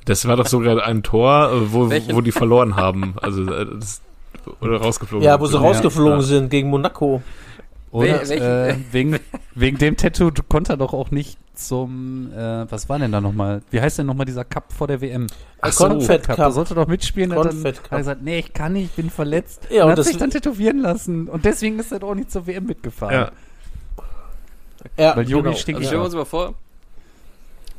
Das 0.05 0.27
war 0.27 0.35
doch 0.35 0.47
sogar 0.47 0.83
ein 0.85 1.01
Tor, 1.03 1.51
äh, 1.51 1.71
wo, 1.73 1.89
Welchen? 1.89 2.15
wo 2.15 2.21
die 2.21 2.31
verloren 2.31 2.75
haben. 2.75 3.15
Also, 3.21 3.43
äh, 3.43 3.65
das, 3.79 4.01
oder 4.59 4.77
rausgeflogen 4.77 5.25
Ja, 5.25 5.39
wo 5.39 5.45
sie 5.45 5.57
rausgeflogen 5.57 6.19
Ja. 6.19 6.21
sind 6.21 6.49
gegen 6.49 6.69
Monaco. 6.69 7.21
Welchen- 7.91 8.41
äh, 8.41 8.75
wegen, 8.91 9.19
wegen 9.53 9.77
dem 9.77 9.95
Tattoo 9.95 10.31
konnte 10.49 10.73
er 10.73 10.77
doch 10.77 10.93
auch 10.93 11.11
nicht 11.11 11.37
zum, 11.53 12.31
äh, 12.35 12.69
was 12.71 12.89
war 12.89 12.97
denn 12.97 13.11
da 13.11 13.21
nochmal? 13.21 13.61
Wie 13.69 13.79
heißt 13.79 13.99
denn 13.99 14.07
nochmal 14.07 14.25
dieser 14.25 14.43
Cup 14.43 14.73
vor 14.73 14.87
der 14.87 14.99
WM? 14.99 15.27
Ach 15.61 15.71
so, 15.71 15.87
Confed 15.87 16.27
Da 16.27 16.35
Cup. 16.35 16.53
sollte 16.53 16.73
doch 16.73 16.87
mitspielen. 16.87 17.31
und 17.31 17.37
Dann 17.37 17.49
Confed 17.53 17.75
hat 17.77 17.83
Cup. 17.83 17.91
er 17.91 17.97
gesagt, 17.99 18.21
nee, 18.23 18.39
ich 18.39 18.51
kann 18.51 18.73
nicht, 18.73 18.85
ich 18.85 18.91
bin 18.93 19.11
verletzt. 19.11 19.67
Ja, 19.69 19.81
und 19.81 19.85
und 19.85 19.91
hat 19.91 19.97
das- 19.99 20.07
sich 20.07 20.17
dann 20.17 20.31
tätowieren 20.31 20.79
lassen. 20.79 21.27
Und 21.29 21.45
deswegen 21.45 21.77
ist 21.77 21.91
er 21.91 21.99
doch 21.99 22.09
auch 22.09 22.15
nicht 22.15 22.31
zur 22.31 22.47
WM 22.47 22.65
mitgefahren. 22.65 23.13
Ja. 23.13 23.31
Ja, 24.97 25.15
Weil 25.15 25.29
Jogi 25.29 25.43
genau. 25.43 25.55
stinkt 25.55 25.77
Also 25.79 25.87
stellen 25.87 26.01
wir 26.01 26.05
uns 26.05 26.15
mal 26.15 26.25
vor. 26.25 26.55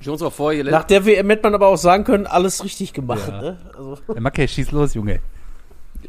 Stellen 0.04 0.18
wir 0.20 0.26
uns 0.26 0.32
mal 0.34 0.36
vor, 0.36 0.52
ihr 0.52 0.64
Nach 0.64 0.84
der 0.84 1.06
WM 1.06 1.30
hätte 1.30 1.44
man 1.44 1.54
aber 1.54 1.68
auch 1.68 1.78
sagen 1.78 2.04
können, 2.04 2.26
alles 2.26 2.62
richtig 2.62 2.92
gemacht. 2.92 3.26
Ja. 3.26 3.40
Ne? 3.40 3.58
Also, 3.74 3.98
Äh, 4.14 4.20
Macke, 4.20 4.46
schieß 4.46 4.70
los, 4.72 4.92
Junge. 4.92 5.20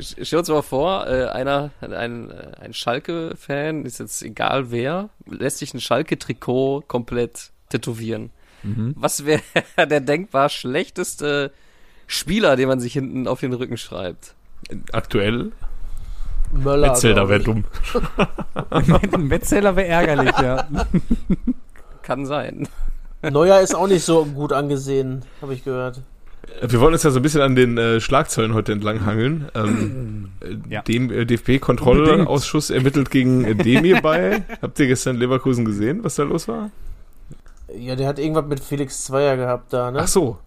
Stell 0.01 0.39
uns 0.39 0.49
mal 0.49 0.61
vor, 0.63 1.07
äh, 1.07 1.27
einer, 1.27 1.71
ein, 1.79 2.29
ein 2.59 2.73
Schalke-Fan, 2.73 3.85
ist 3.85 3.99
jetzt 3.99 4.21
egal 4.21 4.69
wer, 4.69 5.07
lässt 5.25 5.59
sich 5.59 5.73
ein 5.73 5.79
Schalke-Trikot 5.79 6.83
komplett 6.89 7.51
tätowieren. 7.69 8.31
Mhm. 8.63 8.95
Was 8.97 9.25
wäre 9.25 9.41
der 9.77 10.01
denkbar 10.01 10.49
schlechteste 10.49 11.53
Spieler, 12.05 12.57
den 12.57 12.67
man 12.67 12.81
sich 12.81 12.91
hinten 12.91 13.29
auf 13.29 13.39
den 13.39 13.53
Rücken 13.53 13.77
schreibt? 13.77 14.35
Aktuell? 14.91 15.53
Möller. 16.51 16.89
Metzelder 16.89 17.27
glaub 17.27 17.29
wäre 17.29 17.39
ich. 17.39 17.45
dumm. 17.45 17.63
Metzeler 19.25 19.77
wäre 19.77 19.87
ärgerlich, 19.87 20.37
ja. 20.41 20.67
Kann 22.01 22.25
sein. 22.25 22.67
Neuer 23.21 23.59
ist 23.61 23.75
auch 23.75 23.87
nicht 23.87 24.03
so 24.03 24.25
gut 24.25 24.53
angesehen, 24.53 25.23
habe 25.41 25.53
ich 25.53 25.63
gehört. 25.63 26.01
Wir 26.61 26.79
wollen 26.79 26.93
uns 26.93 27.03
ja 27.03 27.09
so 27.09 27.19
ein 27.19 27.23
bisschen 27.23 27.41
an 27.41 27.55
den 27.55 27.77
äh, 27.77 27.99
Schlagzeilen 27.99 28.53
heute 28.53 28.71
entlanghangeln. 28.71 29.49
Ähm, 29.55 30.29
äh, 30.41 30.55
Ja. 30.69 30.81
Dem 30.83 31.11
äh, 31.11 31.25
DFB-Kontrollausschuss 31.25 32.69
ermittelt 32.69 33.09
gegen 33.11 33.43
äh, 33.45 33.55
Demir 33.55 34.01
bei. 34.03 34.43
Habt 34.61 34.79
ihr 34.79 34.87
gestern 34.87 35.17
Leverkusen 35.17 35.65
gesehen, 35.65 36.03
was 36.03 36.15
da 36.15 36.23
los 36.23 36.47
war? 36.47 36.69
Ja, 37.75 37.95
der 37.95 38.07
hat 38.07 38.19
irgendwas 38.19 38.45
mit 38.45 38.59
Felix 38.59 39.03
Zweier 39.05 39.37
gehabt 39.37 39.73
da, 39.73 39.91
ne? 39.91 39.99
Ach 40.01 40.07
so. 40.07 40.37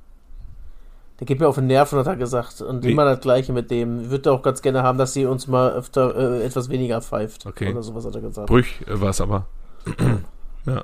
Der 1.19 1.27
geht 1.27 1.41
mir 1.41 1.49
auf 1.49 1.57
den 1.57 1.67
Nerven, 1.67 1.99
hat 1.99 2.07
er 2.07 2.17
gesagt. 2.17 2.61
Und 2.61 2.85
Wie? 2.85 2.93
immer 2.93 3.05
das 3.05 3.21
Gleiche 3.21 3.53
mit 3.53 3.71
dem. 3.73 4.03
Ich 4.03 4.11
würde 4.11 4.31
auch 4.31 4.43
ganz 4.43 4.63
gerne 4.63 4.85
haben, 4.85 4.99
dass 4.99 5.15
sie 5.15 5.27
uns 5.27 5.49
mal 5.49 5.73
öfter 5.73 6.41
äh, 6.41 6.45
etwas 6.45 6.69
weniger 6.69 7.03
pfeift. 7.03 7.45
Okay. 7.45 7.73
Oder 7.73 7.83
sowas 7.83 8.05
hat 8.07 8.15
er 8.15 8.21
gesagt. 8.21 8.47
Brüch 8.47 8.83
äh, 8.87 9.01
war 9.01 9.11
es 9.11 9.21
aber. 9.21 9.47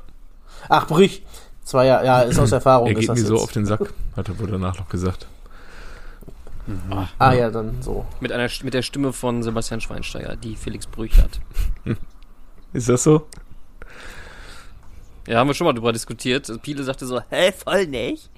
Ach, 0.68 0.86
Brüch. 0.88 1.22
Zweier, 1.64 2.04
ja, 2.04 2.20
ist 2.20 2.38
aus 2.38 2.52
Erfahrung. 2.52 2.86
Er 2.88 2.92
ist 2.92 3.00
geht 3.00 3.08
das 3.08 3.18
mir 3.20 3.26
so 3.26 3.34
jetzt. 3.34 3.42
auf 3.44 3.52
den 3.52 3.66
Sack, 3.66 3.92
hat 4.16 4.28
er 4.28 4.38
wohl 4.38 4.46
danach 4.48 4.78
noch 4.78 4.88
gesagt. 4.88 5.26
Ah 7.18 7.32
ja, 7.34 7.50
dann 7.50 7.82
so. 7.82 8.06
Mit 8.20 8.32
einer 8.32 8.48
mit 8.62 8.72
der 8.72 8.80
Stimme 8.82 9.12
von 9.12 9.42
Sebastian 9.42 9.80
Schweinsteiger, 9.82 10.34
die 10.36 10.56
Felix 10.56 10.86
Brüch 10.86 11.18
hat. 11.18 11.40
Ist 12.72 12.88
das 12.88 13.02
so? 13.02 13.26
Ja, 15.26 15.38
haben 15.38 15.48
wir 15.48 15.54
schon 15.54 15.66
mal 15.66 15.72
drüber 15.74 15.92
diskutiert. 15.92 16.50
Piele 16.62 16.82
sagte 16.84 17.06
so, 17.06 17.20
hä, 17.30 17.52
voll 17.52 17.86
nicht. 17.86 18.30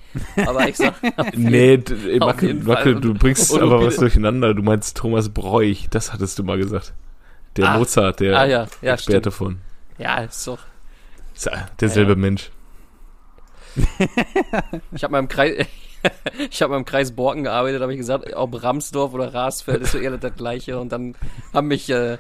Aber 0.47 0.69
ich 0.69 0.77
sag, 0.77 0.95
Nee, 1.37 1.83
Auf 2.21 2.27
Macke. 2.27 2.55
Macke, 2.55 2.97
du 2.97 3.15
bringst 3.15 3.51
Und- 3.53 3.63
aber 3.63 3.79
und- 3.79 3.87
was 3.87 3.97
durcheinander. 3.97 4.55
Du 4.55 4.63
meinst 4.63 4.97
Thomas 4.97 5.29
Bräuch, 5.29 5.89
das 5.91 6.13
hattest 6.13 6.39
du 6.39 6.45
mal 6.45 6.59
gesagt. 6.59 6.95
Der 7.57 7.71
Ah. 7.71 7.79
Mozart, 7.79 8.21
der 8.21 8.39
Ah, 8.39 8.45
ja. 8.45 8.67
Ja, 8.83 8.95
Experte 8.95 9.31
von. 9.31 9.59
ja, 9.99 10.19
ist 10.19 10.47
doch. 10.47 10.59
Ist 11.35 11.47
ja 11.47 11.69
derselbe 11.81 12.13
Ja, 12.13 12.17
ja. 12.17 12.21
Mensch. 12.21 12.51
Ich 14.93 15.03
habe 15.03 15.13
mal 15.13 15.19
im 15.19 15.29
Kreis, 15.29 15.67
ich 16.51 16.63
habe 16.63 16.73
mal 16.73 16.79
im 16.79 16.85
Kreis 16.85 17.13
Borken 17.13 17.45
gearbeitet, 17.45 17.83
habe 17.83 17.93
ich 17.93 17.99
gesagt, 17.99 18.35
ob 18.35 18.63
Ramsdorf 18.63 19.13
oder 19.15 19.35
Rasfeld 19.35 19.83
ist 19.83 19.93
so 19.93 19.99
eher 19.99 20.17
das 20.17 20.35
gleiche. 20.35 20.79
Und 20.79 20.93
dann 20.93 21.15
haben 21.53 21.69
mich, 21.69 21.91
äh, 21.91 22.19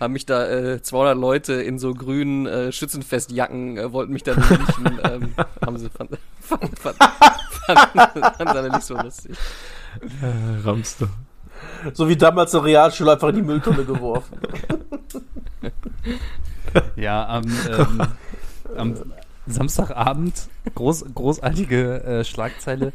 haben 0.00 0.12
mich 0.12 0.26
da 0.26 0.46
äh, 0.48 0.82
200 0.82 1.16
Leute 1.16 1.54
in 1.54 1.78
so 1.78 1.94
grünen 1.94 2.46
äh, 2.46 2.72
Schützenfestjacken 2.72 3.78
äh, 3.78 3.92
wollten 3.92 4.12
mich 4.12 4.22
dann 4.22 4.38
riechen. 4.42 5.00
ähm, 5.04 5.34
haben 5.64 5.78
sie 5.78 5.88
fand, 5.90 6.10
fand, 6.40 6.78
fand, 6.78 6.96
fand, 6.96 8.36
fand 8.36 8.48
alle 8.48 8.70
nicht 8.70 8.82
so 8.84 8.96
lustig. 8.96 9.36
Äh, 10.22 10.66
Ramste. 10.66 11.08
So 11.94 12.08
wie 12.08 12.16
damals 12.16 12.54
eine 12.54 12.64
Realschule 12.64 13.12
einfach 13.12 13.28
in 13.28 13.36
die 13.36 13.42
Mülltonne 13.42 13.84
geworfen. 13.84 14.38
Ja, 16.96 17.26
am, 17.26 17.44
ähm, 17.70 18.02
am 18.76 18.94
Samstagabend 19.46 20.48
groß, 20.74 21.06
großartige 21.14 22.02
äh, 22.04 22.24
Schlagzeile. 22.24 22.92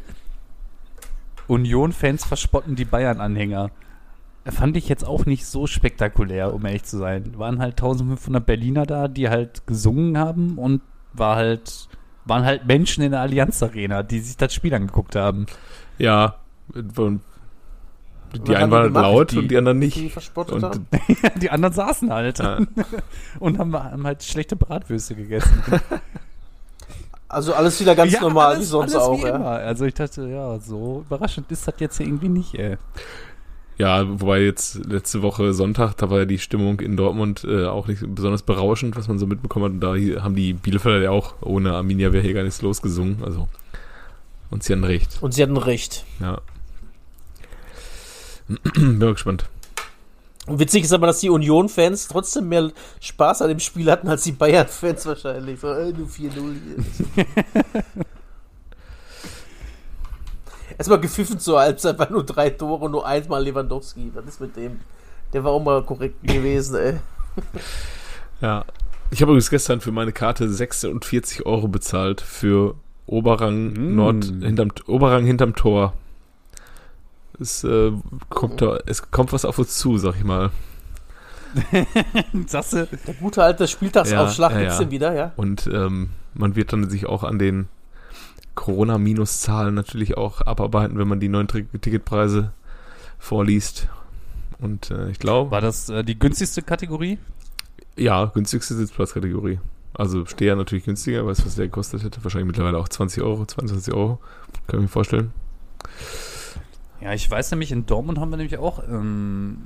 Union-Fans 1.47 2.25
verspotten 2.25 2.75
die 2.75 2.85
Bayern-Anhänger. 2.85 3.71
Fand 4.45 4.75
ich 4.77 4.89
jetzt 4.89 5.05
auch 5.05 5.25
nicht 5.25 5.45
so 5.45 5.67
spektakulär, 5.67 6.53
um 6.53 6.65
ehrlich 6.65 6.83
zu 6.83 6.97
sein. 6.97 7.37
Waren 7.37 7.59
halt 7.59 7.73
1500 7.73 8.43
Berliner 8.45 8.85
da, 8.85 9.07
die 9.07 9.29
halt 9.29 9.67
gesungen 9.67 10.17
haben 10.17 10.57
und 10.57 10.81
war 11.13 11.35
halt, 11.35 11.87
waren 12.25 12.43
halt 12.43 12.65
Menschen 12.65 13.03
in 13.03 13.11
der 13.11 13.21
Allianz 13.21 13.61
Arena, 13.61 14.01
die 14.01 14.19
sich 14.19 14.37
das 14.37 14.53
Spiel 14.53 14.73
angeguckt 14.73 15.15
haben. 15.15 15.45
Ja, 15.99 16.37
und 18.33 18.47
die 18.47 18.49
Was 18.53 18.55
einen 18.55 18.71
waren 18.71 18.93
die 18.93 18.95
halt 18.99 19.05
laut 19.05 19.31
Die- 19.33 19.37
und 19.39 19.47
die 19.51 19.57
anderen 19.57 19.81
Die 19.81 19.85
nicht. 19.87 20.13
verspottet 20.13 20.55
Und 20.55 20.63
haben. 20.63 20.87
die 21.41 21.49
anderen 21.49 21.73
saßen 21.73 22.11
halt 22.13 22.39
Ja. 22.39 22.59
und 23.39 23.59
haben, 23.59 23.73
haben 23.75 24.07
halt 24.07 24.23
schlechte 24.23 24.55
Bratwürste 24.55 25.15
gegessen. 25.15 25.61
Also 27.31 27.53
alles 27.53 27.79
wieder 27.79 27.95
ganz 27.95 28.11
Ja, 28.11 28.21
normal, 28.21 28.47
alles, 28.55 28.59
wie 28.61 28.65
sonst 28.65 28.93
alles 28.95 29.07
auch. 29.07 29.17
Wie 29.17 29.23
Ja. 29.27 29.35
immer. 29.35 29.49
Also 29.51 29.85
ich 29.85 29.93
dachte, 29.93 30.27
ja, 30.27 30.59
so 30.59 31.03
überraschend 31.07 31.49
ist 31.51 31.67
das 31.67 31.75
jetzt 31.79 31.99
irgendwie 31.99 32.29
nicht, 32.29 32.55
ey. 32.55 32.77
Ja, 33.77 34.05
wobei 34.19 34.41
jetzt 34.41 34.85
letzte 34.85 35.21
Woche 35.21 35.53
Sonntag, 35.53 35.95
da 35.95 36.09
war 36.09 36.19
ja 36.19 36.25
die 36.25 36.37
Stimmung 36.39 36.81
in 36.81 36.97
Dortmund 36.97 37.43
äh, 37.45 37.65
auch 37.65 37.87
nicht 37.87 38.03
besonders 38.13 38.43
berauschend, 38.43 38.95
was 38.95 39.07
man 39.07 39.17
so 39.17 39.25
mitbekommen 39.25 39.65
hat. 39.65 39.71
Und 39.71 39.79
da 39.79 39.95
hier 39.95 40.23
haben 40.23 40.35
die 40.35 40.53
Bielefelder 40.53 41.01
ja 41.01 41.11
auch 41.11 41.35
ohne 41.41 41.73
Arminia 41.73 42.11
wäre 42.13 42.23
hier 42.23 42.33
gar 42.33 42.43
nichts 42.43 42.61
losgesungen. 42.61 43.23
Also, 43.23 43.47
und 44.49 44.61
sie 44.63 44.73
hatten 44.73 44.83
recht. 44.83 45.17
Und 45.21 45.33
sie 45.33 45.41
hatten 45.41 45.57
recht. 45.57 46.05
Ja. 46.19 46.41
Bin 48.75 48.97
mal 48.99 49.13
gespannt. 49.13 49.45
Und 50.47 50.59
witzig 50.59 50.83
ist 50.83 50.93
aber, 50.93 51.07
dass 51.07 51.19
die 51.19 51.29
Union-Fans 51.29 52.07
trotzdem 52.07 52.49
mehr 52.49 52.71
Spaß 52.99 53.43
an 53.43 53.49
dem 53.49 53.59
Spiel 53.59 53.91
hatten 53.91 54.07
als 54.07 54.23
die 54.23 54.31
Bayern-Fans 54.31 55.05
wahrscheinlich. 55.05 55.59
So, 55.59 55.67
äh, 55.69 55.91
nur 55.93 56.07
4-0 56.07 56.55
hier. 57.15 57.25
Erstmal 60.77 60.99
gepfiffen 60.99 61.37
zur 61.39 61.59
Halbzeit, 61.59 61.99
war 61.99 62.09
nur 62.09 62.25
drei 62.25 62.49
Tore, 62.49 62.89
nur 62.89 63.05
einmal 63.05 63.43
Lewandowski. 63.43 64.11
Was 64.15 64.25
ist 64.25 64.41
mit 64.41 64.55
dem? 64.55 64.79
Der 65.31 65.43
war 65.43 65.51
auch 65.51 65.63
mal 65.63 65.83
korrekt 65.83 66.15
gewesen, 66.23 66.75
ey. 66.75 66.99
Ja. 68.41 68.65
Ich 69.11 69.21
habe 69.21 69.31
übrigens 69.33 69.49
gestern 69.49 69.81
für 69.81 69.91
meine 69.91 70.13
Karte 70.13 70.49
46 70.49 71.45
Euro 71.45 71.67
bezahlt 71.67 72.21
für 72.21 72.75
Oberrang 73.05 73.73
Mm. 73.73 73.95
Nord 73.95 74.23
hinterm 74.25 74.71
Oberrang 74.87 75.25
hinterm 75.25 75.53
Tor. 75.53 75.93
Es 77.41 77.63
äh, 77.63 77.91
kommt 78.29 78.61
da, 78.61 78.79
es 78.85 79.09
kommt 79.11 79.33
was 79.33 79.45
auf 79.45 79.57
uns 79.57 79.77
zu, 79.77 79.97
sag 79.97 80.15
ich 80.15 80.23
mal. 80.23 80.51
Sagst 82.47 82.73
du, 82.73 82.87
Der 83.07 83.13
gute 83.15 83.43
alte 83.43 83.67
Spieltagsaufschlag 83.67 84.51
Ja, 84.51 84.57
ja, 84.57 84.63
gibt's 84.63 84.79
ja. 84.79 84.85
den 84.85 84.91
wieder, 84.91 85.13
ja? 85.13 85.33
Und 85.35 85.67
ähm, 85.73 86.11
man 86.33 86.55
wird 86.55 86.71
dann 86.71 86.89
sich 86.89 87.07
auch 87.07 87.23
an 87.23 87.39
den 87.39 87.67
Corona-Minuszahlen 88.55 89.73
natürlich 89.73 90.15
auch 90.15 90.41
abarbeiten, 90.41 90.97
wenn 90.97 91.07
man 91.07 91.19
die 91.19 91.29
neuen 91.29 91.47
Ticketpreise 91.47 92.51
vorliest. 93.19 93.89
Und 94.59 94.91
äh, 94.91 95.09
ich 95.09 95.19
glaube, 95.19 95.51
war 95.51 95.61
das 95.61 95.89
äh, 95.89 96.03
die 96.03 96.17
günstigste 96.17 96.61
Kategorie? 96.61 97.17
ja, 97.97 98.25
günstigste 98.25 98.75
Sitzplatzkategorie. 98.75 99.59
Also 99.93 100.25
Steher 100.25 100.55
natürlich 100.55 100.85
günstiger, 100.85 101.25
weißt 101.25 101.41
du, 101.41 101.45
was 101.45 101.55
der 101.55 101.65
gekostet 101.65 102.03
hätte? 102.03 102.23
Wahrscheinlich 102.23 102.47
mittlerweile 102.47 102.77
auch 102.77 102.87
20 102.87 103.23
Euro, 103.23 103.45
22 103.45 103.93
Euro. 103.93 104.19
Kann 104.67 104.79
ich 104.79 104.83
mir 104.83 104.87
vorstellen. 104.87 105.33
Ja, 107.01 107.13
ich 107.13 107.29
weiß 107.29 107.51
nämlich, 107.51 107.71
in 107.71 107.85
Dortmund 107.85 108.19
haben 108.19 108.29
wir 108.29 108.37
nämlich 108.37 108.57
auch 108.59 108.83
ähm, 108.87 109.65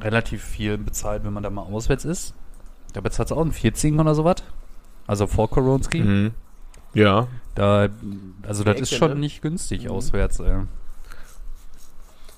relativ 0.00 0.44
viel 0.44 0.78
bezahlt, 0.78 1.24
wenn 1.24 1.32
man 1.32 1.42
da 1.42 1.50
mal 1.50 1.62
auswärts 1.62 2.04
ist. 2.04 2.34
Da 2.92 3.00
bezahlt 3.00 3.30
es 3.30 3.36
auch 3.36 3.44
ein 3.44 3.52
14 3.52 3.98
oder 3.98 4.14
sowas. 4.14 4.36
Also 5.06 5.26
vor 5.26 5.50
Koronski. 5.50 6.00
Mhm. 6.00 6.30
Ja. 6.94 7.26
Da, 7.54 7.88
also 8.46 8.62
das 8.64 8.74
Ecke, 8.74 8.82
ist 8.82 8.94
schon 8.94 9.10
ne? 9.10 9.16
nicht 9.16 9.42
günstig 9.42 9.84
Mhm. 9.84 9.90
auswärts, 9.90 10.38
ey. 10.40 10.62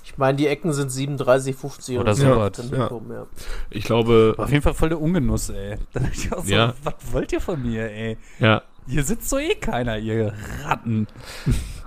Ich 0.05 0.19
meine, 0.19 0.37
die 0.37 0.47
Ecken 0.49 0.73
sind 0.73 0.91
37, 0.91 1.55
50 1.55 1.99
Oder 1.99 2.15
so. 2.15 2.25
sowas. 2.25 2.53
Dann 2.57 2.71
Ja. 2.71 2.83
bekommen, 2.85 3.13
ja. 3.13 3.27
Ich 3.71 3.85
glaube, 3.85 4.35
War 4.37 4.45
auf 4.47 4.51
jeden 4.51 4.63
Fall 4.63 4.75
voll 4.75 4.89
der 4.89 5.01
Ungenuss, 5.01 5.51
ey. 5.51 5.77
Da 5.93 6.01
dachte 6.01 6.13
ich 6.15 6.33
auch 6.33 6.45
so, 6.45 6.51
Ja. 6.53 6.75
was 6.83 6.95
wollt 7.13 7.33
ihr 7.33 7.41
von 7.41 7.63
mir, 7.63 7.91
ey? 7.91 8.17
ja, 8.39 8.63
Hier 8.89 9.05
sitzt 9.05 9.31
doch 9.33 9.39
eh 9.39 9.55
keiner, 9.55 9.99
ihr 9.99 10.33
Ratten. 10.65 11.07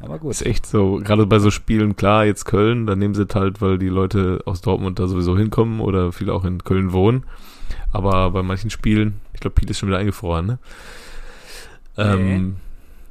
Aber 0.00 0.18
gut. 0.18 0.30
ist 0.30 0.44
echt 0.44 0.66
so, 0.66 1.00
gerade 1.02 1.26
bei 1.26 1.38
so 1.38 1.50
Spielen, 1.50 1.96
klar, 1.96 2.24
jetzt 2.24 2.44
Köln, 2.44 2.86
dann 2.86 2.98
nehmen 2.98 3.14
sie 3.14 3.22
es 3.22 3.34
halt, 3.34 3.60
weil 3.60 3.78
die 3.78 3.88
Leute 3.88 4.42
aus 4.44 4.60
Dortmund 4.60 4.98
da 4.98 5.06
sowieso 5.06 5.36
hinkommen 5.36 5.80
oder 5.80 6.12
viele 6.12 6.34
auch 6.34 6.44
in 6.44 6.62
Köln 6.64 6.92
wohnen. 6.92 7.24
Aber 7.92 8.30
bei 8.30 8.42
manchen 8.42 8.70
Spielen, 8.70 9.20
ich 9.32 9.40
glaube, 9.40 9.54
Piet 9.54 9.70
ist 9.70 9.78
schon 9.78 9.88
wieder 9.88 9.98
eingefroren, 9.98 10.46
ne? 10.46 10.58
Ähm, 11.96 12.56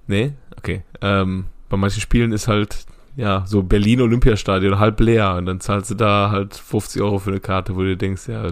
nee? 0.08 0.34
Okay. 0.58 0.84
Ähm, 1.02 1.46
bei 1.70 1.78
manchen 1.78 2.02
Spielen 2.02 2.32
ist 2.32 2.48
halt, 2.48 2.86
ja, 3.16 3.44
so 3.48 3.64
Berlin 3.64 4.02
Olympiastadion 4.02 4.78
halb 4.78 5.00
leer 5.00 5.36
und 5.36 5.48
dann 5.48 5.60
zahlst 5.60 5.92
du 5.92 5.96
da 5.96 6.30
halt 6.32 6.54
50 6.56 7.02
Euro 7.02 7.18
für 7.18 7.32
eine 7.32 7.40
Karte, 7.40 7.76
wo 7.76 7.82
du 7.82 7.98
denkst, 7.98 8.28
ja, 8.28 8.52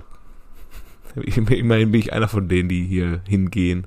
immerhin 1.15 1.91
bin 1.91 1.99
ich 1.99 2.13
einer 2.13 2.27
von 2.27 2.47
denen, 2.47 2.69
die 2.69 2.84
hier 2.84 3.21
hingehen. 3.27 3.86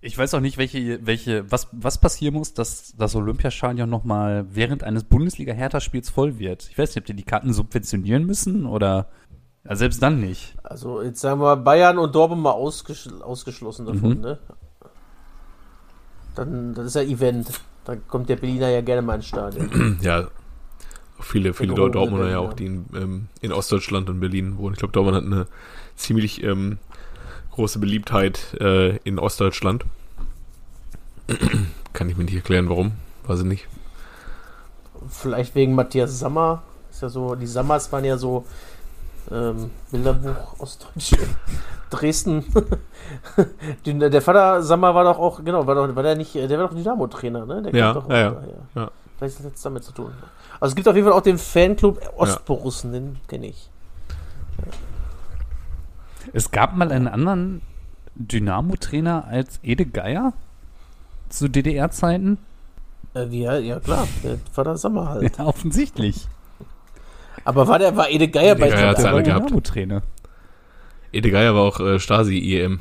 Ich 0.00 0.16
weiß 0.16 0.34
auch 0.34 0.40
nicht, 0.40 0.58
welche, 0.58 1.04
welche, 1.06 1.50
was, 1.50 1.66
was 1.72 1.98
passieren 1.98 2.34
muss, 2.34 2.54
dass 2.54 2.94
das 2.96 3.16
Olympiastadion 3.16 3.90
nochmal 3.90 4.46
während 4.50 4.84
eines 4.84 5.02
Bundesliga-Hertha-Spiels 5.04 6.08
voll 6.08 6.38
wird. 6.38 6.68
Ich 6.70 6.78
weiß 6.78 6.90
nicht, 6.90 6.98
ob 7.02 7.06
die 7.06 7.14
die 7.14 7.24
Karten 7.24 7.52
subventionieren 7.52 8.24
müssen 8.24 8.64
oder, 8.66 9.08
ja, 9.64 9.74
selbst 9.74 10.00
dann 10.00 10.20
nicht. 10.20 10.54
Also 10.62 11.02
jetzt 11.02 11.20
sagen 11.20 11.40
wir 11.40 11.56
Bayern 11.56 11.98
und 11.98 12.14
Dortmund 12.14 12.42
mal 12.42 12.52
ausgesch 12.52 13.08
ausgeschlossen 13.22 13.86
davon, 13.86 14.10
Mhm. 14.18 14.20
ne? 14.20 14.38
Dann, 16.36 16.74
das 16.74 16.86
ist 16.86 16.94
ja 16.94 17.02
Event. 17.02 17.48
Dann 17.84 18.06
kommt 18.06 18.28
der 18.28 18.36
Berliner 18.36 18.68
ja 18.68 18.80
gerne 18.80 19.02
mal 19.02 19.16
ins 19.16 19.26
Stadion. 19.26 19.98
Ja, 20.02 20.28
viele, 21.20 21.52
viele 21.54 21.74
Dortmunder 21.74 22.30
ja 22.30 22.38
auch, 22.38 22.52
die 22.52 22.66
in, 22.66 22.84
ähm, 22.94 23.28
in 23.40 23.52
Ostdeutschland 23.52 24.08
und 24.08 24.20
Berlin 24.20 24.56
wohnen. 24.58 24.74
Ich 24.74 24.78
glaube, 24.78 24.92
Dortmund 24.92 25.16
hat 25.16 25.24
eine 25.24 25.46
ziemlich 25.96 26.44
ähm, 26.44 26.78
große 27.52 27.78
Beliebtheit 27.78 28.54
äh, 28.60 28.96
in 28.98 29.18
Ostdeutschland. 29.18 29.84
Kann 31.92 32.08
ich 32.08 32.16
mir 32.16 32.24
nicht 32.24 32.36
erklären, 32.36 32.68
warum. 32.68 32.92
Weiß 33.26 33.40
ich 33.40 33.46
nicht. 33.46 33.68
Vielleicht 35.08 35.54
wegen 35.54 35.74
Matthias 35.74 36.18
Sammer. 36.18 36.62
Ist 36.90 37.02
ja 37.02 37.08
so, 37.08 37.34
die 37.34 37.46
Sammers 37.46 37.90
waren 37.92 38.04
ja 38.04 38.16
so 38.16 38.44
ähm, 39.30 39.70
Bilderbuch 39.90 40.58
Ostdeutsch. 40.58 41.12
Dresden. 41.90 42.44
Den, 43.86 44.00
der 44.00 44.22
Vater 44.22 44.62
Sammer 44.62 44.94
war 44.94 45.04
doch 45.04 45.18
auch, 45.18 45.42
genau, 45.42 45.66
war 45.66 45.74
doch, 45.74 45.94
war 45.94 46.02
der 46.02 46.16
nicht, 46.16 46.34
der 46.34 46.50
war 46.50 46.68
doch 46.68 46.74
Dynamo-Trainer, 46.74 47.46
ne? 47.46 47.62
Der 47.62 47.74
Ja, 47.74 47.92
doch 47.94 48.08
ja, 48.10 48.16
ja. 48.16 48.42
Ja. 48.74 48.90
Vielleicht 49.16 49.38
hat 49.40 49.52
das 49.52 49.62
damit 49.62 49.84
zu 49.84 49.92
tun. 49.92 50.12
Also 50.60 50.72
es 50.72 50.76
gibt 50.76 50.86
auf 50.86 50.94
jeden 50.94 51.08
Fall 51.08 51.16
auch 51.16 51.22
den 51.22 51.38
Fanclub 51.38 52.00
Ostborussen, 52.16 52.92
den 52.92 53.16
kenne 53.26 53.46
ich. 53.46 53.70
Es 56.32 56.50
gab 56.50 56.76
mal 56.76 56.92
einen 56.92 57.08
anderen 57.08 57.62
Dynamo-Trainer 58.14 59.26
als 59.26 59.60
Ede 59.62 59.86
Geier 59.86 60.32
zu 61.28 61.48
DDR-Zeiten. 61.48 62.38
Äh, 63.14 63.26
ja, 63.28 63.58
ja 63.58 63.80
klar, 63.80 64.06
der 64.22 64.38
Vater 64.52 64.76
Sammer 64.76 65.08
halt. 65.08 65.36
Ja, 65.38 65.44
offensichtlich. 65.46 66.26
Aber 67.44 67.68
war 67.68 67.78
der, 67.78 67.96
war 67.96 68.10
Ede 68.10 68.28
Geier 68.28 68.54
bei 68.54 68.66
Ede 68.68 68.76
Geier 68.76 68.88
hat's 68.88 69.00
Der 69.00 69.08
alle 69.08 69.16
war 69.16 69.22
gehabt. 69.22 69.46
Dynamo-Trainer. 69.46 70.02
Ede 71.12 71.30
Geier 71.30 71.54
war 71.54 71.62
auch 71.62 71.80
äh, 71.80 71.98
Stasi-EM. 71.98 72.80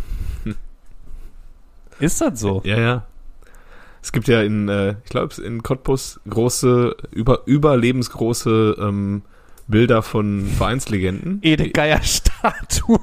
Ist 2.00 2.22
das 2.22 2.40
so? 2.40 2.62
Ja, 2.64 2.78
ja. 2.78 3.06
Es 4.02 4.12
gibt 4.12 4.28
ja 4.28 4.42
in, 4.42 4.70
äh, 4.70 4.96
ich 5.04 5.10
glaube, 5.10 5.42
in 5.42 5.64
Cottbus 5.64 6.20
große, 6.30 6.96
über, 7.12 7.42
überlebensgroße 7.46 8.78
ähm, 8.80 9.24
Bilder 9.68 10.02
von 10.02 10.46
Vereinslegenden. 10.46 11.40
Ede 11.42 11.70
Geier-Statue. 11.70 13.00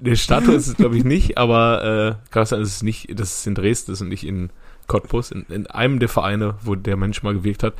Die 0.00 0.16
Statue 0.16 0.54
ist 0.54 0.66
es, 0.66 0.76
glaube 0.76 0.96
ich, 0.96 1.04
nicht, 1.04 1.38
aber 1.38 2.18
äh, 2.20 2.30
kann 2.30 2.42
es 2.42 2.50
sein, 2.50 2.60
dass 2.60 2.68
es 2.68 2.82
nicht, 2.82 3.18
dass 3.18 3.38
es 3.38 3.46
in 3.46 3.54
Dresden 3.54 3.92
ist 3.92 4.00
und 4.00 4.08
nicht 4.08 4.26
in 4.26 4.50
Cottbus, 4.86 5.30
in, 5.30 5.44
in 5.48 5.66
einem 5.66 5.98
der 5.98 6.08
Vereine, 6.08 6.56
wo 6.62 6.74
der 6.74 6.96
Mensch 6.96 7.22
mal 7.22 7.34
gewirkt 7.34 7.62
hat. 7.62 7.74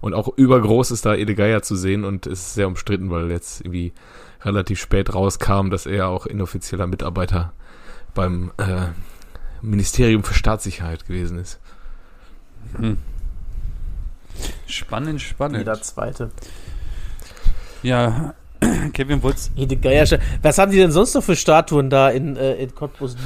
Und 0.00 0.14
auch 0.14 0.36
übergroß 0.36 0.90
ist 0.90 1.06
da 1.06 1.14
Ede 1.14 1.34
Geier 1.34 1.62
zu 1.62 1.74
sehen 1.74 2.04
und 2.04 2.26
ist 2.26 2.54
sehr 2.54 2.68
umstritten, 2.68 3.10
weil 3.10 3.30
jetzt 3.30 3.60
irgendwie 3.60 3.92
relativ 4.42 4.80
spät 4.80 5.14
rauskam, 5.14 5.70
dass 5.70 5.86
er 5.86 6.08
auch 6.08 6.26
inoffizieller 6.26 6.86
Mitarbeiter 6.86 7.52
beim 8.14 8.52
äh, 8.58 8.88
Ministerium 9.62 10.22
für 10.22 10.34
Staatssicherheit 10.34 11.06
gewesen 11.06 11.38
ist. 11.38 11.58
Spannend, 14.66 15.20
spannend. 15.20 15.58
Jeder 15.58 15.80
zweite. 15.80 16.30
Ja, 17.86 18.34
Kevin, 18.92 19.20
Geier. 19.80 20.06
Was 20.42 20.58
haben 20.58 20.72
die 20.72 20.78
denn 20.78 20.90
sonst 20.90 21.14
noch 21.14 21.22
für 21.22 21.36
Statuen 21.36 21.88
da 21.88 22.10
in, 22.10 22.36
äh, 22.36 22.54
in 22.54 22.74
Cottbus? 22.74 23.16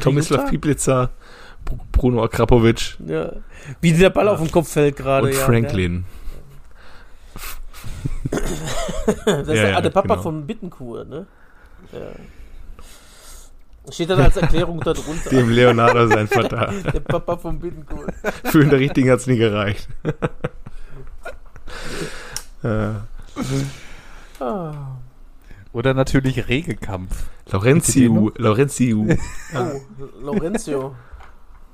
Tomislav? 0.00 0.48
Piplitzer, 0.48 1.10
Br- 1.64 1.74
Bruno 1.92 2.24
Akrapovic 2.24 2.96
Ja. 3.06 3.32
Wie 3.82 3.92
der 3.92 4.08
Ball 4.10 4.28
auf 4.28 4.40
den 4.40 4.50
Kopf 4.50 4.72
fällt 4.72 4.96
gerade. 4.96 5.26
und 5.28 5.34
ja, 5.34 5.40
Franklin. 5.40 6.04
Ja. 8.32 8.38
Das 9.24 9.40
ist 9.40 9.48
Ja, 9.48 9.54
der, 9.54 9.70
ja, 9.70 9.80
der 9.80 9.90
Papa 9.90 10.14
genau. 10.14 10.22
von 10.22 10.46
Bittenkur, 10.46 11.04
ne? 11.04 11.26
Ja. 11.92 11.98
Steht 13.92 14.10
dann 14.10 14.20
als 14.20 14.36
Erklärung 14.36 14.78
da 14.80 14.92
drunter. 14.92 15.30
Dem 15.30 15.50
Leonardo 15.50 16.06
sein 16.06 16.28
Vater. 16.28 16.72
Der 16.92 17.00
Papa 17.00 17.36
von 17.36 17.58
Bittenkur. 17.58 18.06
Für 18.44 18.60
den 18.60 18.68
richtigen 18.70 19.10
hat's 19.10 19.26
nie 19.26 19.36
gereicht. 19.38 19.88
äh, 22.62 22.90
Ah. 24.40 24.96
Oder 25.72 25.94
natürlich 25.94 26.48
Regekampf. 26.48 27.28
Laurentius, 27.50 28.32
Laurentius. 28.38 29.18
Oh, 29.54 29.80
Lorenzo. 30.22 30.94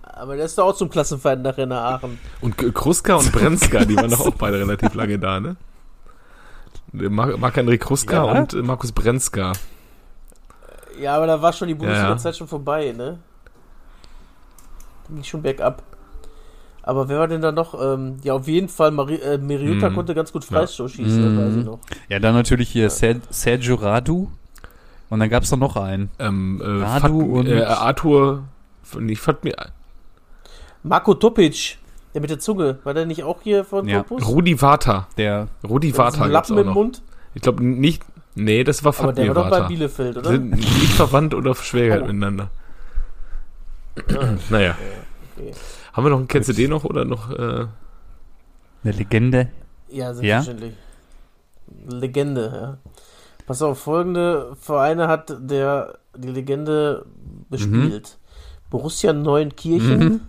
Aber 0.02 0.36
der 0.36 0.46
ist 0.46 0.56
doch 0.56 0.66
auch 0.66 0.76
zum 0.76 0.88
Klassenfeind 0.88 1.42
nachher 1.42 1.64
in 1.64 1.72
Aachen. 1.72 2.18
Und 2.40 2.56
Kruska 2.56 3.16
und 3.16 3.32
Brenzka, 3.32 3.84
die 3.84 3.96
waren 3.96 4.10
doch 4.10 4.20
auch 4.20 4.34
beide 4.34 4.58
relativ 4.58 4.94
lange 4.94 5.18
da, 5.18 5.40
ne? 5.40 5.56
Marc-André 6.92 7.76
Kruska 7.78 8.24
Ja. 8.24 8.40
und 8.40 8.54
äh, 8.54 8.62
Markus 8.62 8.92
Brenzka. 8.92 9.52
Ja, 10.98 11.16
aber 11.16 11.26
da 11.26 11.42
war 11.42 11.52
schon 11.52 11.68
die 11.68 11.74
Bundesliga-Zeit 11.74 12.34
ja. 12.34 12.38
schon 12.38 12.48
vorbei, 12.48 12.92
ne? 12.96 13.18
Ging 15.08 15.22
schon 15.24 15.42
bergab. 15.42 15.82
Aber 16.86 17.08
wer 17.08 17.18
war 17.18 17.28
denn 17.28 17.42
da 17.42 17.50
noch? 17.52 17.74
Ähm, 17.80 18.16
ja, 18.22 18.32
auf 18.34 18.46
jeden 18.48 18.68
Fall, 18.68 18.92
Mari 18.92 19.16
äh, 19.16 19.36
Meriuta 19.38 19.90
Mhm. 19.90 19.94
konnte 19.94 20.14
ganz 20.14 20.32
gut 20.32 20.44
Freistoß 20.44 20.92
schießen, 20.92 21.20
Mhm. 21.34 21.36
das 21.36 21.46
weiß 21.46 21.56
ich 21.58 21.64
noch. 21.66 21.78
Ja, 22.08 22.18
dann 22.20 22.34
natürlich 22.34 22.68
hier 22.70 22.88
Ser 22.90 23.16
Sergio 23.28 23.74
Radu. 23.74 24.28
Und 25.10 25.20
dann 25.20 25.28
gab's 25.28 25.50
doch 25.50 25.56
noch 25.58 25.76
einen. 25.76 26.10
Ähm, 26.18 26.60
äh, 26.62 26.64
Radu 26.84 27.20
Fat, 27.20 27.28
und- 27.28 27.46
äh, 27.48 27.62
Arthur, 27.62 28.44
nicht 28.98 29.20
Fatmi, 29.20 29.52
Marco 30.84 31.14
Topic, 31.14 31.76
der 32.14 32.20
mit 32.20 32.30
der 32.30 32.38
Zunge, 32.38 32.78
war 32.84 32.94
der 32.94 33.04
nicht 33.06 33.24
auch 33.24 33.38
hier 33.42 33.64
von 33.64 33.88
Ja. 33.88 33.98
Cottbus? 33.98 34.26
Rudi 34.28 34.60
Vata. 34.62 35.08
Der. 35.16 35.48
Rudi 35.68 35.88
Mit 35.88 35.98
Vata 35.98 36.26
Lappen 36.26 36.56
im. 36.58 36.68
Mund. 36.68 37.02
Ich 37.34 37.42
glaube 37.42 37.64
nicht, 37.64 38.02
nee, 38.36 38.62
das 38.64 38.84
war 38.84 38.94
Aber 38.98 39.12
der 39.12 39.34
war 39.34 39.44
doch 39.44 39.50
bei. 39.50 39.60
Bielefeld, 39.66 40.16
oder? 40.18 40.30
Sind 40.30 40.50
nicht 40.50 40.92
verwandt 40.92 41.34
oder 41.34 41.54
verschwägert 41.56 42.02
Oh. 42.02 42.06
miteinander. 42.06 42.48
naja. 44.50 44.76
okay. 45.36 45.52
Haben 45.96 46.04
wir 46.04 46.10
noch 46.10 46.18
einen 46.18 46.28
Kennst 46.28 46.50
du 46.50 46.52
den 46.52 46.68
noch 46.70 46.84
oder 46.84 47.06
noch? 47.06 47.30
Äh, 47.30 47.66
Eine 48.84 48.92
Legende. 48.92 49.48
Ja, 49.88 50.12
selbstverständlich. 50.12 50.74
Legende, 51.88 52.52
ja. 52.54 52.92
Pass 53.46 53.62
auf, 53.62 53.78
folgende 53.78 54.54
Vereine 54.60 55.08
hat 55.08 55.34
der 55.38 55.98
die 56.14 56.28
Legende 56.28 57.06
bespielt. 57.48 58.18
Borussia 58.68 59.12
Neunkirchen, 59.12 59.98
Mhm. 59.98 60.20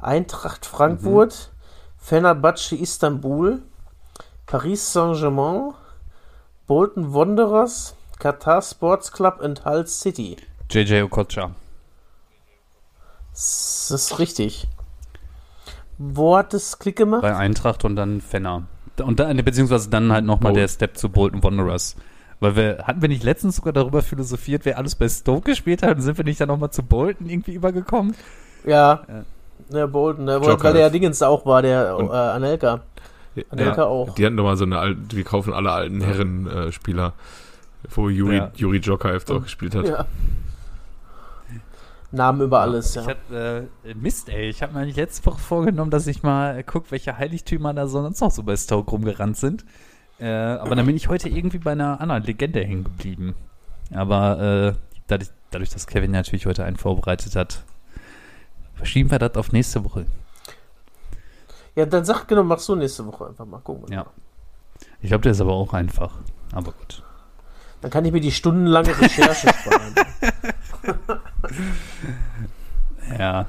Eintracht 0.00 0.64
Frankfurt, 0.64 1.50
Fenerbahce 1.98 2.76
Istanbul, 2.76 3.60
Paris 4.46 4.92
Saint-Germain, 4.92 5.74
Bolton 6.66 7.12
Wanderers, 7.12 7.94
Qatar 8.18 8.62
Sports 8.62 9.12
Club 9.12 9.40
und 9.40 9.64
Hull 9.64 9.86
City. 9.86 10.36
JJ 10.70 11.02
Okocha. 11.02 11.50
Das 13.32 13.90
ist 13.90 14.18
richtig. 14.18 14.68
Wo 16.14 16.36
hat 16.36 16.52
das 16.54 16.78
Klick 16.78 16.96
gemacht? 16.96 17.22
Bei 17.22 17.36
Eintracht 17.36 17.84
und 17.84 17.96
dann 17.96 18.20
Fenner. 18.20 18.62
Und 19.02 19.20
dann, 19.20 19.36
beziehungsweise 19.38 19.88
dann 19.90 20.12
halt 20.12 20.24
nochmal 20.24 20.52
Oh. 20.52 20.54
der 20.54 20.68
Step 20.68 20.96
zu 20.96 21.08
Bolton 21.08 21.42
Wanderers. 21.42 21.96
Weil 22.40 22.56
wir, 22.56 22.78
hatten 22.84 23.00
wir 23.02 23.08
nicht 23.08 23.22
letztens 23.22 23.56
sogar 23.56 23.72
darüber 23.72 24.02
philosophiert, 24.02 24.64
wer 24.64 24.76
alles 24.78 24.96
bei 24.96 25.08
Stoke 25.08 25.50
gespielt 25.52 25.82
hat 25.82 25.96
und 25.96 26.02
sind 26.02 26.18
wir 26.18 26.24
nicht 26.24 26.40
dann 26.40 26.48
nochmal 26.48 26.70
zu 26.70 26.82
Bolton 26.82 27.28
irgendwie 27.28 27.52
übergekommen? 27.54 28.14
Ja. 28.66 29.02
Ja. 29.08 29.78
Ja, 29.78 29.86
Bolton, 29.86 30.24
ne, 30.24 30.34
Joker. 30.44 30.64
weil 30.64 30.72
der 30.74 30.90
Dingens 30.90 31.22
auch 31.22 31.46
war, 31.46 31.62
der 31.62 31.96
Und- 31.96 32.08
äh, 32.08 32.12
Anelka. 32.12 32.80
Anelka 33.50 33.84
auch. 33.84 34.14
Die 34.16 34.26
hatten 34.26 34.36
doch 34.36 34.44
mal 34.44 34.56
so 34.56 34.64
eine 34.64 34.78
alte, 34.78 34.98
wir 35.16 35.24
kaufen 35.24 35.52
alle 35.54 35.70
alten 35.70 36.00
Herren-Spieler, 36.02 37.12
wo 37.94 38.08
Juri, 38.10 38.36
Ja. 38.36 38.50
Juri 38.56 38.78
Jokaev 38.78 39.24
auch 39.32 39.42
gespielt 39.42 39.74
hat. 39.76 39.86
Ja. 39.88 40.04
Namen 42.12 42.42
über 42.42 42.60
alles, 42.60 42.94
Ich 42.94 43.02
ja. 43.02 43.08
hab, 43.08 43.30
äh, 43.30 43.64
Mist, 43.94 44.28
ey. 44.28 44.48
Ich 44.50 44.62
habe 44.62 44.74
mir 44.74 44.80
eigentlich 44.80 44.96
letzte 44.96 45.24
Woche 45.26 45.38
vorgenommen, 45.38 45.90
dass 45.90 46.06
ich 46.06 46.22
mal 46.22 46.58
äh, 46.58 46.62
gucke, 46.62 46.90
welche 46.90 47.16
Heiligtümer 47.16 47.72
da 47.72 47.86
sonst 47.86 48.20
noch 48.20 48.30
so 48.30 48.42
bei 48.42 48.56
Stoke 48.56 48.90
rumgerannt 48.90 49.36
sind. 49.36 49.64
Äh, 50.20 50.30
aber 50.30 50.76
dann 50.76 50.86
bin 50.86 50.94
ich 50.94 51.08
heute 51.08 51.28
irgendwie 51.28 51.58
bei 51.58 51.72
einer 51.72 52.00
anderen 52.00 52.22
Legende 52.22 52.60
hängen 52.60 52.84
geblieben. 52.84 53.34
Aber 53.92 54.40
äh, 54.40 54.78
dadurch, 55.06 55.30
dadurch, 55.50 55.70
dass 55.70 55.86
Kevin 55.86 56.10
natürlich 56.10 56.46
heute 56.46 56.64
einen 56.64 56.76
vorbereitet 56.76 57.34
hat, 57.34 57.64
verschieben 58.74 59.10
wir 59.10 59.18
das 59.18 59.34
auf 59.36 59.52
nächste 59.52 59.82
Woche. 59.84 60.06
Ja, 61.74 61.86
dann 61.86 62.04
sag 62.04 62.26
genau, 62.28 62.44
machst 62.44 62.68
du 62.68 62.74
nächste 62.74 63.06
Woche 63.06 63.28
einfach 63.28 63.46
mal 63.46 63.60
gucken. 63.60 63.90
Ja. 63.92 64.06
Ich 65.00 65.08
glaube, 65.08 65.22
der 65.22 65.32
ist 65.32 65.40
aber 65.40 65.54
auch 65.54 65.72
einfach. 65.72 66.12
Aber 66.52 66.72
gut. 66.72 67.02
Dann 67.82 67.90
kann 67.90 68.04
ich 68.04 68.12
mir 68.12 68.20
die 68.20 68.32
stundenlange 68.32 68.98
Recherche 68.98 69.48
sparen. 69.60 69.94
Ja. 73.18 73.46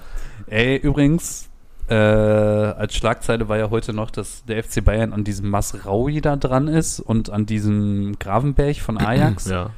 Ey, 0.48 0.76
übrigens, 0.76 1.50
äh, 1.88 1.96
als 1.96 2.96
Schlagzeile 2.96 3.48
war 3.48 3.58
ja 3.58 3.70
heute 3.70 3.94
noch, 3.94 4.10
dass 4.10 4.44
der 4.46 4.64
FC 4.64 4.84
Bayern 4.84 5.14
an 5.14 5.24
diesem 5.24 5.50
Masraui 5.50 6.20
da 6.20 6.36
dran 6.36 6.68
ist 6.68 7.00
und 7.00 7.30
an 7.30 7.46
diesem 7.46 8.18
Gravenberg 8.20 8.78
von 8.78 8.98
Ajax. 8.98 9.50
Ja. 9.50 9.70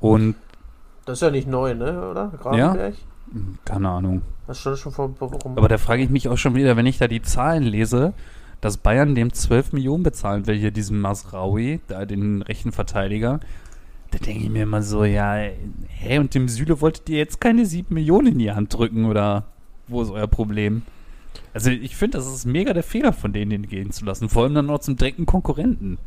Und, 0.00 0.36
Das 1.06 1.18
ist 1.18 1.22
ja 1.22 1.30
nicht 1.30 1.48
neu, 1.48 1.74
ne, 1.74 2.08
oder? 2.08 2.32
Gravenberg? 2.40 2.94
keine 3.64 3.88
Ahnung. 3.90 4.22
Das 4.46 4.58
schon, 4.58 4.76
schon 4.76 4.92
vor 4.92 5.10
warum. 5.18 5.58
Aber 5.58 5.68
da 5.68 5.76
frage 5.76 6.02
ich 6.02 6.08
mich 6.08 6.28
auch 6.28 6.38
schon 6.38 6.54
wieder, 6.54 6.76
wenn 6.76 6.86
ich 6.86 6.98
da 6.98 7.08
die 7.08 7.20
Zahlen 7.20 7.62
lese, 7.62 8.14
dass 8.60 8.76
Bayern 8.76 9.14
dem 9.14 9.32
12 9.32 9.72
Millionen 9.72 10.02
bezahlen 10.02 10.46
will, 10.46 10.56
hier 10.56 10.70
diesem 10.70 11.00
Masraui, 11.00 11.80
da 11.86 12.04
den 12.04 12.42
rechten 12.42 12.72
Verteidiger. 12.72 13.40
Da 14.10 14.18
denke 14.18 14.44
ich 14.44 14.50
mir 14.50 14.62
immer 14.62 14.82
so, 14.82 15.04
ja, 15.04 15.36
hä, 15.88 16.18
und 16.18 16.34
dem 16.34 16.48
Süle 16.48 16.80
wolltet 16.80 17.08
ihr 17.10 17.18
jetzt 17.18 17.40
keine 17.40 17.66
7 17.66 17.94
Millionen 17.94 18.28
in 18.28 18.38
die 18.38 18.52
Hand 18.52 18.74
drücken 18.74 19.04
oder 19.04 19.44
wo 19.86 20.02
ist 20.02 20.10
euer 20.10 20.26
Problem? 20.26 20.82
Also 21.52 21.70
ich 21.70 21.96
finde, 21.96 22.18
das 22.18 22.26
ist 22.26 22.46
mega 22.46 22.72
der 22.72 22.82
Fehler 22.82 23.12
von 23.12 23.32
denen, 23.32 23.50
den 23.50 23.68
gehen 23.68 23.90
zu 23.90 24.04
lassen. 24.04 24.28
Vor 24.28 24.44
allem 24.44 24.54
dann 24.54 24.66
noch 24.66 24.80
zum 24.80 24.96
direkten 24.96 25.26
Konkurrenten. 25.26 25.98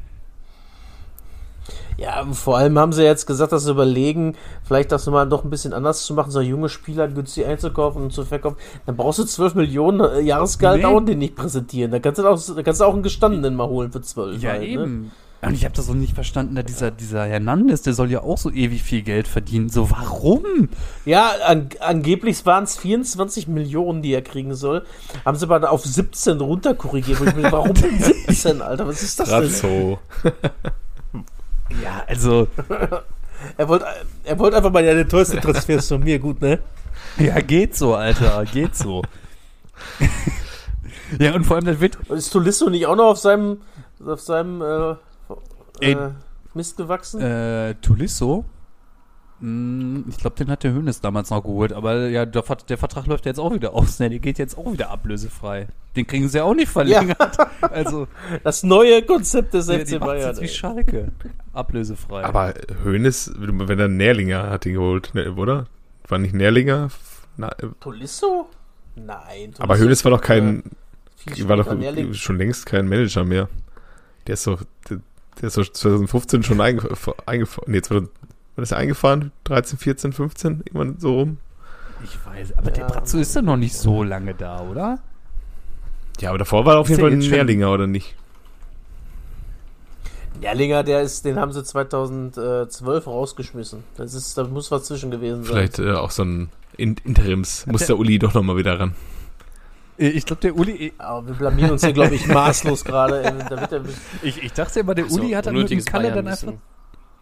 Ja, 1.98 2.26
vor 2.32 2.58
allem 2.58 2.80
haben 2.80 2.94
sie 2.94 3.04
jetzt 3.04 3.28
gesagt, 3.28 3.52
dass 3.52 3.64
sie 3.66 3.72
überlegen, 3.72 4.36
vielleicht 4.64 4.92
das 4.92 5.06
mal 5.08 5.28
doch 5.28 5.44
ein 5.44 5.50
bisschen 5.50 5.74
anders 5.74 6.04
zu 6.04 6.14
machen, 6.14 6.32
so 6.32 6.42
junge 6.42 6.70
Spieler 6.70 7.08
günstig 7.08 7.46
einzukaufen 7.46 8.02
und 8.04 8.14
zu 8.14 8.26
verkaufen. 8.26 8.58
Dann 8.86 8.96
brauchst 8.96 9.20
du 9.20 9.24
12 9.24 9.56
Millionen 9.56 10.00
äh, 10.00 10.20
Jahresgehalt 10.22 10.80
Nee. 10.80 10.86
auch 10.86 11.00
den 11.02 11.20
nicht 11.20 11.36
präsentieren. 11.36 11.92
Da 11.92 12.00
kannst 12.00 12.20
du 12.20 12.28
auch, 12.28 12.40
da 12.56 12.64
kannst 12.64 12.82
du 12.82 12.86
auch 12.86 12.94
einen 12.94 13.04
gestandenen 13.04 13.56
mal 13.56 13.68
holen 13.68 13.92
für 13.92 14.02
12. 14.02 14.42
halt, 14.44 14.62
Ne? 15.42 15.48
Und 15.50 15.56
ich 15.56 15.66
habe 15.66 15.76
das 15.76 15.88
so 15.88 15.96
nicht 15.96 16.14
verstanden, 16.14 16.54
da 16.54 16.62
dieser, 16.62 16.92
dieser 16.92 17.26
Hernandez, 17.26 17.82
der 17.82 17.94
soll 17.94 18.12
ja 18.12 18.22
auch 18.22 18.38
so 18.38 18.52
ewig 18.52 18.84
viel 18.84 19.02
Geld 19.02 19.28
verdienen. 19.28 19.70
So, 19.70 19.90
warum? 19.90 20.70
Ja, 21.04 21.32
an, 21.48 21.70
angeblich 21.80 22.46
waren 22.46 22.66
es 22.66 22.78
24 22.78 23.48
Millionen, 23.48 24.04
die 24.04 24.14
er 24.14 24.22
kriegen 24.22 24.54
soll. 24.54 24.84
Haben 25.26 25.38
sie 25.38 25.50
aber 25.50 25.72
auf 25.72 25.84
17 25.84 26.40
runterkorrigiert. 26.40 27.20
Warum 27.52 27.74
denn 27.74 27.98
17, 28.28 28.62
Alter? 28.62 28.88
Was 28.88 29.02
ist 29.02 29.20
das 29.20 29.30
denn? 29.30 29.98
Ja, 31.84 32.04
also, 32.08 32.48
Er 33.58 33.68
wollte 33.68 33.86
er 34.24 34.40
wollte 34.40 34.58
einfach 34.58 34.72
mal, 34.72 34.84
ja, 34.84 34.94
der 34.94 35.08
teuerste 35.08 35.40
Transfer 35.40 35.82
von 35.82 36.04
mir, 36.04 36.20
gut, 36.20 36.42
ne? 36.42 36.60
ja, 37.18 37.40
geht 37.42 37.76
so, 37.76 37.96
Alter, 37.96 38.46
geht 38.46 38.76
so. 38.76 39.02
ja, 41.20 41.34
und 41.34 41.44
vor 41.46 41.56
allem, 41.56 41.66
das 41.66 41.80
wird, 41.80 41.98
Und 42.08 42.18
ist 42.18 42.30
Tolisso 42.30 42.70
nicht 42.70 42.86
auch 42.86 42.96
noch 42.96 43.12
auf 43.12 43.18
seinem, 43.18 43.62
auf 44.06 44.22
seinem 44.22 44.62
äh, 44.62 45.92
äh, 45.92 46.10
Mist 46.54 46.78
gewachsen? 46.78 47.22
äh, 47.22 47.76
Tulisso, 47.82 48.46
mh, 48.46 48.46
ich 49.44 50.18
glaube, 50.18 50.36
den 50.38 50.50
hat 50.52 50.64
der 50.64 50.72
Hönes 50.72 51.02
damals 51.02 51.32
noch 51.32 51.42
geholt, 51.42 51.74
aber 51.74 52.10
ja, 52.10 52.28
der, 52.28 52.44
der 52.70 52.78
Vertrag 52.78 53.08
läuft 53.08 53.26
jetzt 53.26 53.40
auch 53.40 53.52
wieder 53.54 53.74
aus, 53.74 54.00
ne? 54.00 54.10
Der 54.10 54.20
geht 54.20 54.38
jetzt 54.38 54.56
auch 54.56 54.72
wieder 54.72 54.92
ablösefrei. 54.92 55.68
Den 55.96 56.06
kriegen 56.06 56.30
sie 56.30 56.38
ja 56.38 56.44
auch 56.44 56.54
nicht 56.54 56.70
verlängert. 56.70 57.38
Also, 57.62 58.08
Das 58.44 58.64
neue 58.64 59.02
Konzept 59.04 59.54
des 59.54 59.66
FC 59.68 60.00
Bayern. 60.00 60.30
jetzt 60.30 60.42
wie 60.42 60.46
ey. 60.46 60.50
Schalke. 60.50 61.12
Ablösefrei. 61.54 62.24
Aber 62.24 62.54
Hoeneß, 62.86 63.34
wenn 63.38 63.80
er 63.80 63.88
Nährlinger 63.88 64.50
hat 64.50 64.66
ihn 64.66 64.74
geholt, 64.74 65.12
ne, 65.14 65.32
oder? 65.34 65.66
War 66.08 66.18
nicht 66.20 66.34
Nährlinger? 66.36 66.90
Na, 67.38 67.50
äh, 67.60 67.68
Tolisso? 67.80 68.48
Nein. 68.96 69.54
aber 69.58 69.76
Tolisso 69.76 69.84
Hoeneß 69.86 70.06
war 70.06 70.12
doch 70.12 70.22
kein, 70.22 70.64
war 71.46 71.58
doch 71.58 71.74
Nährling. 71.74 72.14
schon 72.14 72.38
längst 72.38 72.66
kein 72.66 72.88
Manager 72.88 73.24
mehr. 73.24 73.48
Der 74.28 74.34
ist 74.34 74.46
doch, 74.48 74.62
der, 74.90 75.00
der 75.40 75.48
ist 75.48 75.58
doch 75.58 75.68
2015 75.68 76.44
schon 76.44 76.62
eingefahren, 76.62 77.18
nee, 77.68 77.82
2000, 77.82 78.10
wann 78.56 78.64
ist 78.64 78.72
er 78.72 78.78
eingefahren? 78.78 79.32
13, 79.46 79.78
14, 79.80 80.14
15? 80.14 80.62
Irgendwann 80.66 81.00
so 81.00 81.14
rum? 81.20 81.38
ich 82.04 82.18
weiß, 82.26 82.58
aber 82.58 82.72
der 82.72 82.82
Ja. 82.84 82.88
Bratzo 82.88 83.20
ist 83.20 83.36
ja 83.36 83.42
noch 83.44 83.58
nicht 83.58 83.76
so 83.76 84.04
lange 84.04 84.34
da, 84.34 84.62
oder? 84.62 85.00
Ja, 86.20 86.30
aber 86.30 86.40
davor 86.40 86.66
war 86.66 86.76
er 86.76 86.80
auf 86.80 86.90
jeden 86.90 87.00
der 87.02 87.10
Fall 87.10 87.18
ein 87.18 87.20
Nährlinger, 87.20 87.72
oder 87.72 87.86
nicht? 87.88 88.16
Nährlinger, 90.40 90.84
der 90.84 91.02
ist, 91.02 91.26
den 91.26 91.38
haben 91.38 91.52
sie 91.52 91.64
2012 91.64 93.06
rausgeschmissen. 93.08 93.84
Das 93.98 94.14
ist, 94.14 94.38
da 94.38 94.44
muss 94.46 94.72
was 94.72 94.86
zwischen 94.86 95.12
gewesen 95.12 95.44
sein. 95.44 95.52
Vielleicht 95.54 95.80
äh, 95.80 95.92
auch 95.94 96.10
so 96.12 96.24
ein 96.24 96.50
In 96.78 96.96
Interims. 97.04 97.66
Muss 97.68 97.82
der- 97.82 97.88
der 97.88 97.98
Uli 98.00 98.18
doch 98.18 98.34
nochmal 98.34 98.58
wieder 98.58 98.80
ran. 98.80 98.96
Äh, 100.00 100.08
Ich 100.10 100.26
glaube, 100.26 100.42
der 100.42 100.56
Uli, 100.56 100.94
Aber 100.98 101.28
wir 101.28 101.36
blamieren 101.36 101.72
uns 101.72 101.84
hier, 101.84 101.94
glaube 101.94 102.16
ich, 102.16 102.26
maßlos 102.28 102.84
gerade. 102.86 103.22
der, 103.70 103.82
ich, 104.24 104.42
ich 104.42 104.54
dachte 104.54 104.80
immer, 104.80 104.96
der 104.96 105.08
So, 105.10 105.20
Uli 105.20 105.32
hat 105.32 105.46
das 105.46 105.54
mit 105.54 105.70
dem 105.70 105.86
Kalle 105.86 106.12
dann 106.12 106.28
einfach, 106.28 106.54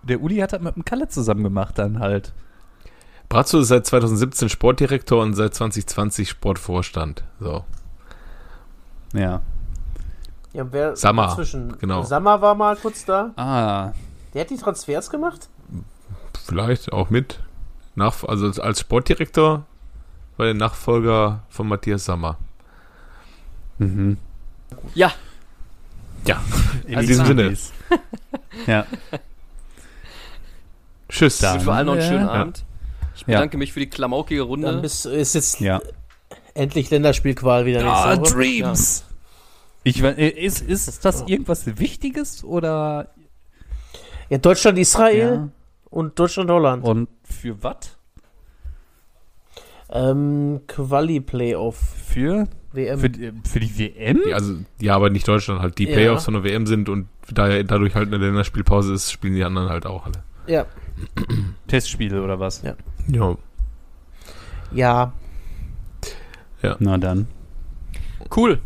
der 0.03 0.21
Uli 0.21 0.37
hat 0.37 0.53
das 0.53 0.61
mit 0.61 0.75
dem 0.75 0.85
Kalle 0.85 1.07
zusammen 1.07 1.43
gemacht 1.43 1.77
dann 1.77 1.99
halt. 1.99 2.33
Brazzo 3.27 3.59
ist 3.59 3.67
seit 3.67 3.85
2017 3.85 4.49
Sportdirektor 4.49 5.21
und 5.21 5.33
seit 5.35 5.53
2020 5.53 6.29
Sportvorstand. 6.29 7.23
So. 7.39 7.63
Ja. 9.13 9.41
ja, 10.53 10.65
wer 10.71 10.95
Sammer, 10.95 11.27
dazwischen? 11.27 11.77
genau. 11.79 12.03
Sammer 12.03 12.41
war 12.41 12.55
mal 12.55 12.75
kurz 12.75 13.05
da. 13.05 13.31
Ah, 13.35 13.91
Der 14.33 14.41
hat 14.41 14.49
die 14.49 14.57
Transfers 14.57 15.09
gemacht? 15.09 15.47
Vielleicht 16.45 16.91
auch 16.91 17.09
mit. 17.09 17.39
Nach, 17.95 18.23
also 18.23 18.45
als- 18.47 18.59
als 18.59 18.79
Sportdirektor 18.79 19.65
war 20.37 20.45
der 20.45 20.55
Nachfolger 20.55 21.41
von 21.49 21.67
Matthias 21.67 22.05
Sammer. 22.05 22.37
mhm. 23.77 24.17
Ja, 24.93 25.11
Ja, 26.25 26.41
In 26.85 26.99
in 26.99 27.07
diesem 27.07 27.25
Sinne. 27.25 27.57
Ja. 28.67 28.85
Tschüss. 31.09 31.39
Dann- 31.39 31.59
für 31.59 31.73
alle 31.73 31.85
noch 31.85 31.93
einen 31.93 32.01
schönen 32.03 32.25
Ja. 32.27 32.31
Abend. 32.31 32.65
Ich 33.15 33.21
Ja. 33.21 33.25
bedanke 33.27 33.57
mich 33.57 33.73
für 33.73 33.79
die 33.81 33.89
klamaukige 33.89 34.39
Dann 34.41 34.47
Runde. 34.47 34.77
bist, 34.81 35.05
ist 35.05 35.35
jetzt 35.35 35.59
Ja. 35.59 35.81
endlich 36.53 36.89
Länderspielqual 36.89 37.65
wieder 37.65 37.83
Ah, 37.85 38.15
nächste 38.15 38.33
Woche. 38.35 38.43
Dreams! 38.43 39.05
Ich, 39.83 40.01
äh, 40.03 40.29
ist, 40.29 40.61
ist 40.61 41.03
das 41.05 41.21
irgendwas 41.27 41.65
Wichtiges 41.79 42.43
oder 42.43 43.09
Ja, 44.29 44.37
Deutschland, 44.37 44.77
Israel 44.77 45.17
ja. 45.35 45.49
und 45.89 46.19
Deutschland, 46.19 46.49
Holland. 46.51 46.83
und 46.83 47.09
für 47.23 47.61
was? 47.63 47.97
Ähm, 49.91 50.61
Quali-Playoff. 50.67 51.77
Für, 52.07 52.47
WM. 52.73 52.99
für, 52.99 53.09
die- 53.09 53.33
für 53.43 53.59
die 53.59 53.77
WM? 53.79 54.21
Ja, 54.27 54.35
also, 54.35 54.55
ja, 54.79 54.95
aber 54.95 55.09
nicht 55.09 55.27
Deutschland 55.27 55.61
halt. 55.61 55.77
Die 55.79 55.85
Ja. 55.87 55.93
Playoffs 55.93 56.25
von 56.25 56.35
der 56.35 56.43
WM 56.43 56.67
sind 56.67 56.89
und 56.89 57.07
da 57.31 57.47
ja 57.49 57.63
dadurch 57.63 57.95
halt 57.95 58.07
eine 58.07 58.17
Länderspielpause 58.17 58.93
ist, 58.93 59.11
spielen 59.11 59.35
die 59.35 59.43
anderen 59.43 59.69
halt 59.69 59.85
auch 59.85 60.05
alle. 60.05 60.23
ja. 60.47 60.65
Testspiele 61.67 62.23
oder 62.23 62.39
was? 62.39 62.61
Ja. 62.61 62.75
Ja. 64.71 65.13
Ja. 66.61 66.75
Na 66.79 66.97
dann. 66.97 67.27
Cool. 68.35 68.59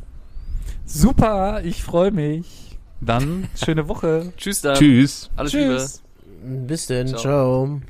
Super, 0.86 1.62
ich 1.64 1.84
freue 1.84 2.12
mich. 2.12 2.78
Dann 3.02 3.48
schöne 3.56 3.88
Woche. 3.88 4.34
Tschüss 4.38 4.62
dann. 4.62 4.76
Tschüss. 4.76 5.30
Alles 5.36 5.54
Liebe. 5.54 5.76
Tschüss. 5.78 6.04
Bis 6.68 6.88
denn. 6.88 7.08
Ciao. 7.08 7.20
Ciao. 7.20 7.82